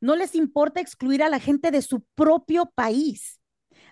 No 0.00 0.16
les 0.16 0.34
importa 0.34 0.80
excluir 0.80 1.22
a 1.22 1.28
la 1.28 1.40
gente 1.40 1.70
de 1.70 1.82
su 1.82 2.00
propio 2.14 2.72
país, 2.74 3.40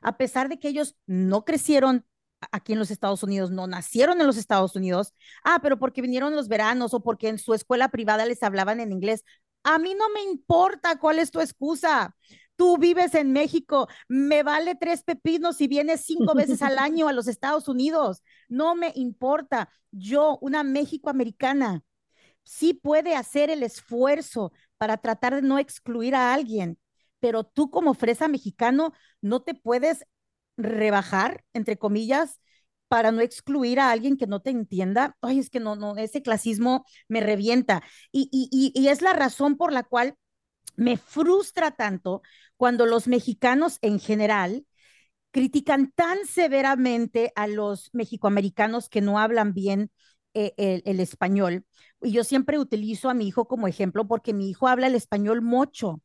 a 0.05 0.17
pesar 0.17 0.49
de 0.49 0.59
que 0.59 0.69
ellos 0.69 0.97
no 1.07 1.45
crecieron 1.45 2.07
aquí 2.53 2.75
en 2.75 2.79
los 2.79 2.91
Estados 2.91 3.23
Unidos, 3.23 3.51
no 3.51 3.67
nacieron 3.67 4.21
en 4.21 4.27
los 4.27 4.37
Estados 4.37 4.77
Unidos, 4.77 5.15
ah, 5.45 5.59
pero 5.63 5.79
porque 5.79 6.03
vinieron 6.03 6.37
los 6.37 6.49
veranos 6.49 6.95
o 6.95 7.03
porque 7.03 7.29
en 7.29 7.39
su 7.39 7.55
escuela 7.55 7.89
privada 7.89 8.27
les 8.27 8.43
hablaban 8.43 8.81
en 8.81 8.93
inglés. 8.93 9.25
A 9.63 9.79
mí 9.79 9.95
no 9.95 10.11
me 10.11 10.23
importa 10.23 10.99
cuál 10.99 11.19
es 11.19 11.31
tu 11.31 11.41
excusa. 11.41 12.15
Tú 12.57 12.79
vives 12.79 13.15
en 13.15 13.33
México, 13.33 13.89
me 14.09 14.43
vale 14.43 14.77
tres 14.77 15.03
pepinos 15.03 15.57
si 15.57 15.67
vienes 15.67 16.03
cinco 16.03 16.35
veces 16.35 16.63
al 16.63 16.79
año 16.79 17.09
a 17.09 17.13
los 17.13 17.27
Estados 17.27 17.67
Unidos. 17.67 18.23
No 18.49 18.75
me 18.77 18.93
importa. 18.95 19.71
Yo, 19.91 20.39
una 20.41 20.63
México 20.63 21.11
americana, 21.11 21.83
sí 22.45 22.75
puede 22.75 23.17
hacer 23.17 23.51
el 23.51 23.63
esfuerzo 23.63 24.53
para 24.77 24.99
tratar 24.99 25.35
de 25.35 25.43
no 25.43 25.59
excluir 25.59 26.15
a 26.15 26.35
alguien, 26.35 26.79
pero 27.25 27.43
tú 27.43 27.71
como 27.71 27.95
fresa 27.95 28.29
mexicano 28.29 28.93
no 29.23 29.41
te 29.41 29.55
puedes 29.55 30.05
rebajar, 30.59 31.43
entre 31.55 31.79
comillas, 31.79 32.39
para 32.87 33.13
no 33.13 33.23
excluir 33.23 33.81
a 33.81 33.91
alguien 33.91 34.19
que 34.19 34.27
no 34.27 34.43
te 34.43 34.51
entienda. 34.51 35.17
Ay, 35.23 35.39
es 35.39 35.49
que 35.49 35.59
no, 35.59 35.75
no, 35.75 35.97
ese 35.97 36.21
clasismo 36.21 36.85
me 37.09 37.23
revienta. 37.23 37.83
Y, 38.13 38.29
y, 38.31 38.73
y, 38.79 38.89
es 38.89 39.01
la 39.01 39.15
razón 39.15 39.57
por 39.57 39.73
la 39.73 39.85
cual 39.85 40.17
me 40.77 40.99
frustra 40.99 41.71
tanto 41.71 42.21
cuando 42.59 42.85
los 42.85 43.09
mexicanos 43.09 43.79
en 43.81 44.01
general 44.01 44.67
critican 45.31 45.93
tan 45.93 46.27
severamente 46.27 47.33
a 47.37 47.47
los 47.47 47.89
mexicoamericanos 47.95 48.91
que 48.91 49.01
no 49.01 49.19
hablan 49.19 49.55
bien 49.55 49.91
eh, 50.35 50.53
el, 50.59 50.83
el, 50.85 51.01
español. 51.01 51.65
Y 52.03 52.13
yo 52.13 52.23
siempre 52.23 52.59
utilizo 52.59 53.09
a 53.09 53.15
mi 53.15 53.27
hijo 53.27 53.49
como 53.49 53.67
ejemplo 53.67 54.07
porque 54.07 54.35
mi 54.35 54.51
hijo 54.51 54.69
habla 54.69 54.89
el 54.89 54.95
español 54.95 55.41
mucho 55.41 56.03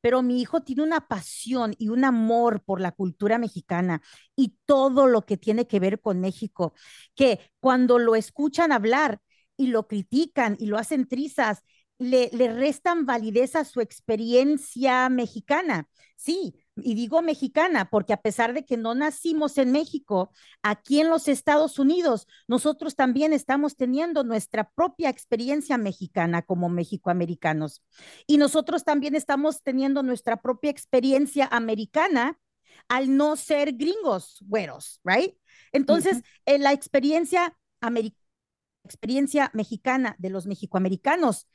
pero 0.00 0.22
mi 0.22 0.40
hijo 0.40 0.62
tiene 0.62 0.82
una 0.82 1.06
pasión 1.08 1.74
y 1.78 1.88
un 1.88 2.04
amor 2.04 2.62
por 2.64 2.80
la 2.80 2.92
cultura 2.92 3.38
mexicana 3.38 4.02
y 4.36 4.56
todo 4.66 5.06
lo 5.06 5.22
que 5.26 5.36
tiene 5.36 5.66
que 5.66 5.80
ver 5.80 6.00
con 6.00 6.20
México, 6.20 6.74
que 7.14 7.40
cuando 7.60 7.98
lo 7.98 8.14
escuchan 8.16 8.72
hablar 8.72 9.20
y 9.56 9.68
lo 9.68 9.86
critican 9.88 10.56
y 10.58 10.66
lo 10.66 10.78
hacen 10.78 11.06
trizas, 11.08 11.62
le, 11.98 12.30
le 12.32 12.52
restan 12.52 13.06
validez 13.06 13.56
a 13.56 13.64
su 13.64 13.80
experiencia 13.80 15.08
mexicana. 15.08 15.88
Sí, 16.16 16.54
y 16.82 16.94
digo 16.94 17.22
mexicana 17.22 17.88
porque 17.90 18.12
a 18.12 18.20
pesar 18.20 18.54
de 18.54 18.64
que 18.64 18.76
no 18.76 18.94
nacimos 18.94 19.58
en 19.58 19.72
México, 19.72 20.30
aquí 20.62 21.00
en 21.00 21.10
los 21.10 21.28
Estados 21.28 21.78
Unidos, 21.78 22.26
nosotros 22.46 22.96
también 22.96 23.32
estamos 23.32 23.76
teniendo 23.76 24.24
nuestra 24.24 24.70
propia 24.70 25.08
experiencia 25.10 25.78
mexicana 25.78 26.42
como 26.42 26.68
mexicoamericanos. 26.68 27.82
Y 28.26 28.38
nosotros 28.38 28.84
también 28.84 29.14
estamos 29.14 29.62
teniendo 29.62 30.02
nuestra 30.02 30.40
propia 30.40 30.70
experiencia 30.70 31.46
americana 31.50 32.38
al 32.88 33.16
no 33.16 33.36
ser 33.36 33.74
gringos, 33.74 34.38
güeros, 34.46 35.00
right? 35.04 35.34
Entonces, 35.72 36.22
en 36.46 36.62
la 36.62 36.72
experiencia 36.72 37.56
experiencia 38.84 39.50
mexicana 39.54 40.16
de 40.18 40.30
los 40.30 40.46
mexicoamericanos 40.46 41.46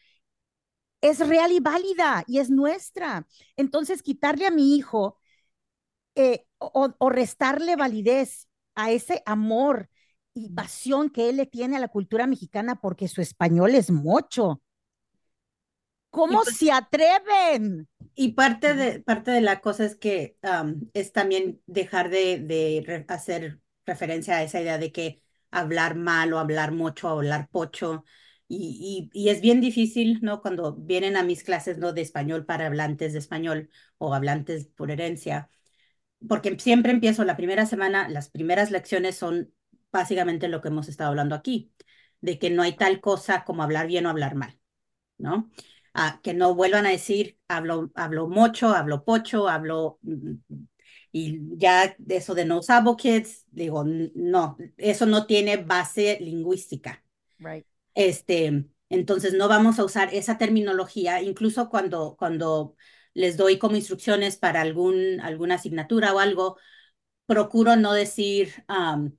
es 1.03 1.19
real 1.19 1.51
y 1.51 1.59
válida 1.59 2.23
y 2.27 2.39
es 2.39 2.49
nuestra. 2.49 3.27
Entonces, 3.57 4.01
quitarle 4.01 4.47
a 4.47 4.51
mi 4.51 4.77
hijo 4.77 5.19
eh, 6.15 6.45
o, 6.59 7.09
restarle 7.09 7.75
validez 7.75 8.47
a 8.73 8.89
ese 8.91 9.21
amor 9.25 9.89
y 10.33 10.49
pasión 10.49 11.09
que 11.09 11.29
él 11.29 11.35
le 11.35 11.45
tiene 11.45 11.75
a 11.75 11.81
la 11.81 11.89
cultura 11.89 12.25
mexicana 12.25 12.79
porque 12.79 13.09
su 13.09 13.21
español 13.21 13.75
es 13.75 13.91
mucho. 13.91 14.61
¿Cómo 16.09 16.41
pues 16.43 16.55
se 16.55 16.71
atreven? 16.71 17.89
Y 18.15 18.31
parte 18.31 18.73
de, 18.73 19.01
parte 19.01 19.31
de 19.31 19.41
la 19.41 19.59
cosa 19.59 19.83
es 19.83 19.97
que 19.97 20.37
es 20.93 21.11
también 21.11 21.61
dejar 21.65 22.11
de, 22.11 22.39
de 22.39 23.05
hacer 23.09 23.59
referencia 23.85 24.37
a 24.37 24.43
esa 24.43 24.61
idea 24.61 24.77
de 24.77 24.93
que 24.93 25.21
hablar 25.51 25.95
mal 25.95 26.31
o 26.31 26.39
hablar 26.39 26.71
mucho 26.71 27.09
o 27.09 27.11
hablar 27.11 27.49
pocho 27.49 28.05
y, 29.13 29.29
es 29.29 29.41
bien 29.41 29.61
difícil, 29.61 30.19
¿no? 30.21 30.41
Cuando 30.41 30.75
vienen 30.75 31.17
a 31.17 31.23
mis 31.23 31.43
clases, 31.43 31.77
¿no? 31.77 31.93
De 31.93 32.01
español 32.01 32.45
para 32.45 32.67
hablantes 32.67 33.13
de 33.13 33.19
español 33.19 33.69
o 33.97 34.13
hablantes 34.13 34.67
por 34.67 34.91
herencia, 34.91 35.49
porque 36.27 36.57
siempre 36.59 36.91
empiezo 36.91 37.23
la 37.23 37.37
primera 37.37 37.65
semana, 37.65 38.09
las 38.09 38.29
primeras 38.29 38.71
lecciones 38.71 39.15
son 39.17 39.53
básicamente 39.91 40.47
lo 40.47 40.61
que 40.61 40.69
hemos 40.69 40.87
estado 40.87 41.09
hablando 41.09 41.35
aquí, 41.35 41.73
de 42.21 42.39
que 42.39 42.49
no 42.49 42.63
hay 42.63 42.75
tal 42.75 43.01
cosa 43.01 43.43
como 43.45 43.63
hablar 43.63 43.87
bien 43.87 44.05
o 44.05 44.09
hablar 44.09 44.35
mal, 44.35 44.59
¿no? 45.17 45.51
Ah, 45.93 46.19
que 46.23 46.33
no 46.33 46.55
vuelvan 46.55 46.85
a 46.87 46.89
decir, 46.89 47.39
hablo, 47.47 47.91
hablo 47.95 48.27
mucho, 48.27 48.69
hablo 48.69 49.03
pocho, 49.05 49.47
hablo... 49.49 49.99
Mm, 50.01 50.35
y 51.15 51.41
ya 51.57 51.95
eso 52.09 52.33
de 52.33 52.43
no 52.43 52.63
sabo 52.63 52.97
kids, 52.97 53.45
digo, 53.51 53.83
no, 53.85 54.57
eso 54.77 55.05
no 55.05 55.27
tiene 55.27 55.57
base 55.57 56.17
lingüística. 56.19 57.03
Right. 57.37 57.67
Este, 57.95 58.65
entonces 58.89 59.33
no 59.33 59.47
vamos 59.47 59.79
a 59.79 59.83
usar 59.83 60.13
esa 60.13 60.37
terminología, 60.37 61.21
incluso 61.21 61.69
cuando, 61.69 62.15
cuando 62.17 62.75
les 63.13 63.37
doy 63.37 63.57
como 63.57 63.75
instrucciones 63.75 64.37
para 64.37 64.61
algún, 64.61 65.19
alguna 65.21 65.55
asignatura 65.55 66.13
o 66.13 66.19
algo, 66.19 66.57
procuro 67.25 67.75
no 67.75 67.93
decir, 67.93 68.65
um, 68.67 69.11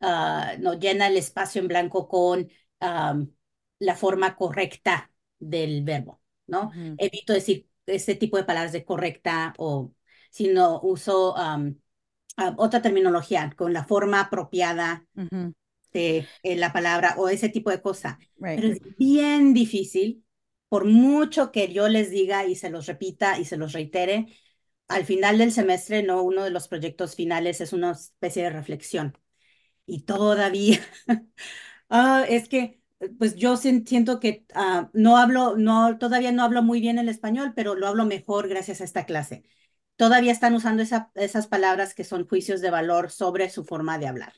no 0.00 0.78
llena 0.78 1.08
el 1.08 1.16
espacio 1.16 1.60
en 1.60 1.68
blanco 1.68 2.08
con 2.08 2.48
la 2.80 3.96
forma 3.96 4.36
correcta 4.36 5.10
del 5.38 5.84
verbo, 5.84 6.20
¿no? 6.46 6.70
Evito 6.96 7.32
decir 7.32 7.68
ese 7.86 8.14
tipo 8.14 8.36
de 8.36 8.44
palabras 8.44 8.72
de 8.72 8.84
correcta 8.84 9.54
o, 9.58 9.92
sino 10.30 10.80
uso 10.82 11.34
otra 12.56 12.80
terminología 12.80 13.52
con 13.56 13.72
la 13.72 13.84
forma 13.84 14.20
apropiada 14.20 15.04
de 15.92 16.26
eh, 16.42 16.56
la 16.56 16.72
palabra 16.72 17.14
o 17.18 17.28
ese 17.28 17.48
tipo 17.48 17.70
de 17.70 17.82
cosa. 17.82 18.18
Pero 18.54 18.68
es 18.68 18.80
bien 18.98 19.54
difícil, 19.54 20.24
por 20.68 20.84
mucho 20.84 21.52
que 21.52 21.72
yo 21.72 21.88
les 21.88 22.10
diga 22.10 22.46
y 22.46 22.54
se 22.56 22.70
los 22.70 22.86
repita 22.86 23.38
y 23.38 23.44
se 23.44 23.56
los 23.56 23.72
reitere, 23.72 24.28
al 24.88 25.04
final 25.04 25.38
del 25.38 25.52
semestre, 25.52 26.02
no, 26.02 26.22
uno 26.22 26.44
de 26.44 26.50
los 26.50 26.68
proyectos 26.68 27.14
finales 27.14 27.60
es 27.60 27.72
una 27.72 27.92
especie 27.92 28.42
de 28.44 28.50
reflexión. 28.50 29.16
Y 29.86 30.02
todavía, 30.02 30.80
ah, 31.90 32.24
es 32.28 32.48
que, 32.48 32.80
pues 33.18 33.36
yo 33.36 33.56
siento 33.56 34.20
que 34.20 34.46
ah, 34.54 34.90
no 34.92 35.16
hablo, 35.16 35.56
no, 35.56 35.98
todavía 35.98 36.32
no 36.32 36.42
hablo 36.44 36.62
muy 36.62 36.80
bien 36.80 36.98
el 36.98 37.08
español, 37.08 37.52
pero 37.56 37.74
lo 37.74 37.86
hablo 37.88 38.04
mejor 38.06 38.48
gracias 38.48 38.80
a 38.80 38.84
esta 38.84 39.06
clase. 39.06 39.44
Todavía 39.96 40.32
están 40.32 40.54
usando 40.54 40.82
esa, 40.82 41.10
esas 41.14 41.46
palabras 41.46 41.94
que 41.94 42.04
son 42.04 42.26
juicios 42.28 42.60
de 42.60 42.70
valor 42.70 43.10
sobre 43.10 43.50
su 43.50 43.64
forma 43.64 43.98
de 43.98 44.08
hablar. 44.08 44.34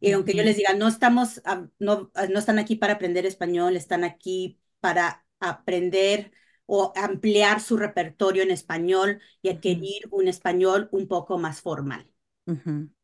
Y 0.00 0.12
aunque 0.12 0.34
yo 0.34 0.42
les 0.42 0.56
diga, 0.56 0.74
no 0.74 0.88
estamos, 0.88 1.40
no, 1.78 2.10
no 2.30 2.38
están 2.38 2.58
aquí 2.58 2.76
para 2.76 2.94
aprender 2.94 3.24
español, 3.24 3.76
están 3.76 4.04
aquí 4.04 4.60
para 4.80 5.24
aprender 5.40 6.32
o 6.66 6.92
ampliar 6.96 7.60
su 7.60 7.76
repertorio 7.76 8.42
en 8.42 8.50
español 8.50 9.20
y 9.40 9.48
adquirir 9.48 10.02
un 10.10 10.28
español 10.28 10.88
un 10.92 11.08
poco 11.08 11.38
más 11.38 11.60
formal. 11.60 12.10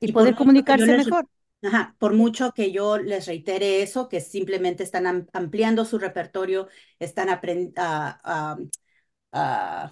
Y, 0.00 0.12
poder 0.12 0.34
comunicarse 0.34 0.96
mejor. 0.96 1.26
Ajá, 1.64 1.94
por 1.98 2.12
mucho 2.14 2.52
que 2.52 2.72
yo 2.72 2.98
les 2.98 3.26
reitere 3.26 3.82
eso, 3.82 4.08
que 4.08 4.20
simplemente 4.20 4.82
están 4.82 5.28
ampliando 5.32 5.84
su 5.84 5.98
repertorio, 5.98 6.68
están 6.98 7.28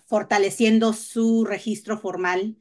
fortaleciendo 0.07 0.93
su 0.93 1.45
registro 1.45 1.97
formal 1.97 2.57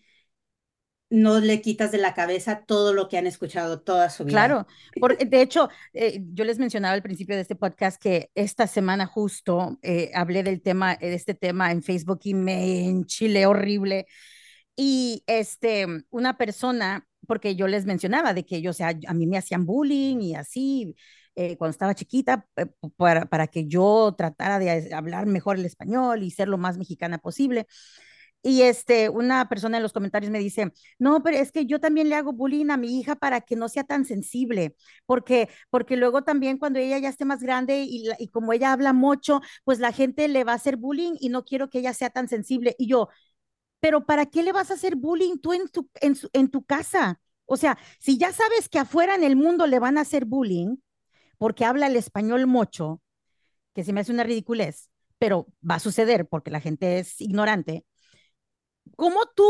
no 1.10 1.40
le 1.40 1.62
quitas 1.62 1.92
de 1.92 1.98
la 1.98 2.14
cabeza 2.14 2.64
todo 2.66 2.94
lo 2.94 3.10
que 3.10 3.18
han 3.18 3.26
escuchado 3.26 3.82
toda 3.82 4.10
su 4.10 4.26
vida. 4.26 4.34
Claro, 4.34 4.68
porque 5.00 5.26
de 5.26 5.42
hecho, 5.42 5.70
eh, 5.94 6.22
yo 6.34 6.44
les 6.44 6.60
mencionaba 6.60 6.94
al 6.94 7.02
principio 7.02 7.36
de 7.36 7.42
este 7.42 7.56
podcast 7.56 8.02
que 8.02 8.30
esta 8.36 8.68
semana 8.68 9.06
justo 9.06 9.80
eh, 9.82 10.12
hablé 10.14 10.44
del 10.44 10.62
tema, 10.62 10.96
de 10.96 11.14
este 11.14 11.34
tema 11.34 11.72
en 11.72 11.82
Facebook 11.82 12.20
y 12.24 12.34
me 12.34 12.86
enchilé 12.86 13.46
horrible. 13.46 14.08
Y 14.76 15.24
este, 15.28 15.88
una 16.10 16.38
persona, 16.38 17.06
porque 17.28 17.56
yo 17.56 17.68
les 17.68 17.86
mencionaba 17.86 18.34
de 18.34 18.46
que 18.46 18.58
ellos, 18.58 18.80
a, 18.80 18.94
a 19.08 19.14
mí 19.14 19.28
me 19.28 19.38
hacían 19.38 19.66
bullying 19.66 20.22
y 20.22 20.36
así, 20.36 20.96
eh, 21.36 21.58
cuando 21.58 21.72
estaba 21.72 21.96
chiquita, 21.96 22.46
para, 22.98 23.26
para 23.26 23.48
que 23.48 23.66
yo 23.66 24.14
tratara 24.18 24.60
de 24.60 24.94
hablar 24.94 25.26
mejor 25.26 25.58
el 25.58 25.66
español 25.66 26.22
y 26.22 26.32
ser 26.32 26.50
lo 26.50 26.58
más 26.58 26.78
mexicana 26.78 27.18
posible. 27.18 27.66
Y 28.42 28.62
este, 28.62 29.10
una 29.10 29.50
persona 29.50 29.78
en 29.78 29.84
los 29.84 29.92
comentarios 29.92 30.32
me 30.32 30.40
dice, 30.40 30.72
no, 30.98 31.22
pero 31.22 31.38
es 31.38 31.52
que 31.52 31.66
yo 31.66 31.80
también 31.82 32.08
le 32.08 32.16
hago 32.16 32.32
bullying 32.32 32.70
a 32.70 32.78
mi 32.78 32.98
hija 33.00 33.16
para 33.18 33.42
que 33.42 33.58
no 33.58 33.68
sea 33.68 33.84
tan 33.84 34.06
sensible, 34.06 34.76
porque, 35.06 35.50
porque 35.70 35.98
luego 35.98 36.24
también 36.24 36.58
cuando 36.58 36.80
ella 36.80 36.98
ya 37.00 37.10
esté 37.10 37.26
más 37.26 37.42
grande 37.44 37.84
y, 37.84 38.08
y 38.18 38.30
como 38.30 38.54
ella 38.54 38.72
habla 38.72 38.94
mucho, 38.94 39.42
pues 39.66 39.80
la 39.80 39.92
gente 39.92 40.28
le 40.30 40.46
va 40.46 40.54
a 40.54 40.56
hacer 40.56 40.78
bullying 40.78 41.14
y 41.20 41.28
no 41.30 41.44
quiero 41.44 41.70
que 41.70 41.80
ella 41.80 41.94
sea 41.94 42.10
tan 42.12 42.30
sensible. 42.30 42.76
Y 42.80 42.88
yo, 42.88 43.10
pero 43.80 44.06
¿para 44.06 44.26
qué 44.26 44.44
le 44.44 44.52
vas 44.52 44.72
a 44.72 44.76
hacer 44.76 44.96
bullying 44.96 45.38
tú 45.40 45.54
en 45.54 45.68
tu, 45.70 45.90
en, 46.02 46.16
en 46.34 46.50
tu 46.50 46.64
casa? 46.66 47.20
O 47.46 47.58
sea, 47.58 47.78
si 48.00 48.18
ya 48.18 48.34
sabes 48.34 48.70
que 48.70 48.80
afuera 48.80 49.16
en 49.16 49.24
el 49.24 49.36
mundo 49.36 49.68
le 49.68 49.80
van 49.80 49.98
a 49.98 50.02
hacer 50.02 50.26
bullying 50.26 50.78
porque 51.38 51.66
habla 51.66 51.88
el 51.88 51.96
español 51.98 52.48
mucho, 52.48 53.02
que 53.74 53.84
se 53.84 53.94
me 53.94 54.02
hace 54.02 54.12
una 54.12 54.24
ridiculez, 54.24 54.90
pero 55.18 55.48
va 55.70 55.76
a 55.76 55.80
suceder 55.80 56.28
porque 56.28 56.52
la 56.52 56.62
gente 56.62 57.00
es 57.00 57.20
ignorante. 57.22 57.86
¿Cómo 58.96 59.20
tú, 59.36 59.50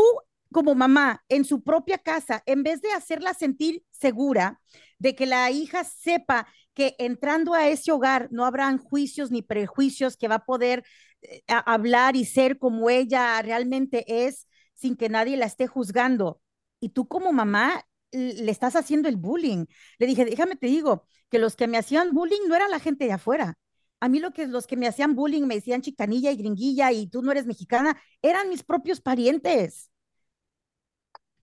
como 0.52 0.74
mamá, 0.74 1.24
en 1.28 1.44
su 1.44 1.62
propia 1.62 1.98
casa, 1.98 2.42
en 2.46 2.62
vez 2.62 2.80
de 2.80 2.92
hacerla 2.92 3.34
sentir 3.34 3.84
segura 3.90 4.60
de 4.98 5.14
que 5.14 5.26
la 5.26 5.50
hija 5.50 5.84
sepa 5.84 6.46
que 6.74 6.94
entrando 6.98 7.54
a 7.54 7.68
ese 7.68 7.92
hogar 7.92 8.28
no 8.30 8.44
habrán 8.44 8.78
juicios 8.78 9.30
ni 9.30 9.42
prejuicios, 9.42 10.16
que 10.16 10.28
va 10.28 10.36
a 10.36 10.44
poder 10.44 10.84
eh, 11.22 11.42
hablar 11.48 12.16
y 12.16 12.24
ser 12.24 12.58
como 12.58 12.90
ella 12.90 13.40
realmente 13.42 14.26
es 14.26 14.46
sin 14.74 14.96
que 14.96 15.08
nadie 15.08 15.36
la 15.36 15.46
esté 15.46 15.66
juzgando? 15.66 16.40
Y 16.80 16.90
tú 16.90 17.06
como 17.08 17.32
mamá 17.32 17.84
le 18.12 18.50
estás 18.50 18.76
haciendo 18.76 19.08
el 19.08 19.16
bullying. 19.16 19.66
Le 19.98 20.06
dije, 20.06 20.24
déjame 20.24 20.56
te 20.56 20.66
digo, 20.66 21.06
que 21.30 21.38
los 21.38 21.56
que 21.56 21.68
me 21.68 21.78
hacían 21.78 22.12
bullying 22.12 22.48
no 22.48 22.56
era 22.56 22.68
la 22.68 22.80
gente 22.80 23.04
de 23.04 23.12
afuera, 23.12 23.58
a 24.00 24.08
mí 24.08 24.18
lo 24.18 24.32
que 24.32 24.46
los 24.46 24.66
que 24.66 24.76
me 24.76 24.88
hacían 24.88 25.14
bullying, 25.14 25.42
me 25.42 25.56
decían 25.56 25.82
chicanilla 25.82 26.30
y 26.30 26.36
gringuilla 26.36 26.90
y 26.92 27.06
tú 27.06 27.22
no 27.22 27.32
eres 27.32 27.46
mexicana, 27.46 28.00
eran 28.22 28.48
mis 28.48 28.62
propios 28.62 29.00
parientes. 29.00 29.90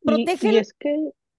Protégela, 0.01 0.64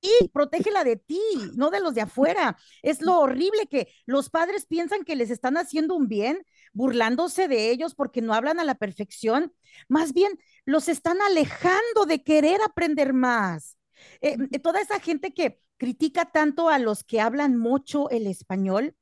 y, 0.00 0.28
protégela 0.28 0.84
de 0.84 0.96
ti, 0.96 1.20
no 1.56 1.70
de 1.70 1.80
los 1.80 1.94
de 1.94 2.02
afuera. 2.02 2.56
Es 2.82 3.00
lo 3.00 3.18
horrible 3.18 3.66
que 3.66 3.88
los 4.06 4.30
padres 4.30 4.66
piensan 4.66 5.04
que 5.04 5.16
les 5.16 5.30
están 5.30 5.56
haciendo 5.56 5.96
un 5.96 6.06
bien, 6.06 6.44
burlándose 6.72 7.48
de 7.48 7.70
ellos 7.70 7.94
porque 7.94 8.22
no 8.22 8.34
hablan 8.34 8.60
a 8.60 8.64
la 8.64 8.76
perfección. 8.76 9.52
Más 9.88 10.12
bien, 10.12 10.38
los 10.64 10.88
están 10.88 11.20
alejando 11.22 12.06
de 12.06 12.22
querer 12.22 12.60
aprender 12.62 13.12
más. 13.12 13.76
Eh, 14.20 14.36
toda 14.60 14.80
esa 14.80 15.00
gente 15.00 15.34
que 15.34 15.60
critica 15.78 16.26
tanto 16.26 16.68
a 16.68 16.78
los 16.78 17.02
que 17.04 17.20
hablan 17.20 17.56
mucho 17.56 18.08
el 18.10 18.26
español, 18.26 18.94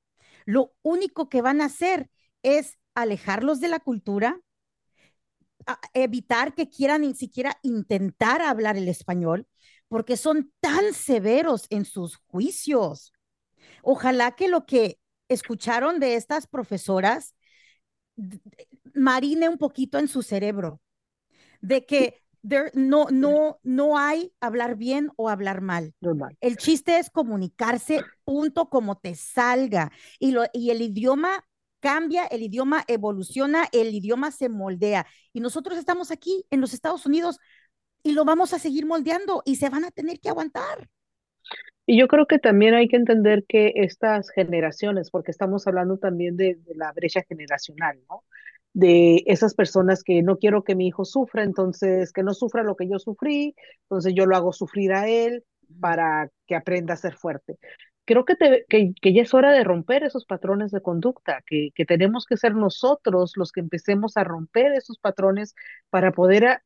lo 0.46 0.72
único 0.82 1.28
que 1.28 1.42
van 1.42 1.60
a 1.60 1.66
hacer 1.66 2.08
es 2.42 2.78
alejarlos 2.94 3.60
de 3.60 3.68
la 3.68 3.80
cultura, 3.80 4.40
evitar 5.92 6.54
que 6.54 6.70
quieran 6.70 7.02
ni 7.02 7.14
siquiera 7.14 7.58
intentar 7.62 8.40
hablar 8.40 8.76
el 8.76 8.88
español, 8.88 9.46
porque 9.88 10.16
son 10.16 10.52
tan 10.60 10.94
severos 10.94 11.66
en 11.70 11.84
sus 11.84 12.16
juicios. 12.16 13.12
Ojalá 13.82 14.36
que 14.36 14.48
lo 14.48 14.64
que 14.64 14.98
escucharon 15.28 16.00
de 16.00 16.14
estas 16.14 16.46
profesoras 16.46 17.34
marine 18.94 19.48
un 19.48 19.58
poquito 19.58 19.98
en 19.98 20.08
su 20.08 20.22
cerebro, 20.22 20.80
de 21.60 21.84
que 21.84 22.22
no, 22.74 23.06
no, 23.10 23.58
no 23.62 23.98
hay 23.98 24.32
hablar 24.40 24.76
bien 24.76 25.10
o 25.16 25.28
hablar 25.28 25.60
mal. 25.60 25.94
El 26.40 26.56
chiste 26.56 26.98
es 26.98 27.10
comunicarse, 27.10 28.00
punto, 28.24 28.68
como 28.68 28.98
te 28.98 29.14
salga. 29.14 29.92
Y, 30.18 30.32
lo, 30.32 30.44
y 30.52 30.70
el 30.70 30.82
idioma 30.82 31.44
cambia, 31.80 32.26
el 32.26 32.42
idioma 32.42 32.84
evoluciona, 32.88 33.68
el 33.72 33.94
idioma 33.94 34.30
se 34.30 34.48
moldea. 34.48 35.06
Y 35.32 35.40
nosotros 35.40 35.78
estamos 35.78 36.10
aquí 36.10 36.44
en 36.50 36.60
los 36.60 36.74
Estados 36.74 37.06
Unidos 37.06 37.38
y 38.02 38.12
lo 38.12 38.24
vamos 38.24 38.52
a 38.52 38.58
seguir 38.58 38.86
moldeando 38.86 39.42
y 39.44 39.56
se 39.56 39.68
van 39.68 39.84
a 39.84 39.90
tener 39.90 40.20
que 40.20 40.28
aguantar. 40.28 40.88
Y 41.86 41.98
yo 41.98 42.08
creo 42.08 42.26
que 42.26 42.38
también 42.40 42.74
hay 42.74 42.88
que 42.88 42.96
entender 42.96 43.44
que 43.48 43.72
estas 43.76 44.30
generaciones, 44.30 45.10
porque 45.10 45.30
estamos 45.30 45.66
hablando 45.68 45.98
también 45.98 46.36
de, 46.36 46.56
de 46.56 46.74
la 46.74 46.92
brecha 46.92 47.22
generacional, 47.28 48.00
¿no? 48.08 48.24
De 48.76 49.22
esas 49.24 49.54
personas 49.54 50.02
que 50.04 50.22
no 50.22 50.36
quiero 50.36 50.62
que 50.62 50.74
mi 50.74 50.88
hijo 50.88 51.06
sufra, 51.06 51.44
entonces 51.44 52.12
que 52.12 52.22
no 52.22 52.34
sufra 52.34 52.62
lo 52.62 52.76
que 52.76 52.86
yo 52.86 52.98
sufrí, 52.98 53.54
entonces 53.84 54.12
yo 54.14 54.26
lo 54.26 54.36
hago 54.36 54.52
sufrir 54.52 54.92
a 54.92 55.08
él 55.08 55.44
para 55.80 56.28
que 56.46 56.56
aprenda 56.56 56.92
a 56.92 56.98
ser 56.98 57.14
fuerte. 57.14 57.58
Creo 58.04 58.26
que, 58.26 58.36
que, 58.68 59.14
ya 59.14 59.22
es 59.22 59.32
hora 59.32 59.52
de 59.52 59.64
romper 59.64 60.04
esos 60.04 60.26
patrones 60.26 60.72
de 60.72 60.82
conducta, 60.82 61.42
que, 61.46 61.70
que, 61.74 61.86
tenemos 61.86 62.26
que 62.26 62.36
ser 62.36 62.54
nosotros 62.54 63.32
los 63.36 63.50
que 63.50 63.60
empecemos 63.60 64.18
a 64.18 64.24
romper 64.24 64.72
esos 64.74 64.98
patrones 64.98 65.54
para 65.88 66.12
poder 66.12 66.60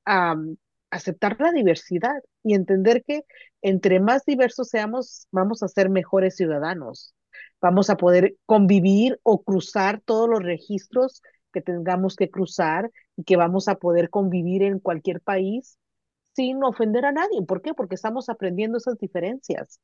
aceptar 0.91 1.37
la 1.41 1.53
diversidad 1.53 2.21
y 2.43 2.55
entender 2.55 3.05
que 3.05 3.23
entre 3.63 4.01
más 4.01 4.25
diversos 4.25 4.69
seamos, 4.69 5.29
vamos 5.31 5.63
a 5.63 5.69
ser 5.69 5.91
mejores 5.91 6.35
ciudadanos. 6.35 7.15
Vamos 7.61 7.89
a 7.89 7.97
poder 7.97 8.35
convivir 8.47 9.21
o 9.23 9.45
cruzar 9.45 10.01
todos 10.05 10.29
los 10.29 10.43
registros 10.43 11.23
que 11.51 11.61
tengamos 11.61 12.17
que 12.17 12.31
cruzar 12.31 12.91
y 13.17 13.25
que 13.25 13.37
vamos 13.37 13.69
a 13.69 13.77
poder 13.77 14.11
convivir 14.11 14.63
en 14.63 14.79
cualquier 14.79 15.21
país 15.21 15.79
sin 16.35 16.63
ofender 16.65 17.05
a 17.05 17.13
nadie. 17.13 17.43
¿Por 17.47 17.63
qué? 17.63 17.75
Porque 17.75 17.95
estamos 17.95 18.29
aprendiendo 18.29 18.79
esas 18.79 18.99
diferencias. 18.99 19.81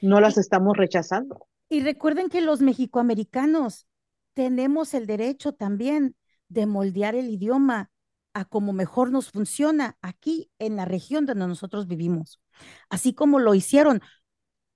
No 0.00 0.20
las 0.20 0.38
estamos 0.38 0.76
rechazando. 0.76 1.46
Y 1.68 1.80
recuerden 1.80 2.28
que 2.28 2.40
los 2.40 2.60
mexicoamericanos 2.60 3.86
tenemos 4.34 4.94
el 4.94 5.06
derecho 5.06 5.52
también 5.52 6.16
de 6.48 6.66
moldear 6.66 7.14
el 7.14 7.28
idioma 7.28 7.90
a 8.34 8.44
como 8.44 8.72
mejor 8.72 9.10
nos 9.10 9.30
funciona 9.30 9.98
aquí 10.00 10.50
en 10.58 10.76
la 10.76 10.84
región 10.84 11.26
donde 11.26 11.46
nosotros 11.46 11.86
vivimos, 11.86 12.40
así 12.88 13.12
como 13.12 13.38
lo 13.40 13.54
hicieron 13.54 14.00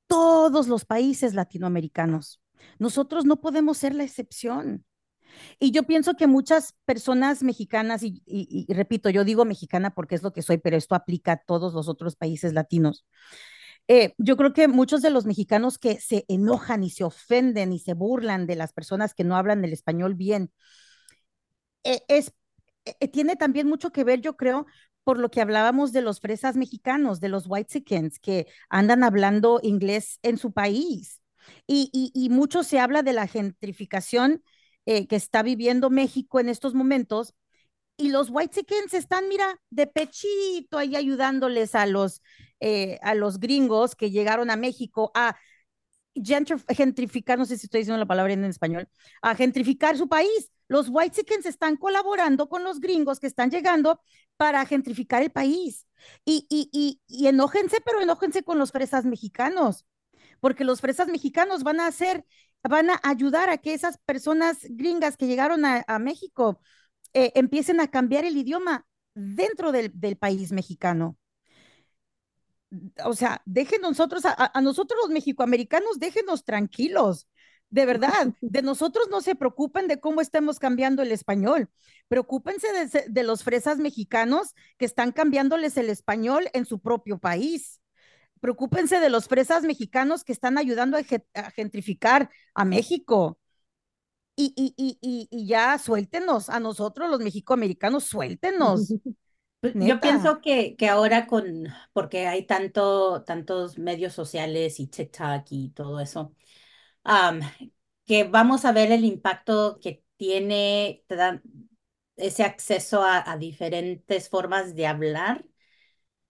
todos 0.07 0.69
los 0.69 0.85
países 0.85 1.35
latinoamericanos. 1.35 2.41
Nosotros 2.79 3.25
no 3.25 3.41
podemos 3.41 3.79
ser 3.79 3.95
la 3.95 4.05
excepción. 4.05 4.85
Y 5.59 5.71
yo 5.71 5.85
pienso 5.85 6.15
que 6.15 6.27
muchas 6.27 6.75
personas 6.85 7.43
mexicanas, 7.43 8.03
y, 8.03 8.67
repito, 8.69 9.11
yo 9.11 9.25
digo 9.25 9.45
mexicana 9.45 9.91
porque 9.95 10.15
es 10.15 10.23
lo 10.23 10.33
que 10.33 10.43
soy, 10.43 10.59
pero 10.59 10.77
esto 10.77 10.95
aplica 10.95 11.33
a 11.33 11.37
todos 11.37 11.75
los 11.75 11.89
otros 11.89 12.17
países 12.17 12.53
latinos. 12.53 13.07
Eh, 13.89 14.15
yo 14.19 14.37
creo 14.37 14.53
que 14.53 14.69
muchos 14.69 15.03
de 15.03 15.11
los 15.11 15.27
mexicanos 15.27 15.79
que 15.79 16.01
se 16.01 16.25
enojan 16.29 16.85
y 16.85 16.91
se 16.91 17.05
ofenden 17.05 17.73
y 17.73 17.79
se 17.81 17.95
burlan 17.95 18.47
de 18.47 18.57
las 18.57 18.73
personas 18.73 19.15
que 19.15 19.25
no 19.25 19.37
hablan 19.37 19.65
el 19.65 19.73
español 19.73 20.15
bien, 20.15 20.53
eh, 21.85 22.01
es, 22.09 22.33
eh, 22.85 23.09
tiene 23.09 23.37
también 23.37 23.69
mucho 23.69 23.93
que 23.93 24.05
ver, 24.05 24.21
yo 24.21 24.37
creo, 24.37 24.67
por 25.05 25.19
lo 25.19 25.31
que 25.31 25.41
hablábamos 25.41 25.93
de 25.93 26.03
los 26.03 26.21
fresas 26.21 26.57
mexicanos, 26.57 27.21
de 27.21 27.29
los 27.29 27.45
white 27.49 27.69
chickens 27.73 28.19
que 28.19 28.47
andan 28.69 29.03
hablando 29.03 29.61
inglés 29.63 30.19
en 30.23 30.39
su 30.39 30.53
país. 30.53 31.21
Y, 31.67 31.91
y 32.15 32.29
mucho 32.31 32.63
se 32.63 32.79
habla 32.79 33.03
de 33.03 33.13
la 33.13 33.27
gentrificación 33.27 34.45
eh, 34.87 35.07
que 35.07 35.17
está 35.17 35.43
viviendo 35.43 35.91
México 35.91 36.41
en 36.41 36.49
estos 36.49 36.75
momentos. 36.75 37.35
Y 37.97 38.11
los 38.11 38.29
white 38.31 38.55
chickens 38.57 38.95
están, 38.95 39.29
mira, 39.29 39.61
de 39.71 39.87
pechito 39.87 40.79
ahí 40.79 40.97
ayudándoles 40.97 41.75
a 41.75 41.87
los, 41.87 42.23
eh, 42.61 42.99
a 43.03 43.15
los 43.15 43.39
gringos 43.39 43.95
que 43.95 44.11
llegaron 44.11 44.51
a 44.51 44.57
México 44.57 45.13
a 45.15 45.37
gentrificar, 46.69 47.39
no 47.39 47.47
sé 47.47 47.57
si 47.57 47.67
estoy 47.67 47.81
diciendo 47.81 47.99
la 47.99 48.07
palabra 48.07 48.33
en 48.33 48.45
español, 48.45 48.89
a 49.23 49.35
gentrificar 49.35 49.97
su 49.97 50.09
país. 50.09 50.51
Los 50.69 50.89
white 50.91 51.17
chickens 51.17 51.47
están 51.47 51.77
colaborando 51.77 52.49
con 52.49 52.65
los 52.65 52.81
gringos 52.81 53.21
que 53.21 53.27
están 53.27 53.51
llegando 53.51 54.01
para 54.37 54.65
gentrificar 54.67 55.23
el 55.23 55.31
país. 55.31 55.87
Y, 56.25 56.47
y, 56.51 56.69
y, 56.73 57.01
y 57.07 57.29
enójense, 57.29 57.79
pero 57.85 58.01
enójense 58.01 58.43
con 58.43 58.59
los 58.59 58.73
fresas 58.73 59.05
mexicanos, 59.05 59.87
porque 60.41 60.65
los 60.65 60.81
fresas 60.81 61.09
mexicanos 61.09 61.63
van 61.63 61.81
a 61.81 61.87
hacer 61.87 62.25
van 62.69 62.91
a 62.91 63.01
ayudar 63.03 63.51
a 63.51 63.59
que 63.59 63.75
esas 63.75 63.99
personas 63.99 64.59
gringas 64.71 65.17
que 65.17 65.27
llegaron 65.27 65.65
a, 65.65 65.99
México 65.99 66.61
eh, 67.13 67.33
empiecen 67.35 67.81
a 67.81 67.89
cambiar 67.89 68.25
el 68.25 68.37
idioma 68.37 68.87
dentro 69.15 69.73
del, 69.73 69.93
país 70.19 70.53
mexicano. 70.53 71.17
O 73.05 73.15
sea, 73.15 73.43
déjenos 73.45 73.91
nosotros, 73.91 74.25
a, 74.25 74.61
nosotros 74.63 74.99
los 75.03 75.11
mexicoamericanos, 75.11 75.99
déjenos 75.99 76.45
tranquilos. 76.45 77.29
De 77.69 77.85
verdad, 77.85 78.33
de 78.41 78.63
nosotros 78.63 79.09
no 79.11 79.21
se 79.21 79.35
preocupen 79.35 79.89
de 79.89 80.01
cómo 80.01 80.21
estemos 80.21 80.59
cambiando 80.59 81.03
el 81.03 81.13
español. 81.13 81.69
Preocúpense 82.09 82.69
de, 82.73 83.05
de 83.09 83.23
los 83.25 83.43
fresas 83.43 83.79
mexicanos 83.79 84.55
que 84.79 84.85
están 84.85 85.13
cambiándoles 85.13 85.77
el 85.77 85.91
español 85.91 86.49
en 86.53 86.65
su 86.65 86.81
propio 86.81 87.19
país 87.19 87.82
preocúpense 88.43 88.99
de 88.99 89.09
los 89.09 89.29
fresas 89.29 89.63
mexicanos 89.63 90.25
que 90.25 90.33
están 90.33 90.59
ayudando 90.59 90.99
a, 90.99 91.51
gentrificar 91.53 92.29
a 92.55 92.65
México. 92.65 93.39
Y, 94.35 94.53
y, 94.57 94.75
y, 94.77 95.29
y, 95.31 95.47
ya 95.47 95.79
suéltenos 95.79 96.51
a 96.51 96.59
nosotros, 96.59 97.09
los 97.09 97.21
mexicoamericanos, 97.21 98.05
suéltenos. 98.05 98.93
Pues, 99.61 99.75
yo 99.77 100.01
pienso 100.01 100.41
que, 100.41 100.75
que 100.75 100.89
ahora 100.89 101.29
con, 101.29 101.69
porque 101.93 102.27
hay 102.27 102.45
tanto, 102.45 103.23
tantos 103.23 103.79
medios 103.79 104.13
sociales 104.13 104.81
y 104.81 104.89
TikTok 104.89 105.47
y 105.51 105.71
todo 105.71 106.01
eso, 106.01 106.35
que 108.05 108.25
vamos 108.25 108.65
a 108.65 108.73
ver 108.73 108.91
el 108.91 109.05
impacto 109.05 109.79
que 109.81 110.03
tiene 110.17 111.05
ese 112.17 112.43
acceso 112.43 113.05
a, 113.05 113.31
a 113.31 113.37
diferentes 113.37 114.29
formas 114.29 114.75
de 114.75 114.89
hablar 114.89 115.45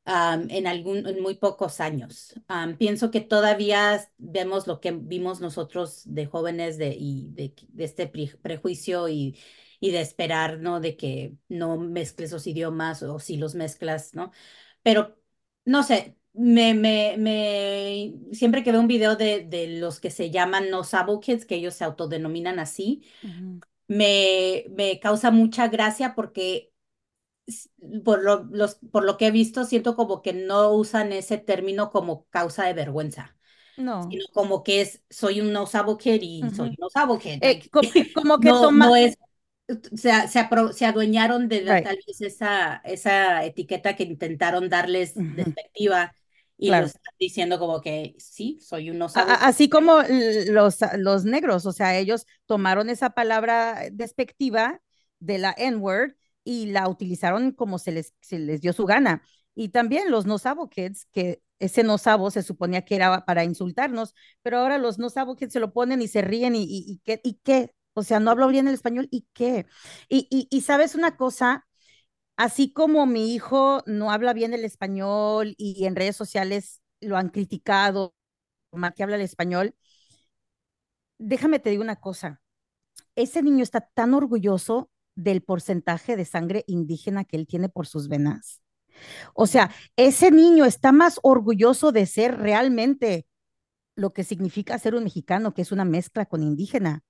um, 0.06 0.46
en, 0.50 0.66
algún, 0.66 1.06
en 1.06 1.20
muy 1.22 1.34
pocos 1.36 1.80
años. 1.80 2.34
Um, 2.48 2.76
pienso 2.76 3.10
que 3.10 3.20
todavía 3.20 4.08
vemos 4.18 4.66
lo 4.66 4.80
que 4.80 4.92
vimos 4.92 5.40
nosotros 5.40 6.02
de 6.06 6.26
jóvenes 6.26 6.78
de, 6.78 6.96
y 6.98 7.28
de, 7.30 7.54
de 7.68 7.84
este 7.84 8.06
pre 8.06 8.32
prejuicio 8.42 9.08
y, 9.08 9.38
y 9.80 9.90
de 9.90 10.00
esperar, 10.00 10.58
¿no? 10.58 10.80
De 10.80 10.96
que 10.96 11.36
no 11.48 11.76
mezcles 11.78 12.32
los 12.32 12.46
idiomas 12.46 13.02
o 13.02 13.18
si 13.18 13.36
los 13.36 13.54
mezclas, 13.54 14.14
¿no? 14.14 14.32
Pero, 14.82 15.16
no 15.64 15.82
sé, 15.82 16.16
me, 16.32 16.74
me, 16.74 17.16
me, 17.18 18.14
siempre 18.32 18.62
que 18.62 18.72
veo 18.72 18.80
un 18.80 18.88
video 18.88 19.16
de, 19.16 19.44
de 19.44 19.78
los 19.78 20.00
que 20.00 20.10
se 20.10 20.30
llaman 20.30 20.70
no 20.70 20.82
sabo 20.82 21.20
kids, 21.20 21.44
que 21.44 21.56
ellos 21.56 21.74
se 21.74 21.84
autodenominan 21.84 22.58
así, 22.58 23.02
uh 23.22 23.26
-huh. 23.28 23.60
me, 23.88 24.64
me 24.70 24.98
causa 25.00 25.30
mucha 25.30 25.68
gracia 25.68 26.14
porque 26.14 26.71
por 28.04 28.22
lo, 28.22 28.44
los, 28.50 28.76
por 28.90 29.04
lo 29.04 29.16
que 29.16 29.26
he 29.26 29.30
visto, 29.30 29.64
siento 29.64 29.96
como 29.96 30.22
que 30.22 30.32
no 30.32 30.70
usan 30.72 31.12
ese 31.12 31.38
término 31.38 31.90
como 31.90 32.26
causa 32.30 32.64
de 32.64 32.74
vergüenza. 32.74 33.36
No. 33.76 34.08
Sino 34.10 34.24
como 34.32 34.62
que 34.62 34.82
es, 34.82 35.02
soy 35.10 35.40
un 35.40 35.52
no 35.52 35.66
sabo 35.66 35.98
kid 35.98 36.20
y 36.22 36.42
uh 36.42 36.46
-huh. 36.46 36.54
soy 36.54 36.68
un 36.70 36.76
no 36.78 36.90
sabo 36.90 37.18
kid. 37.18 37.38
Eh, 37.40 37.68
como, 37.70 37.88
como, 38.14 38.40
que 38.40 38.48
no, 38.48 38.62
toma... 38.62 38.86
no 38.86 38.96
es, 38.96 39.16
se, 39.94 40.28
se, 40.28 40.48
se, 40.72 40.86
adueñaron 40.86 41.48
de 41.48 41.60
right. 41.60 41.84
tal 41.84 41.98
vez 42.06 42.20
esa, 42.20 42.76
esa 42.84 43.44
etiqueta 43.44 43.96
que 43.96 44.04
intentaron 44.04 44.68
darles 44.68 45.16
uh 45.16 45.20
-huh. 45.20 45.34
despectiva 45.34 46.12
y 46.58 46.68
claro. 46.68 46.82
lo 46.82 46.86
están 46.86 47.14
diciendo 47.18 47.58
como 47.58 47.80
que 47.80 48.14
sí, 48.18 48.58
soy 48.60 48.90
un 48.90 48.98
no. 48.98 49.06
Así 49.14 49.68
como 49.68 49.98
los, 50.46 50.78
los 50.96 51.24
negros, 51.24 51.66
o 51.66 51.72
sea, 51.72 51.98
ellos 51.98 52.26
tomaron 52.46 52.88
esa 52.88 53.10
palabra 53.10 53.82
despectiva 53.90 54.80
de 55.18 55.38
la 55.38 55.54
N-word 55.56 56.12
y 56.44 56.66
la 56.66 56.88
utilizaron 56.88 57.52
como 57.52 57.78
se 57.78 57.92
les, 57.92 58.14
dio 58.60 58.72
su 58.72 58.86
gana. 58.86 59.22
Y 59.54 59.68
también 59.70 60.10
los 60.10 60.26
no 60.26 60.38
sabo 60.38 60.68
kids, 60.70 61.06
que 61.12 61.42
ese 61.58 61.84
no 61.84 61.98
sabo 61.98 62.30
se 62.30 62.42
suponía 62.42 62.84
que 62.84 62.96
era 62.96 63.24
para 63.24 63.44
insultarnos, 63.44 64.14
pero 64.42 64.58
ahora 64.58 64.78
los 64.78 64.98
no 64.98 65.10
sabo 65.10 65.36
kids 65.36 65.52
se 65.52 65.60
lo 65.60 65.72
ponen 65.72 66.02
y 66.02 66.08
se 66.08 66.22
ríen 66.22 66.54
y, 66.56 67.00
¿qué, 67.04 67.20
y 67.22 67.34
qué, 67.44 67.74
o 67.94 68.02
sea, 68.02 68.20
no 68.20 68.30
hablo 68.30 68.48
bien 68.48 68.68
el 68.68 68.74
español 68.74 69.08
y 69.10 69.26
qué. 69.32 69.66
Y, 70.08 70.26
y, 70.50 70.60
sabes 70.62 70.94
una 70.94 71.16
cosa, 71.16 71.66
así 72.36 72.72
como 72.72 73.06
mi 73.06 73.34
hijo 73.34 73.82
no 73.86 74.10
habla 74.12 74.32
bien 74.34 74.54
el 74.54 74.64
español 74.64 75.54
y 75.58 75.86
en 75.86 75.96
redes 75.96 76.16
sociales 76.16 76.82
lo 77.00 77.16
han 77.16 77.30
criticado, 77.30 78.14
mal 78.72 78.94
que 78.94 79.02
habla 79.04 79.16
el 79.16 79.22
español, 79.22 79.74
déjame 81.18 81.58
te 81.58 81.70
digo 81.70 81.82
una 81.82 81.96
cosa, 81.96 82.42
ese 83.16 83.42
niño 83.42 83.62
está 83.64 83.80
tan 83.82 84.14
orgulloso 84.14 84.91
del 85.14 85.42
porcentaje 85.42 86.16
de 86.16 86.24
sangre 86.24 86.64
indígena 86.66 87.24
que 87.24 87.36
él 87.36 87.46
tiene 87.46 87.68
por 87.68 87.86
sus 87.86 88.08
venas. 88.08 88.60
O 89.34 89.46
sea, 89.46 89.70
ese 89.96 90.30
niño 90.30 90.64
está 90.64 90.92
más 90.92 91.18
orgulloso 91.22 91.92
de 91.92 92.06
ser 92.06 92.38
realmente 92.38 93.26
lo 93.94 94.12
que 94.12 94.24
significa 94.24 94.78
ser 94.78 94.94
un 94.94 95.04
mexicano, 95.04 95.54
que 95.54 95.62
es 95.62 95.72
una 95.72 95.84
mezcla 95.84 96.26
con 96.26 96.42
indígena, 96.42 97.02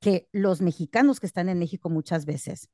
que 0.00 0.28
los 0.32 0.60
mexicanos 0.62 1.20
que 1.20 1.26
están 1.26 1.48
en 1.48 1.58
México 1.58 1.90
muchas 1.90 2.24
veces. 2.24 2.68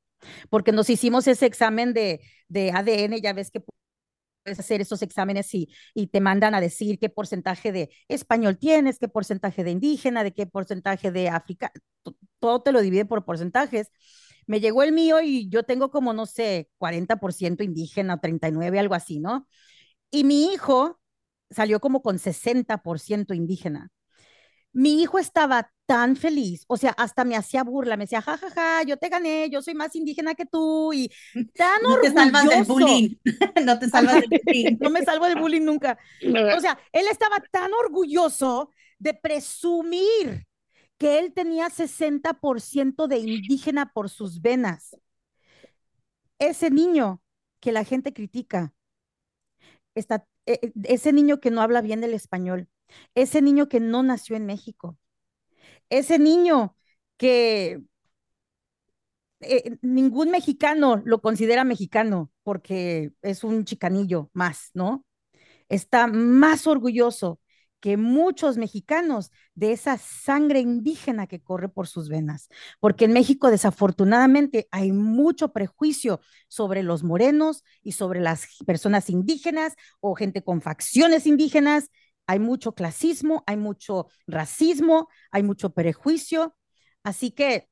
Porque 0.49 0.71
nos 0.71 0.89
hicimos 0.89 1.27
ese 1.27 1.45
examen 1.45 1.93
de, 1.93 2.21
de 2.47 2.71
ADN, 2.71 3.21
ya 3.21 3.33
ves 3.33 3.51
que 3.51 3.61
puedes 3.61 4.59
hacer 4.59 4.81
esos 4.81 5.01
exámenes 5.01 5.53
y, 5.53 5.69
y, 5.93 6.07
te 6.07 6.21
mandan 6.21 6.55
a 6.55 6.61
decir 6.61 6.97
qué 6.99 7.09
porcentaje 7.09 7.71
de 7.71 7.89
español 8.07 8.57
tienes, 8.57 8.97
qué 8.97 9.09
porcentaje 9.09 9.63
de 9.63 9.71
indígena, 9.71 10.23
de 10.23 10.33
qué 10.33 10.47
porcentaje 10.47 11.11
de 11.11 11.29
África, 11.29 11.71
todo 12.39 12.61
te 12.61 12.71
lo 12.71 12.81
divide 12.81 13.05
por 13.05 13.25
porcentajes 13.25 13.91
me 14.47 14.59
llegó 14.59 14.83
el 14.83 14.93
mío 14.93 15.21
y 15.21 15.49
yo 15.49 15.63
tengo 15.63 15.91
como, 15.91 16.13
no 16.13 16.25
sé, 16.25 16.69
40% 16.77 17.63
indígena, 17.63 18.19
39, 18.19 18.79
algo 18.79 18.95
así, 18.95 19.19
¿no? 19.19 19.47
Y 20.11 20.23
mi 20.23 20.53
hijo 20.53 20.99
salió 21.49 21.79
como 21.79 22.01
con 22.01 22.19
60% 22.19 23.33
indígena. 23.33 23.89
Mi 24.73 25.01
hijo 25.01 25.19
estaba 25.19 25.71
tan 25.85 26.15
feliz, 26.17 26.65
o 26.67 26.77
sea, 26.77 26.91
hasta 26.91 27.23
me 27.25 27.35
hacía 27.35 27.63
burla, 27.63 27.97
me 27.97 28.03
decía, 28.03 28.21
jajaja, 28.21 28.49
ja, 28.53 28.79
ja, 28.79 28.83
yo 28.83 28.97
te 28.97 29.09
gané, 29.09 29.49
yo 29.49 29.61
soy 29.61 29.73
más 29.73 29.95
indígena 29.95 30.35
que 30.35 30.45
tú, 30.45 30.93
y 30.93 31.11
tan 31.55 31.81
no 31.81 31.93
orgulloso. 31.93 32.01
te 32.01 32.11
salvas 32.11 32.49
del 32.49 32.63
bullying, 32.65 33.15
no 33.65 33.79
te 33.79 33.89
salvas 33.89 34.19
del 34.21 34.29
bullying. 34.29 34.77
no 34.79 34.89
me 34.89 35.03
salvo 35.03 35.25
del 35.25 35.37
bullying 35.37 35.61
nunca. 35.63 35.97
O 36.57 36.61
sea, 36.61 36.77
él 36.91 37.05
estaba 37.09 37.37
tan 37.51 37.71
orgulloso 37.73 38.71
de 38.99 39.13
presumir 39.13 40.46
que 40.97 41.19
él 41.19 41.33
tenía 41.33 41.69
60% 41.69 43.07
de 43.07 43.17
indígena 43.19 43.91
por 43.93 44.09
sus 44.09 44.41
venas. 44.41 44.97
Ese 46.39 46.69
niño 46.69 47.21
que 47.59 47.71
la 47.71 47.83
gente 47.83 48.13
critica, 48.13 48.73
está, 49.95 50.27
ese 50.45 51.13
niño 51.13 51.39
que 51.39 51.51
no 51.51 51.61
habla 51.61 51.81
bien 51.81 52.03
el 52.03 52.13
español, 52.13 52.69
ese 53.15 53.41
niño 53.41 53.67
que 53.69 53.79
no 53.79 54.03
nació 54.03 54.35
en 54.35 54.45
México, 54.45 54.97
ese 55.89 56.19
niño 56.19 56.75
que 57.17 57.81
eh, 59.39 59.77
ningún 59.81 60.31
mexicano 60.31 61.01
lo 61.05 61.21
considera 61.21 61.63
mexicano 61.63 62.31
porque 62.43 63.11
es 63.21 63.43
un 63.43 63.65
chicanillo 63.65 64.29
más, 64.33 64.71
¿no? 64.73 65.05
Está 65.69 66.07
más 66.07 66.67
orgulloso 66.67 67.39
que 67.79 67.97
muchos 67.97 68.57
mexicanos 68.57 69.31
de 69.53 69.71
esa 69.71 69.97
sangre 69.97 70.59
indígena 70.59 71.27
que 71.27 71.41
corre 71.41 71.69
por 71.69 71.87
sus 71.87 72.09
venas, 72.09 72.49
porque 72.79 73.05
en 73.05 73.13
México 73.13 73.51
desafortunadamente 73.51 74.67
hay 74.71 74.91
mucho 74.91 75.53
prejuicio 75.53 76.19
sobre 76.47 76.83
los 76.83 77.03
morenos 77.03 77.63
y 77.83 77.93
sobre 77.93 78.19
las 78.19 78.47
personas 78.65 79.09
indígenas 79.09 79.75
o 79.99 80.15
gente 80.15 80.43
con 80.43 80.61
facciones 80.61 81.27
indígenas, 81.27 81.89
hay 82.25 82.39
mucho 82.39 82.73
clasismo, 82.73 83.43
hay 83.47 83.57
mucho 83.57 84.07
racismo, 84.27 85.07
hay 85.31 85.43
mucho 85.43 85.73
prejuicio, 85.73 86.55
así 87.03 87.31
que 87.31 87.69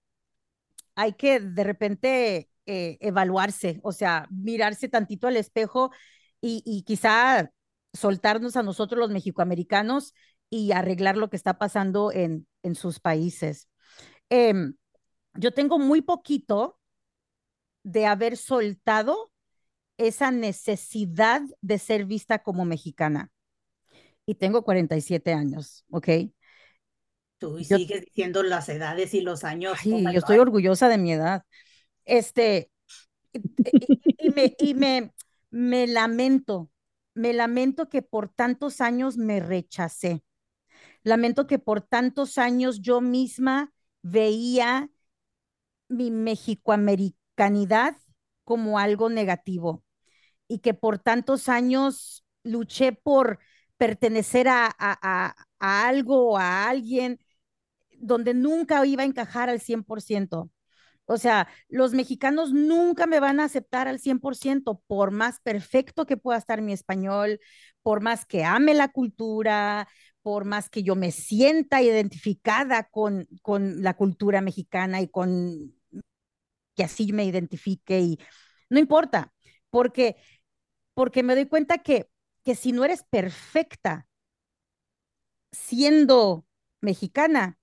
hay 0.96 1.14
que 1.14 1.40
de 1.40 1.64
repente 1.64 2.50
eh, 2.66 2.98
evaluarse, 3.02 3.80
o 3.84 3.92
sea, 3.92 4.28
mirarse 4.32 4.88
tantito 4.88 5.28
al 5.28 5.38
espejo 5.38 5.92
y, 6.42 6.64
y 6.66 6.84
quizá 6.84 7.52
soltarnos 7.96 8.56
a 8.56 8.64
nosotros 8.64 9.00
los 9.00 9.10
mexicoamericanos 9.10 10.14
y 10.50 10.72
arreglar 10.72 11.18
lo 11.18 11.30
que 11.30 11.36
está 11.36 11.58
pasando 11.58 12.12
en, 12.12 12.48
en 12.64 12.76
sus 12.76 13.00
países. 13.00 13.70
Eh, 14.30 14.54
yo 15.36 15.54
tengo 15.54 15.80
muy 15.80 16.02
poquito 16.02 16.80
de 17.84 18.06
haber 18.06 18.38
soltado 18.38 19.32
esa 19.98 20.32
necesidad 20.32 21.42
de 21.62 21.80
ser 21.80 22.06
vista 22.06 22.40
como 22.40 22.66
mexicana. 22.66 23.32
Y 24.26 24.36
tengo 24.36 24.64
47 24.64 25.34
años, 25.34 25.86
¿ok? 25.90 26.10
Tú 27.38 27.60
yo, 27.60 27.78
sigues 27.78 28.02
diciendo 28.02 28.44
las 28.44 28.70
edades 28.70 29.14
y 29.14 29.22
los 29.22 29.44
años. 29.44 29.78
Sí, 29.80 29.94
oh 29.94 30.12
yo 30.12 30.20
estoy 30.20 30.40
orgullosa 30.40 30.90
de 30.90 30.98
mi 30.98 31.14
edad. 31.14 31.44
Este, 32.06 32.72
y, 33.34 33.40
y, 33.40 34.16
y, 34.18 34.30
me, 34.32 34.56
y 34.58 34.74
me, 34.74 35.14
me 35.52 35.88
lamento 35.88 36.72
me 37.16 37.34
lamento 37.34 37.90
que 37.90 38.04
por 38.04 38.30
tantos 38.30 38.82
años 38.82 39.18
me 39.18 39.42
rechacé. 39.42 40.24
Lamento 41.04 41.48
que 41.48 41.60
por 41.60 41.82
tantos 41.82 42.38
años 42.38 42.82
yo 42.82 43.02
misma 43.02 43.74
veía 44.04 44.90
mi 45.88 46.12
mexicoamericanidad 46.12 47.96
como 48.44 48.80
algo 48.80 49.10
negativo 49.10 49.84
y 50.48 50.60
que 50.60 50.74
por 50.74 51.00
tantos 51.00 51.50
años 51.50 52.26
luché 52.44 52.94
por 52.94 53.40
pertenecer 53.78 54.48
a, 54.50 54.68
a, 54.68 54.74
a, 55.02 55.36
a 55.60 55.88
algo 55.88 56.38
a 56.38 56.70
alguien 56.70 57.20
donde 58.00 58.34
nunca 58.34 58.86
iba 58.86 59.04
a 59.04 59.06
encajar 59.06 59.50
al 59.50 59.62
100%. 59.62 60.52
O 61.08 61.18
sea, 61.18 61.48
los 61.70 61.94
mexicanos 61.94 62.52
nunca 62.52 63.06
me 63.08 63.20
van 63.20 63.40
a 63.40 63.46
aceptar 63.46 63.88
al 63.88 64.00
100%, 64.00 64.82
por 64.88 65.12
más 65.12 65.40
perfecto 65.42 66.06
que 66.06 66.18
pueda 66.18 66.38
estar 66.40 66.62
mi 66.62 66.74
español, 66.74 67.40
por 67.84 68.02
más 68.02 68.26
que 68.26 68.44
ame 68.44 68.74
la 68.74 68.88
cultura, 68.90 69.88
por 70.24 70.46
más 70.46 70.70
que 70.70 70.82
yo 70.84 70.96
me 70.96 71.12
sienta 71.12 71.82
identificada 71.84 72.86
con, 72.90 73.28
con 73.44 73.84
la 73.84 73.94
cultura 73.96 74.42
mexicana 74.42 75.02
y 75.02 75.08
con 75.08 75.74
que 76.76 76.84
así 76.84 77.14
me 77.14 77.26
identifique 77.26 78.00
y 78.00 78.20
no 78.70 78.80
importa, 78.80 79.34
porque, 79.70 80.16
porque 80.94 81.24
me 81.24 81.36
doy 81.36 81.48
cuenta 81.48 81.80
que, 81.80 82.10
que 82.44 82.56
si 82.56 82.72
no 82.72 82.86
eres 82.86 83.04
perfecta 83.04 84.08
siendo 85.52 86.46
mexicana, 86.82 87.58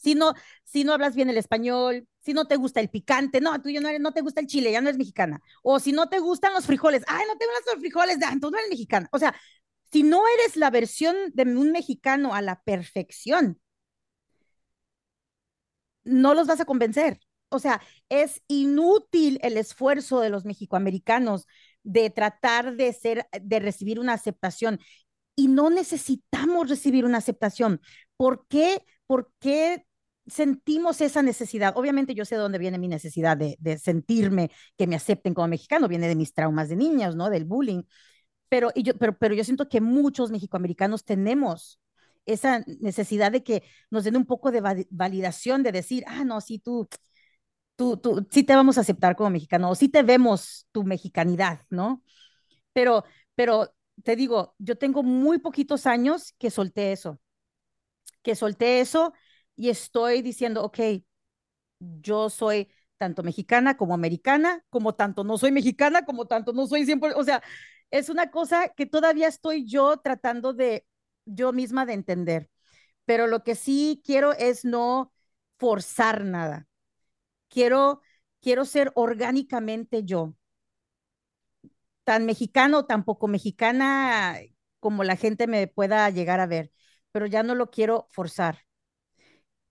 si 0.00 0.14
no, 0.14 0.34
si 0.64 0.84
no 0.84 0.92
hablas 0.94 1.14
bien 1.14 1.28
el 1.30 1.36
español, 1.36 2.06
si 2.20 2.32
no 2.32 2.46
te 2.46 2.56
gusta 2.56 2.80
el 2.80 2.88
picante, 2.90 3.40
no, 3.40 3.60
tú 3.60 3.68
ya 3.70 3.80
no, 3.80 3.90
no 3.98 4.12
te 4.12 4.22
gusta 4.22 4.40
el 4.40 4.46
chile, 4.46 4.72
ya 4.72 4.80
no 4.80 4.88
eres 4.88 4.98
mexicana. 4.98 5.40
O 5.62 5.78
si 5.80 5.92
no 5.92 6.08
te 6.08 6.18
gustan 6.18 6.52
los 6.54 6.66
frijoles, 6.66 7.02
ay, 7.06 7.24
no 7.28 7.36
te 7.36 7.46
gustan 7.46 7.74
los 7.74 7.80
frijoles, 7.80 8.18
ya, 8.18 8.30
entonces 8.30 8.52
no 8.52 8.58
eres 8.58 8.70
mexicana. 8.70 9.08
O 9.12 9.18
sea, 9.18 9.34
si 9.92 10.02
no 10.02 10.22
eres 10.38 10.56
la 10.56 10.70
versión 10.70 11.16
de 11.34 11.42
un 11.42 11.72
mexicano 11.72 12.34
a 12.34 12.42
la 12.42 12.62
perfección, 12.62 13.60
no 16.04 16.34
los 16.34 16.46
vas 16.46 16.60
a 16.60 16.64
convencer. 16.64 17.20
o 17.52 17.58
sea, 17.58 17.80
es 18.08 18.42
inútil 18.48 19.38
el 19.42 19.56
esfuerzo 19.56 20.20
de 20.20 20.30
los 20.30 20.44
mexicoamericanos 20.44 21.46
de 21.82 22.08
tratar 22.10 22.76
de 22.76 22.92
ser, 22.92 23.26
de 23.40 23.58
recibir 23.60 23.98
una 24.00 24.12
aceptación. 24.14 24.78
Y 25.36 25.48
no 25.48 25.70
necesitamos 25.70 26.68
recibir 26.68 27.04
una 27.04 27.18
aceptación. 27.18 27.80
¿Por 28.16 28.46
qué? 28.48 28.84
¿Por 29.06 29.32
qué 29.40 29.84
sentimos 30.26 31.00
esa 31.00 31.22
necesidad? 31.22 31.72
Obviamente 31.76 32.14
yo 32.14 32.24
sé 32.24 32.36
de 32.36 32.42
dónde 32.42 32.58
viene 32.58 32.78
mi 32.78 32.88
necesidad 32.88 33.36
de, 33.36 33.78
sentirme 33.78 34.50
que 34.76 34.86
me 34.86 34.96
acepten 34.96 35.34
como 35.34 35.48
mexicano, 35.48 35.88
viene 35.88 36.08
de 36.08 36.16
mis 36.16 36.32
traumas 36.34 36.68
de 36.68 36.76
niñas, 36.76 37.16
¿no? 37.16 37.30
Del 37.30 37.44
bullying. 37.44 37.82
Pero, 38.48 38.70
yo, 38.74 38.96
pero, 38.98 39.16
pero 39.18 39.34
yo 39.34 39.44
siento 39.44 39.68
que 39.68 39.80
muchos 39.80 40.30
mexicoamericanos 40.30 41.04
tenemos 41.04 41.80
esa 42.26 42.64
necesidad 42.80 43.32
de 43.32 43.42
que 43.42 43.62
nos 43.90 44.04
den 44.04 44.16
un 44.16 44.26
poco 44.26 44.50
de 44.50 44.86
validación, 44.90 45.62
de 45.62 45.72
decir, 45.72 46.04
ah, 46.06 46.24
no, 46.24 46.40
sí, 46.40 46.58
tú, 46.58 46.88
tú, 47.76 47.96
tú, 47.96 48.26
sí 48.30 48.44
te 48.44 48.54
vamos 48.54 48.78
a 48.78 48.82
aceptar 48.82 49.16
como 49.16 49.30
mexicano, 49.30 49.70
o 49.70 49.74
sí 49.74 49.88
te 49.88 50.02
vemos 50.02 50.66
tu 50.72 50.84
mexicanidad, 50.84 51.62
¿no? 51.70 52.02
Pero, 52.72 53.04
pero 53.34 53.74
te 54.04 54.16
digo, 54.16 54.54
yo 54.58 54.76
tengo 54.76 55.02
muy 55.02 55.38
poquitos 55.38 55.86
años 55.86 56.34
que 56.38 56.50
solté 56.50 56.92
eso, 56.92 57.20
que 58.22 58.34
solté 58.34 58.80
eso 58.80 59.12
y 59.60 59.70
estoy 59.70 60.22
diciendo, 60.22 60.62
ok, 60.64 60.78
yo 61.80 62.30
soy 62.30 62.68
tanto 62.98 63.22
mexicana 63.22 63.76
como 63.76 63.94
americana, 63.94 64.64
como 64.70 64.94
tanto 64.94 65.24
no 65.24 65.38
soy 65.38 65.52
mexicana, 65.52 66.04
como 66.04 66.26
tanto 66.26 66.52
no 66.52 66.66
soy 66.66 66.84
siempre, 66.84 67.12
o 67.14 67.24
sea, 67.24 67.42
es 67.90 68.08
una 68.08 68.30
cosa 68.30 68.68
que 68.70 68.86
todavía 68.86 69.28
estoy 69.28 69.66
yo 69.66 69.96
tratando 69.98 70.52
de 70.52 70.86
yo 71.24 71.52
misma 71.52 71.86
de 71.86 71.94
entender, 71.94 72.50
pero 73.04 73.26
lo 73.26 73.44
que 73.44 73.54
sí 73.54 74.02
quiero 74.04 74.32
es 74.34 74.64
no 74.64 75.12
forzar 75.58 76.24
nada. 76.24 76.66
Quiero, 77.48 78.02
quiero 78.40 78.64
ser 78.66 78.92
orgánicamente 78.96 80.04
yo, 80.04 80.34
tan 82.04 82.26
mexicano, 82.26 82.86
tan 82.86 83.04
poco 83.04 83.28
mexicana 83.28 84.38
como 84.80 85.04
la 85.04 85.16
gente 85.16 85.46
me 85.46 85.66
pueda 85.68 86.08
llegar 86.10 86.40
a 86.40 86.46
ver, 86.46 86.72
pero 87.12 87.26
ya 87.26 87.42
no 87.42 87.54
lo 87.54 87.70
quiero 87.70 88.06
forzar. 88.10 88.64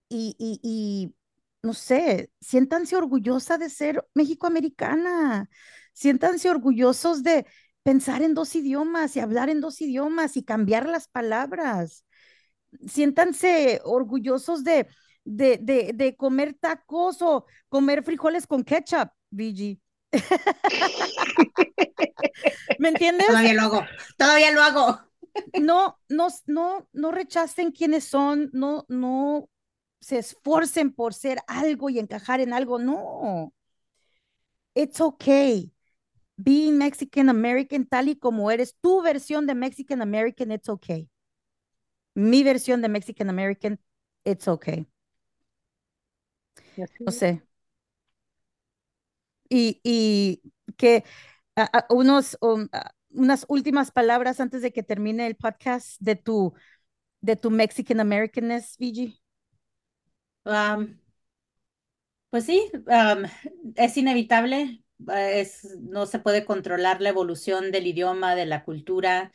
Y, 0.10 0.36
y, 0.40 0.60
y 0.64 1.16
no 1.62 1.74
sé, 1.74 2.32
siéntanse 2.42 2.96
orgullosa 2.96 3.58
de 3.58 3.70
ser 3.70 4.06
mexicoamericana, 4.16 5.50
siéntanse 5.94 6.50
orgullosos 6.50 7.22
de 7.24 7.46
pensar 7.84 8.22
en 8.24 8.34
dos 8.34 8.56
idiomas 8.56 9.16
y 9.16 9.20
hablar 9.20 9.50
en 9.50 9.62
dos 9.62 9.82
idiomas 9.82 10.38
y 10.38 10.44
cambiar 10.44 10.88
las 10.88 11.08
palabras. 11.08 12.06
Siéntanse 12.88 13.82
orgullosos 13.84 14.64
de, 14.64 14.88
de, 15.24 15.60
de, 15.62 15.92
de 15.94 16.16
comer 16.16 16.56
tacos 16.60 17.22
o 17.22 17.46
comer 17.68 18.04
frijoles 18.04 18.48
con 18.48 18.64
ketchup, 18.64 19.10
VG. 19.32 19.80
¿Me 22.80 22.90
entiendes? 22.90 23.28
Todavía 23.28 23.54
lo 23.54 23.62
hago, 23.62 23.86
todavía 24.18 24.52
lo 24.52 24.62
hago. 24.62 25.00
No, 25.60 26.00
no, 26.10 26.28
no, 26.48 26.88
no 26.94 27.12
rechacen 27.12 27.72
quiénes 27.72 28.06
son, 28.06 28.50
no, 28.54 28.86
no 28.90 29.50
se 30.00 30.18
esfuercen 30.20 30.92
por 30.94 31.14
ser 31.14 31.40
algo 31.48 31.90
y 31.90 32.00
encajar 32.00 32.40
en 32.40 32.54
algo, 32.54 32.80
no. 32.80 33.54
It's 34.76 35.02
okay 35.02 35.72
being 36.40 36.78
Mexican 36.78 37.30
American 37.30 37.86
tal 37.86 38.08
y 38.08 38.16
como 38.16 38.50
eres, 38.50 38.76
tu 38.82 39.02
versión 39.02 39.46
de 39.46 39.56
Mexican 39.56 40.02
American, 40.02 40.52
it's 40.52 40.70
okay. 40.70 41.10
Mi 42.16 42.44
versión 42.44 42.82
de 42.82 42.90
Mexican 42.90 43.30
American, 43.30 43.80
it's 44.24 44.48
okay. 44.48 44.88
No 47.06 47.12
sé. 47.12 47.42
Y, 49.50 49.82
y 49.84 50.42
que 50.78 51.04
unos, 51.90 52.38
um, 52.42 52.68
unas 53.10 53.46
últimas 53.50 53.92
palabras 53.92 54.40
antes 54.40 54.62
de 54.62 54.72
que 54.72 54.84
termine 54.84 55.28
el 55.28 55.36
podcast 55.36 56.00
de 56.00 56.16
tu, 56.16 56.54
de 57.22 57.36
tu 57.36 57.52
Mexican 57.52 58.00
Americanness, 58.00 58.78
Vigi. 58.78 59.20
Pues 62.30 62.46
sí, 62.46 62.70
es 63.76 63.98
inevitable 63.98 64.84
no 65.80 66.06
se 66.06 66.20
puede 66.20 66.46
controlar 66.46 67.02
la 67.02 67.10
evolución 67.10 67.72
del 67.72 67.88
idioma, 67.88 68.36
de 68.36 68.46
la 68.46 68.64
cultura. 68.66 69.32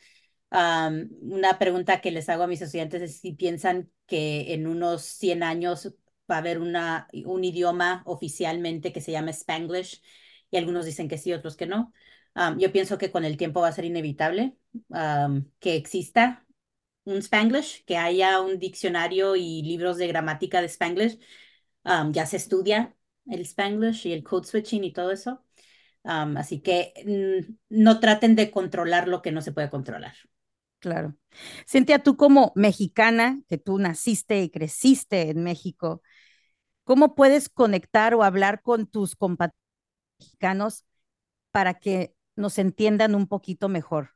una 0.51 1.59
pregunta 1.59 2.01
que 2.01 2.11
les 2.11 2.29
hago 2.29 2.43
a 2.43 2.47
mis 2.47 2.61
estudiantes 2.61 3.01
es 3.01 3.19
si 3.19 3.33
piensan 3.33 3.91
que 4.07 4.53
en 4.53 4.67
unos 4.67 5.03
100 5.03 5.43
años 5.43 5.93
va 6.31 6.35
a 6.35 6.37
haber 6.39 6.59
un 6.59 7.43
idioma 7.43 8.03
oficialmente 8.05 8.93
que 8.93 9.01
se 9.01 9.11
llama 9.11 9.31
Spanglish 9.31 10.01
y 10.51 10.57
algunos 10.57 10.85
dicen 10.85 11.07
que 11.09 11.17
sí, 11.17 11.33
otros 11.33 11.57
que 11.57 11.65
no. 11.67 11.93
yo 12.57 12.71
pienso 12.71 12.97
que 12.97 13.11
con 13.11 13.25
el 13.25 13.37
tiempo 13.37 13.61
va 13.61 13.69
a 13.69 13.71
ser 13.73 13.85
inevitable 13.85 14.55
que 15.59 15.75
exista 15.75 16.44
un 17.05 17.17
Spanglish, 17.17 17.85
que 17.85 17.97
haya 17.97 18.41
un 18.41 18.59
diccionario 18.59 19.35
y 19.35 19.61
libros 19.63 19.97
de 19.97 20.07
gramática 20.07 20.61
de 20.61 20.67
Spanglish. 20.67 21.19
ya 22.11 22.25
se 22.25 22.37
estudia 22.37 22.95
el 23.27 23.41
Spanglish 23.41 24.07
y 24.07 24.13
el 24.13 24.23
code 24.23 24.47
switching 24.47 24.83
y 24.83 24.93
todo 24.93 25.11
eso 25.11 25.43
así 26.05 26.61
que 26.61 26.93
no 27.69 27.99
traten 27.99 28.35
de 28.35 28.51
controlar 28.51 29.07
lo 29.07 29.21
que 29.21 29.31
no 29.31 29.41
se 29.41 29.51
puede 29.51 29.69
controlar. 29.69 30.13
Claro. 30.79 31.15
Cintia, 31.67 32.03
tú 32.03 32.15
como 32.15 32.51
mexicana, 32.55 33.41
que 33.47 33.57
tú 33.57 33.79
naciste 33.79 34.41
y 34.43 34.49
creciste 34.49 35.29
en 35.31 35.43
México, 35.43 36.03
¿cómo 36.83 37.15
puedes 37.15 37.49
conectar 37.49 38.13
o 38.13 38.23
hablar 38.23 38.61
con 38.61 38.85
tus 38.85 39.15
compatriotas 39.15 39.59
mexicanos 40.19 40.85
para 41.51 41.75
que 41.75 42.15
nos 42.35 42.59
entiendan 42.59 43.15
un 43.15 43.27
poquito 43.27 43.69
mejor? 43.69 44.14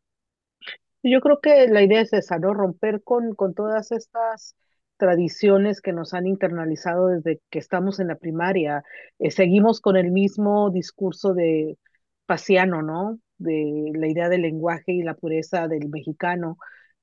Yo 1.04 1.22
creo 1.22 1.40
que 1.40 1.68
la 1.68 1.82
idea 1.84 2.02
es 2.02 2.12
esa, 2.14 2.40
¿no? 2.40 2.54
Romper 2.54 3.02
con, 3.04 3.34
con 3.36 3.54
todas 3.54 3.92
estas 3.92 4.56
tradiciones 4.98 5.82
que 5.82 5.94
nos 5.94 6.14
han 6.14 6.28
internalizado 6.28 7.08
desde 7.08 7.42
que 7.50 7.60
estamos 7.60 8.00
en 8.00 8.08
la 8.08 8.16
primaria. 8.18 8.84
Eh, 9.20 9.32
seguimos 9.32 9.80
con 9.82 9.96
el 9.98 10.12
mismo 10.12 10.70
discurso 10.72 11.34
de 11.34 11.78
pasiano, 12.26 12.82
¿no? 12.82 13.18
De 13.38 13.92
la 13.96 14.08
idea 14.10 14.28
del 14.30 14.42
lenguaje 14.42 14.92
y 14.92 15.04
la 15.04 15.14
pureza 15.16 15.68
del 15.70 15.88
mexicano. 15.90 16.58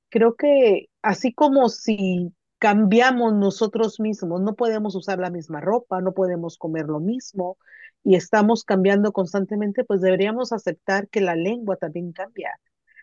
Creo 0.09 0.35
que 0.35 0.87
así 1.03 1.33
como 1.33 1.69
si 1.69 2.33
cambiamos 2.59 3.33
nosotros 3.35 3.99
mismos, 3.99 4.41
no 4.41 4.55
podemos 4.55 4.95
usar 4.95 5.19
la 5.19 5.29
misma 5.31 5.61
ropa, 5.61 6.01
no 6.01 6.13
podemos 6.13 6.57
comer 6.57 6.87
lo 6.87 6.99
mismo 6.99 7.57
y 8.03 8.15
estamos 8.15 8.63
cambiando 8.63 9.11
constantemente, 9.13 9.83
pues 9.85 10.01
deberíamos 10.01 10.53
aceptar 10.53 11.09
que 11.09 11.21
la 11.21 11.35
lengua 11.35 11.77
también 11.77 12.11
cambia. 12.13 12.59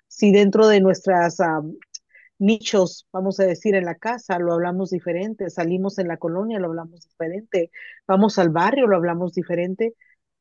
Si 0.08 0.32
dentro 0.32 0.68
de 0.68 0.80
nuestras 0.80 1.40
nichos, 2.38 3.06
vamos 3.12 3.38
a 3.40 3.44
decir, 3.46 3.74
en 3.74 3.84
la 3.84 3.94
casa, 3.96 4.38
lo 4.38 4.52
hablamos 4.52 4.90
diferente, 4.90 5.50
salimos 5.50 5.98
en 5.98 6.08
la 6.08 6.16
colonia, 6.16 6.58
lo 6.58 6.66
hablamos 6.68 7.02
diferente, 7.08 7.70
vamos 8.06 8.38
al 8.38 8.50
barrio, 8.50 8.86
lo 8.86 8.96
hablamos 8.96 9.32
diferente, 9.34 9.94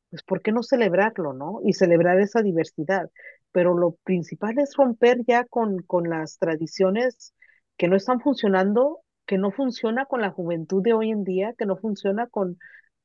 pues 0.10 0.24
¿por 0.24 0.42
qué 0.42 0.52
no 0.52 0.64
celebrarlo, 0.64 1.34
no? 1.34 1.60
Y 1.64 1.74
celebrar 1.74 2.20
esa 2.20 2.42
diversidad. 2.42 3.10
Pero 3.52 3.78
lo 3.78 3.94
principal 4.04 4.60
es 4.60 4.76
romper 4.76 5.20
ya 5.28 5.46
con, 5.46 5.80
con 5.84 6.10
las 6.10 6.38
tradiciones 6.40 7.34
que 7.78 7.88
no 7.88 7.96
están 7.96 8.22
funcionando, 8.22 9.02
que 9.26 9.38
no 9.38 9.52
funciona 9.52 10.06
con 10.06 10.22
la 10.22 10.32
juventud 10.32 10.84
de 10.84 10.94
hoy 10.94 11.12
en 11.12 11.24
día, 11.24 11.54
que 11.58 11.66
no 11.66 11.78
funciona 11.78 12.28
con, 12.28 12.60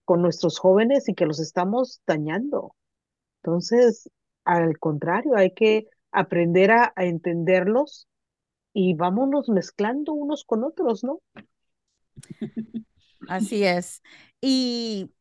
con 0.04 0.22
nuestros 0.22 0.59
jóvenes 0.59 1.09
y 1.09 1.14
que 1.14 1.26
los 1.26 1.40
estamos 1.40 2.02
dañando. 2.06 2.74
Entonces, 3.42 4.11
al 4.44 4.78
contrario, 4.78 5.36
hay 5.36 5.52
que 5.54 5.88
aprender 6.19 6.73
a, 6.73 6.93
entenderlos 6.97 8.09
y 8.73 8.95
vámonos 8.95 9.49
mezclando 9.49 10.12
unos 10.12 10.45
con 10.45 10.64
otros, 10.64 11.05
¿no? 11.05 11.21
Así 13.29 13.64
es. 13.64 14.03
Y 14.41 15.12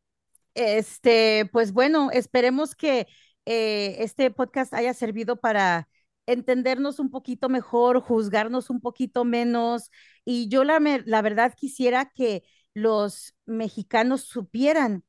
este, 0.55 1.47
pues 1.51 1.71
bueno, 1.71 2.09
esperemos 2.11 2.75
que 2.75 3.07
eh, 3.45 3.97
este 3.99 4.31
podcast 4.31 4.73
haya 4.73 4.93
servido 4.93 5.39
para 5.39 5.87
entendernos 6.25 6.99
un 6.99 7.11
poquito 7.11 7.47
mejor, 7.47 8.01
juzgarnos 8.01 8.71
un 8.71 8.81
poquito 8.81 9.23
menos. 9.23 9.91
Y 10.25 10.49
yo 10.49 10.63
la, 10.63 10.79
la 11.05 11.21
verdad 11.21 11.53
quisiera 11.55 12.11
que 12.13 12.43
los 12.73 13.35
mexicanos 13.45 14.21
supieran 14.21 15.03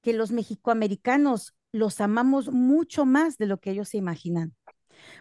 que 0.00 0.14
los 0.14 0.32
mexicoamericanos 0.32 1.54
los 1.70 2.00
amamos 2.00 2.50
mucho 2.50 3.04
más 3.04 3.38
de 3.38 3.46
lo 3.46 3.60
que 3.60 3.70
ellos 3.70 3.90
se 3.90 3.98
imaginan 3.98 4.54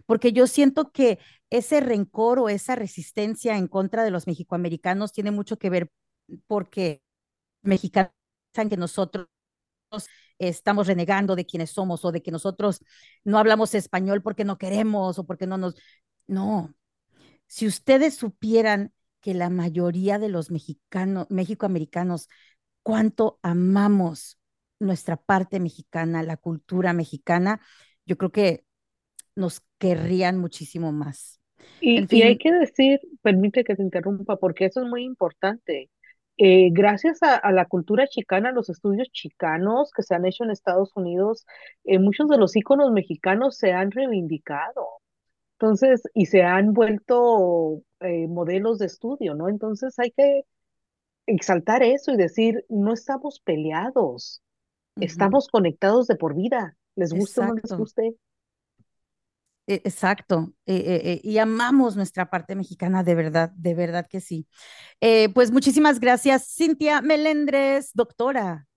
porque 0.05 0.33
yo 0.33 0.47
siento 0.47 0.91
que 0.91 1.19
ese 1.49 1.79
rencor 1.81 2.39
o 2.39 2.49
esa 2.49 2.75
resistencia 2.75 3.57
en 3.57 3.67
contra 3.67 4.03
de 4.03 4.11
los 4.11 4.27
mexicoamericanos 4.27 5.11
tiene 5.11 5.31
mucho 5.31 5.57
que 5.57 5.69
ver 5.69 5.91
porque 6.47 7.01
mexicanos 7.63 8.11
piensan 8.53 8.69
que 8.69 8.77
nosotros 8.77 9.27
estamos 10.39 10.87
renegando 10.87 11.35
de 11.35 11.45
quienes 11.45 11.71
somos 11.71 12.03
o 12.05 12.11
de 12.11 12.21
que 12.21 12.31
nosotros 12.31 12.81
no 13.23 13.37
hablamos 13.37 13.75
español 13.75 14.21
porque 14.21 14.45
no 14.45 14.57
queremos 14.57 15.19
o 15.19 15.25
porque 15.25 15.47
no 15.47 15.57
nos... 15.57 15.75
No, 16.27 16.73
si 17.47 17.67
ustedes 17.67 18.15
supieran 18.15 18.93
que 19.21 19.33
la 19.33 19.49
mayoría 19.49 20.19
de 20.19 20.29
los 20.29 20.51
mexicanos, 20.51 21.27
mexicoamericanos, 21.29 22.29
cuánto 22.83 23.39
amamos 23.43 24.39
nuestra 24.79 25.17
parte 25.17 25.59
mexicana, 25.59 26.23
la 26.23 26.37
cultura 26.37 26.93
mexicana, 26.93 27.61
yo 28.05 28.17
creo 28.17 28.31
que 28.31 28.65
nos 29.35 29.61
querrían 29.77 30.37
muchísimo 30.37 30.91
más. 30.91 31.39
Y, 31.79 31.97
En 31.97 32.07
y 32.09 32.21
hay 32.23 32.37
que 32.37 32.51
decir, 32.51 32.99
permite 33.21 33.63
que 33.63 33.75
te 33.75 33.83
interrumpa, 33.83 34.37
porque 34.37 34.65
eso 34.65 34.81
es 34.81 34.87
muy 34.87 35.03
importante. 35.03 35.89
Eh, 36.37 36.69
gracias 36.71 37.21
a, 37.23 37.35
a 37.35 37.51
la 37.51 37.65
cultura 37.65 38.07
chicana, 38.07 38.51
los 38.51 38.69
estudios 38.69 39.09
chicanos 39.11 39.91
que 39.95 40.03
se 40.03 40.15
han 40.15 40.25
hecho 40.25 40.43
en 40.43 40.51
Estados 40.51 40.91
Unidos, 40.95 41.45
eh, 41.83 41.99
muchos 41.99 42.29
de 42.29 42.37
los 42.37 42.55
íconos 42.55 42.91
mexicanos 42.91 43.57
se 43.57 43.73
han 43.73 43.91
reivindicado. 43.91 44.87
Entonces, 45.59 46.01
y 46.15 46.25
se 46.25 46.41
han 46.43 46.73
vuelto 46.73 47.83
eh, 47.99 48.27
modelos 48.27 48.79
de 48.79 48.87
estudio, 48.87 49.35
¿no? 49.35 49.47
Entonces 49.47 49.97
hay 49.99 50.11
que 50.11 50.43
exaltar 51.27 51.83
eso 51.83 52.11
y 52.11 52.17
decir, 52.17 52.65
no 52.69 52.93
estamos 52.93 53.39
peleados, 53.41 54.41
estamos 54.99 55.47
conectados 55.47 56.07
de 56.07 56.15
por 56.15 56.35
vida, 56.35 56.77
les 56.95 57.13
guste 57.13 57.41
o 57.41 57.45
no 57.45 57.53
les 57.53 57.73
guste. 57.73 58.15
E- 59.67 59.81
Exacto, 59.85 60.53
eh, 60.65 61.01
eh, 61.05 61.21
y 61.23 61.37
amamos 61.37 61.95
nuestra 61.95 62.29
parte 62.29 62.55
mexicana, 62.55 63.03
de 63.03 63.15
verdad, 63.15 63.51
de 63.55 63.73
verdad 63.75 64.07
que 64.09 64.19
sí. 64.21 64.47
Eh, 65.01 65.29
pues 65.33 65.51
muchísimas 65.51 65.99
gracias, 65.99 66.47
Cintia 66.55 67.01
Melendres, 67.01 67.91
doctora. 67.93 68.67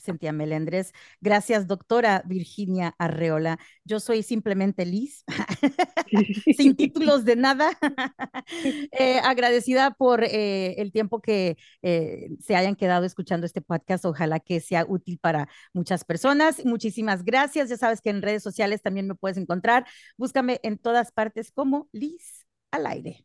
Cintia 0.00 0.32
Melendres, 0.32 0.92
gracias, 1.20 1.66
doctora 1.66 2.22
Virginia 2.26 2.94
Arreola. 2.98 3.58
Yo 3.84 4.00
soy 4.00 4.22
simplemente 4.22 4.86
Liz, 4.86 5.24
sin 6.56 6.76
títulos 6.76 7.24
de 7.24 7.36
nada, 7.36 7.70
Eh, 8.92 9.18
agradecida 9.22 9.92
por 9.92 10.24
eh, 10.24 10.74
el 10.80 10.92
tiempo 10.92 11.20
que 11.20 11.56
eh, 11.82 12.30
se 12.40 12.56
hayan 12.56 12.76
quedado 12.76 13.04
escuchando 13.04 13.46
este 13.46 13.60
podcast. 13.62 14.04
Ojalá 14.04 14.40
que 14.40 14.60
sea 14.60 14.84
útil 14.88 15.18
para 15.18 15.48
muchas 15.72 16.04
personas. 16.04 16.64
Muchísimas 16.64 17.24
gracias. 17.24 17.68
Ya 17.68 17.76
sabes 17.76 18.00
que 18.00 18.10
en 18.10 18.22
redes 18.22 18.42
sociales 18.42 18.82
también 18.82 19.06
me 19.06 19.14
puedes 19.14 19.38
encontrar. 19.38 19.86
Búscame 20.16 20.60
en 20.62 20.78
todas 20.78 21.12
partes 21.12 21.50
como 21.52 21.88
Liz 21.92 22.46
al 22.70 22.86
aire. 22.86 23.24